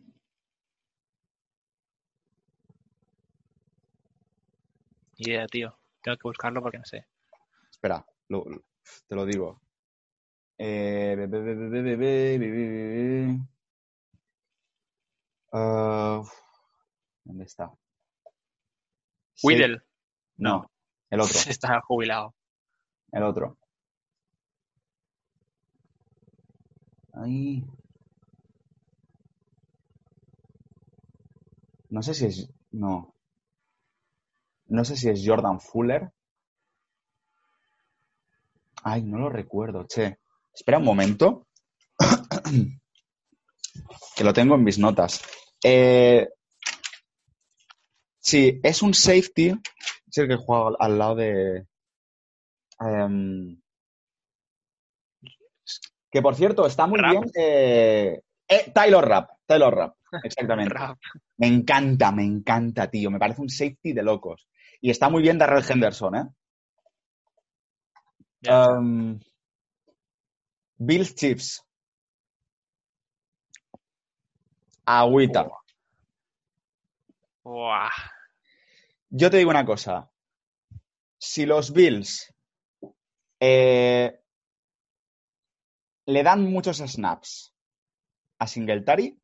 Idea, 5.16 5.46
tío. 5.46 5.78
Tengo 6.02 6.16
que 6.16 6.28
buscarlo 6.28 6.60
porque 6.60 6.78
no 6.78 6.84
sé. 6.84 7.06
Espera, 7.70 8.04
lo- 8.28 8.44
lo- 8.46 8.64
te 9.06 9.14
lo 9.14 9.24
digo. 9.26 9.60
Eh, 10.58 11.16
be, 11.18 11.26
be, 11.26 11.96
be, 11.96 13.38
uh, 15.52 16.24
¿Dónde 17.24 17.44
está? 17.44 17.72
Whittle. 19.42 19.82
No, 20.36 20.70
el 21.10 21.20
otro. 21.20 21.38
Está 21.48 21.80
jubilado. 21.80 22.34
El 23.12 23.22
otro. 23.24 23.58
Ahí. 27.14 27.64
No 31.90 32.02
sé 32.02 32.14
si 32.14 32.26
es. 32.26 32.48
No. 32.72 33.14
No 34.66 34.84
sé 34.84 34.96
si 34.96 35.08
es 35.08 35.22
Jordan 35.24 35.60
Fuller. 35.60 36.12
Ay, 38.82 39.02
no 39.02 39.18
lo 39.18 39.28
recuerdo, 39.30 39.86
che. 39.86 40.18
Espera 40.54 40.78
un 40.78 40.84
momento. 40.84 41.48
que 44.16 44.24
lo 44.24 44.32
tengo 44.32 44.54
en 44.54 44.64
mis 44.64 44.78
notas. 44.78 45.22
Eh, 45.62 46.28
sí, 48.18 48.60
es 48.62 48.82
un 48.82 48.94
safety. 48.94 49.54
Es 50.06 50.18
el 50.18 50.28
que 50.28 50.36
juega 50.36 50.76
al, 50.78 50.98
lado 50.98 51.16
de. 51.16 51.66
em, 52.80 53.60
que 56.10 56.22
por 56.22 56.36
cierto, 56.36 56.66
está 56.66 56.86
muy 56.86 57.00
bien. 57.00 57.24
eh, 57.34 58.20
eh, 58.48 58.70
Taylor 58.72 59.06
Rapp. 59.06 59.30
Taylor 59.46 59.74
Rapp, 59.74 59.96
exactamente. 60.22 60.72
Rap. 60.72 60.98
Me 61.38 61.48
encanta, 61.48 62.12
me 62.12 62.24
encanta, 62.24 62.88
tío. 62.88 63.10
Me 63.10 63.18
parece 63.18 63.42
un 63.42 63.48
safety 63.48 63.92
de 63.92 64.02
locos. 64.02 64.48
Y 64.80 64.90
está 64.90 65.08
muy 65.08 65.22
bien 65.22 65.38
Darrell 65.38 65.64
Henderson, 65.68 66.14
¿eh? 66.16 66.24
Um, 68.46 69.18
Bills 70.76 71.14
Chiefs. 71.14 71.62
Agüita. 74.86 75.48
Buah. 77.42 77.90
Yo 79.10 79.30
te 79.30 79.38
digo 79.38 79.50
una 79.50 79.64
cosa. 79.64 80.10
Si 81.18 81.46
los 81.46 81.72
Bills 81.72 82.34
eh, 83.40 84.20
le 86.06 86.22
dan 86.22 86.50
muchos 86.50 86.78
snaps 86.78 87.54
a 88.38 88.46
Singletary, 88.46 89.18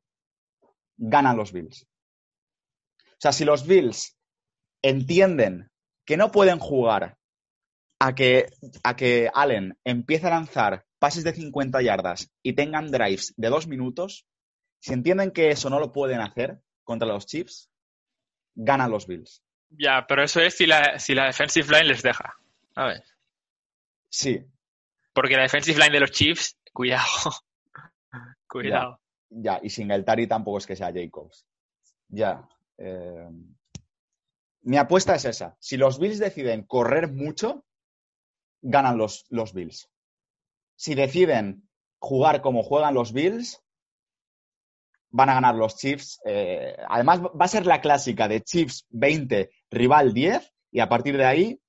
ganan 0.97 1.36
los 1.36 1.52
Bills. 1.52 1.86
O 3.02 3.16
sea, 3.18 3.32
si 3.32 3.44
los 3.44 3.66
Bills 3.66 4.16
entienden 4.82 5.70
que 6.06 6.16
no 6.16 6.31
pueden 6.31 6.59
jugar 6.59 7.18
a 7.98 8.14
que, 8.14 8.47
a 8.82 8.97
que 8.97 9.31
Allen 9.35 9.78
empiece 9.85 10.27
a 10.27 10.31
lanzar 10.31 10.86
pases 11.01 11.24
de 11.24 11.32
50 11.32 11.82
yardas 11.82 12.31
y 12.43 12.52
tengan 12.52 12.93
drives 12.93 13.35
de 13.36 13.48
dos 13.48 13.66
minutos, 13.66 14.27
si 14.78 14.93
entienden 14.93 15.32
que 15.32 15.48
eso 15.48 15.68
no 15.70 15.81
lo 15.81 15.90
pueden 15.93 16.20
hacer 16.20 16.60
contra 16.85 17.09
los 17.09 17.27
Chiefs, 17.27 17.70
ganan 18.55 18.90
los 18.90 19.06
Bills. 19.06 19.43
Ya, 19.70 20.05
pero 20.06 20.22
eso 20.22 20.40
es 20.40 20.56
si 20.56 20.66
la, 20.66 20.98
si 20.98 21.14
la 21.14 21.27
defensive 21.27 21.68
line 21.68 21.89
les 21.89 22.02
deja. 22.02 22.36
¿Sabes? 22.74 23.02
Sí, 24.09 24.44
Porque 25.12 25.36
la 25.36 25.43
defensive 25.43 25.78
line 25.78 25.93
de 25.93 26.01
los 26.01 26.10
Chiefs, 26.10 26.59
cuidado. 26.72 27.06
cuidado. 28.48 29.01
ya, 29.28 29.60
y 29.62 29.70
Singletary 29.70 30.27
tampoco 30.27 30.59
es 30.59 30.66
que 30.66 30.77
sea 30.77 30.93
Jacobs. 30.93 31.47
Ya. 32.09 32.48
eh, 32.78 33.28
mi 34.62 34.77
apuesta 34.77 35.14
es 35.14 35.24
esa. 35.24 35.56
Si 35.59 35.77
los 35.77 35.98
Bills 35.98 36.18
deciden 36.18 36.64
correr 36.64 37.10
mucho, 37.10 37.64
ganan 38.60 38.98
los, 38.98 39.24
los 39.31 39.55
Bills. 39.55 39.89
Si 40.81 40.94
deciden 40.94 41.69
jugar 41.98 42.40
como 42.40 42.62
juegan 42.62 42.94
los 42.94 43.12
Bills, 43.12 43.62
van 45.11 45.28
a 45.28 45.35
ganar 45.35 45.55
los 45.55 45.77
Chiefs. 45.77 46.19
Eh, 46.24 46.74
además, 46.89 47.20
va 47.20 47.44
a 47.44 47.48
ser 47.48 47.66
la 47.66 47.82
clásica 47.82 48.27
de 48.28 48.40
Chiefs 48.40 48.86
20, 48.89 49.51
rival 49.70 50.15
10, 50.15 50.55
y 50.70 50.81
a 50.81 50.89
partir 50.89 51.19
de 51.19 51.27
ahí 51.27 51.61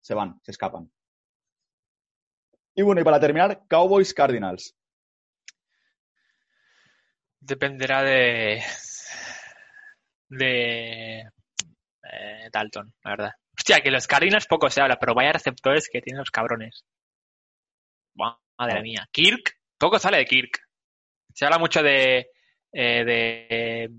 se 0.00 0.14
van, 0.14 0.40
se 0.44 0.52
escapan. 0.52 0.88
Y 2.76 2.82
bueno, 2.82 3.00
y 3.00 3.04
para 3.04 3.18
terminar, 3.18 3.60
Cowboys 3.68 4.14
Cardinals. 4.14 4.72
Dependerá 7.40 8.04
de. 8.04 8.62
de. 10.28 11.28
eh, 12.04 12.50
Dalton, 12.52 12.94
la 13.02 13.10
verdad. 13.10 13.32
Hostia, 13.58 13.80
que 13.80 13.90
los 13.90 14.06
Cardinals 14.06 14.46
poco 14.46 14.70
se 14.70 14.80
habla, 14.80 15.00
pero 15.00 15.12
vaya 15.12 15.32
receptores 15.32 15.88
que 15.92 16.00
tienen 16.00 16.20
los 16.20 16.30
cabrones. 16.30 16.84
Madre 18.14 18.82
mía. 18.82 19.08
Kirk, 19.10 19.58
poco 19.78 19.98
sale 19.98 20.18
de 20.18 20.24
Kirk. 20.26 20.58
Se 21.34 21.44
habla 21.44 21.58
mucho 21.58 21.82
de. 21.82 22.28
eh, 22.72 23.04
de. 23.04 23.90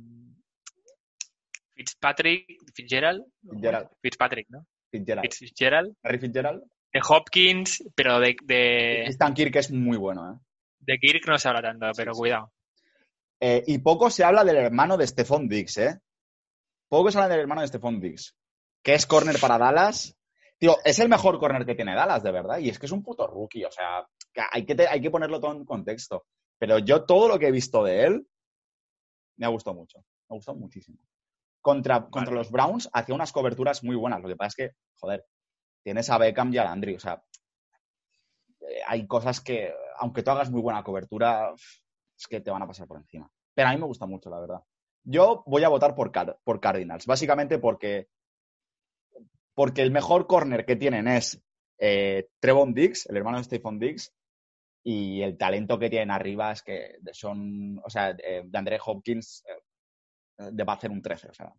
Fitzpatrick, 1.76 2.45
Fitzgerald. 2.73 3.23
Fitzgerald. 3.49 3.90
Fitzpatrick, 4.02 4.49
¿no? 4.49 4.65
Fitzgerald. 4.91 5.34
Fitzgerald. 5.34 5.95
Harry 6.03 6.19
Fitzgerald. 6.19 6.64
De 6.94 6.99
Hopkins, 7.10 7.84
pero 7.95 8.19
de, 8.19 8.35
de, 8.44 9.06
Stan 9.06 9.34
Kirk 9.34 9.56
es 9.56 9.72
muy 9.72 9.98
bueno, 9.98 10.31
¿eh? 10.31 10.40
de 10.80 10.98
Kirk 10.99 11.27
no 11.27 11.38
se 11.40 11.48
habla 11.48 11.61
tanto, 11.64 11.88
pero 11.98 12.14
sí. 12.14 12.19
cuidado. 12.19 12.52
Eh, 13.40 13.64
Y 13.65 13.80
poco 13.80 14.11
se 14.11 14.23
habla 14.23 14.44
del 14.44 14.57
hermano 14.57 14.95
de 14.95 15.07
Stephon 15.07 15.49
Diggs, 15.49 15.77
¿eh? 15.77 15.99
Poco 16.88 17.10
se 17.10 17.18
habla 17.18 17.30
del 17.30 17.40
hermano 17.40 17.61
de 17.61 17.68
Stephon 17.68 17.99
Diggs, 17.99 18.35
que 18.84 18.94
es 18.94 19.07
corner 19.07 19.40
para 19.40 19.57
Dallas. 19.57 20.15
Tío, 20.64 20.77
es 20.85 20.98
el 20.99 21.10
mejor 21.10 21.40
corner 21.40 21.65
que 21.65 21.76
tiene 21.76 21.94
Dallas, 21.94 22.23
de 22.23 22.31
verdad. 22.31 22.57
Y 22.60 22.69
es 22.69 22.80
que 22.80 22.85
es 22.85 22.91
un 22.94 23.03
puto 23.03 23.27
rookie, 23.27 23.65
o 23.65 23.69
sea, 23.69 24.07
hay 24.49 24.65
que, 24.65 24.76
te- 24.76 24.88
hay 24.88 25.02
que 25.02 25.11
ponerlo 25.11 25.41
todo 25.41 25.52
en 25.52 25.65
contexto. 25.65 26.26
Pero 26.57 26.80
yo 26.80 27.03
todo 27.03 27.27
lo 27.27 27.38
que 27.38 27.48
he 27.48 27.52
visto 27.52 27.84
de 27.84 28.06
él 28.06 28.27
me 29.35 29.45
ha 29.45 29.49
gustado 29.49 29.76
mucho. 29.76 29.99
Me 29.99 30.35
ha 30.35 30.35
gustado 30.35 30.57
muchísimo. 30.57 30.98
Contra, 31.60 32.06
contra 32.10 32.34
los 32.34 32.49
Browns 32.49 32.90
hacía 32.94 33.14
unas 33.14 33.34
coberturas 33.34 33.84
muy 33.84 33.98
buenas. 33.98 34.22
Lo 34.22 34.30
que 34.30 34.38
pasa 34.38 34.48
es 34.48 34.56
que, 34.56 34.72
joder, 34.95 35.26
tienes 35.84 36.10
a 36.10 36.18
Beckham 36.18 36.53
y 36.53 36.57
a 36.60 36.64
Landry. 36.64 36.95
O 36.95 36.99
sea, 37.02 37.22
eh, 38.61 38.80
hay 38.88 39.06
cosas 39.06 39.41
que, 39.41 39.73
aunque 39.98 40.23
tú 40.23 40.31
hagas 40.31 40.49
muy 40.49 40.61
buena 40.61 40.81
cobertura, 40.81 41.53
es 42.18 42.27
que 42.30 42.40
te 42.40 42.52
van 42.52 42.61
a 42.61 42.68
pasar 42.68 42.88
por 42.88 42.98
encima. 42.99 43.30
Pero 43.53 43.68
a 43.68 43.72
mí 43.73 43.77
me 43.77 43.85
gusta 43.85 44.06
mucho, 44.06 44.30
la 44.30 44.40
verdad. 44.40 44.61
Yo 45.03 45.44
voy 45.45 45.65
a 45.65 45.69
votar 45.69 45.94
por, 45.94 46.10
Car- 46.11 46.40
por 46.45 46.61
Cardinals, 46.61 47.06
básicamente 47.06 47.60
porque 47.60 48.07
porque 49.53 49.81
el 49.81 49.91
mejor 49.91 50.27
corner 50.27 50.65
que 50.65 50.75
tienen 50.75 51.07
es 51.07 51.41
eh, 51.80 52.30
Trevon 52.39 52.73
Diggs, 52.73 53.05
el 53.07 53.17
hermano 53.17 53.38
de 53.38 53.43
Stephon 53.43 53.80
Diggs, 53.80 54.13
y 54.84 55.21
el 55.21 55.38
talento 55.38 55.80
que 55.80 55.89
tienen 55.89 56.11
arriba 56.11 56.51
es 56.51 56.61
que 56.61 56.97
son, 57.13 57.80
o 57.84 57.89
sea, 57.89 58.09
eh, 58.11 58.43
de 58.45 58.57
André 58.57 58.80
Hopkins 58.84 59.43
eh, 59.47 60.49
debe 60.51 60.71
hacer 60.71 60.91
un 60.91 61.01
13, 61.01 61.30
o 61.30 61.34
sea. 61.34 61.53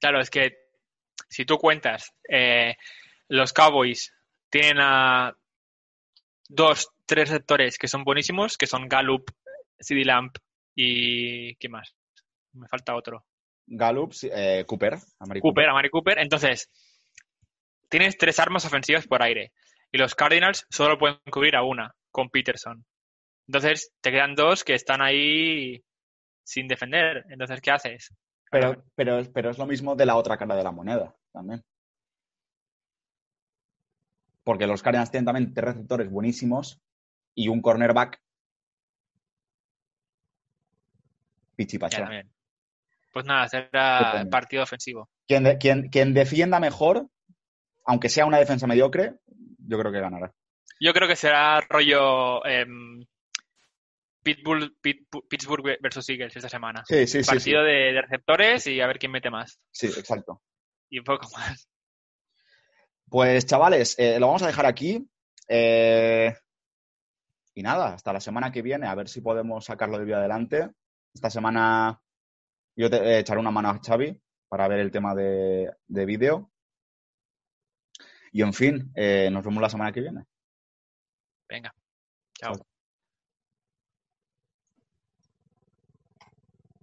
Claro, 0.00 0.20
es 0.20 0.30
que 0.30 0.56
si 1.28 1.44
tú 1.44 1.58
cuentas, 1.58 2.12
eh, 2.28 2.76
los 3.28 3.52
Cowboys 3.52 4.12
tienen 4.48 4.78
a 4.80 5.36
dos, 6.48 6.90
tres 7.06 7.28
sectores 7.28 7.78
que 7.78 7.86
son 7.86 8.02
buenísimos, 8.02 8.58
que 8.58 8.66
son 8.66 8.88
Gallup, 8.88 9.30
CD 9.78 10.04
Lamp 10.04 10.36
y 10.74 11.54
¿qué 11.56 11.68
más? 11.68 11.94
Me 12.52 12.66
falta 12.66 12.96
otro. 12.96 13.24
Gallup, 13.70 14.12
eh, 14.24 14.64
Cooper, 14.66 14.98
Amari 15.20 15.40
Cooper, 15.40 15.68
Amari 15.68 15.90
Cooper. 15.90 16.18
Entonces, 16.18 16.68
tienes 17.88 18.18
tres 18.18 18.38
armas 18.40 18.64
ofensivas 18.66 19.06
por 19.06 19.22
aire 19.22 19.52
y 19.92 19.98
los 19.98 20.14
Cardinals 20.14 20.66
solo 20.68 20.98
pueden 20.98 21.18
cubrir 21.30 21.56
a 21.56 21.62
una 21.62 21.94
con 22.10 22.28
Peterson. 22.28 22.84
Entonces, 23.46 23.92
te 24.00 24.10
quedan 24.10 24.34
dos 24.34 24.64
que 24.64 24.74
están 24.74 25.00
ahí 25.00 25.82
sin 26.42 26.68
defender. 26.68 27.24
Entonces, 27.30 27.60
¿qué 27.60 27.70
haces? 27.70 28.12
Pero, 28.50 28.84
pero, 28.94 29.22
pero 29.32 29.50
es 29.50 29.58
lo 29.58 29.66
mismo 29.66 29.94
de 29.94 30.06
la 30.06 30.16
otra 30.16 30.36
cara 30.36 30.56
de 30.56 30.64
la 30.64 30.72
moneda 30.72 31.14
también. 31.32 31.62
Porque 34.42 34.66
los 34.66 34.82
Cardinals 34.82 35.10
tienen 35.10 35.26
también 35.26 35.54
tres 35.54 35.74
receptores 35.74 36.10
buenísimos 36.10 36.80
y 37.34 37.48
un 37.48 37.62
cornerback 37.62 38.20
pichipacha. 41.54 42.08
Pues 43.12 43.26
nada, 43.26 43.48
será 43.48 44.24
partido 44.30 44.62
ofensivo. 44.62 45.08
Quien, 45.26 45.58
quien, 45.90 46.14
defienda 46.14 46.60
mejor, 46.60 47.08
aunque 47.84 48.08
sea 48.08 48.26
una 48.26 48.38
defensa 48.38 48.66
mediocre, 48.66 49.14
yo 49.58 49.78
creo 49.78 49.92
que 49.92 50.00
ganará. 50.00 50.32
Yo 50.80 50.92
creo 50.92 51.08
que 51.08 51.16
será 51.16 51.60
rollo 51.60 52.40
Pitbull, 54.22 54.76
Pittsburgh 54.80 55.78
versus 55.80 56.08
Eagles 56.08 56.36
esta 56.36 56.48
semana. 56.48 56.84
Sí, 56.86 57.06
sí, 57.06 57.22
Partido 57.22 57.62
De, 57.62 58.00
receptores 58.02 58.66
y 58.66 58.80
a 58.80 58.86
ver 58.86 58.98
quién 58.98 59.12
mete 59.12 59.30
más. 59.30 59.60
Sí, 59.70 59.86
exacto. 59.86 60.42
Y 60.90 60.98
un 60.98 61.04
poco 61.04 61.28
más. 61.36 61.68
Pues 63.08 63.46
chavales, 63.46 63.98
eh, 63.98 64.20
lo 64.20 64.26
vamos 64.26 64.42
a 64.42 64.46
dejar 64.46 64.66
aquí. 64.66 65.08
Eh, 65.48 66.34
y 67.54 67.62
nada, 67.62 67.94
hasta 67.94 68.12
la 68.12 68.20
semana 68.20 68.52
que 68.52 68.62
viene, 68.62 68.86
a 68.86 68.94
ver 68.94 69.08
si 69.08 69.20
podemos 69.20 69.64
sacarlo 69.64 69.98
de 69.98 70.04
vida 70.04 70.18
adelante. 70.18 70.70
Esta 71.12 71.30
semana 71.30 72.00
yo 72.76 72.90
te 72.90 72.96
eh, 72.96 73.18
echaré 73.20 73.40
una 73.40 73.50
mano 73.50 73.70
a 73.70 73.80
Xavi 73.84 74.20
para 74.48 74.68
ver 74.68 74.80
el 74.80 74.90
tema 74.90 75.14
de, 75.14 75.72
de 75.86 76.04
vídeo. 76.04 76.50
Y 78.32 78.42
en 78.42 78.52
fin, 78.52 78.92
nos 79.32 79.44
vemos 79.44 79.60
la 79.60 79.68
semana 79.68 79.92
que 79.92 80.02
viene. 80.02 80.24
Venga, 81.48 81.74
chao. 82.38 82.69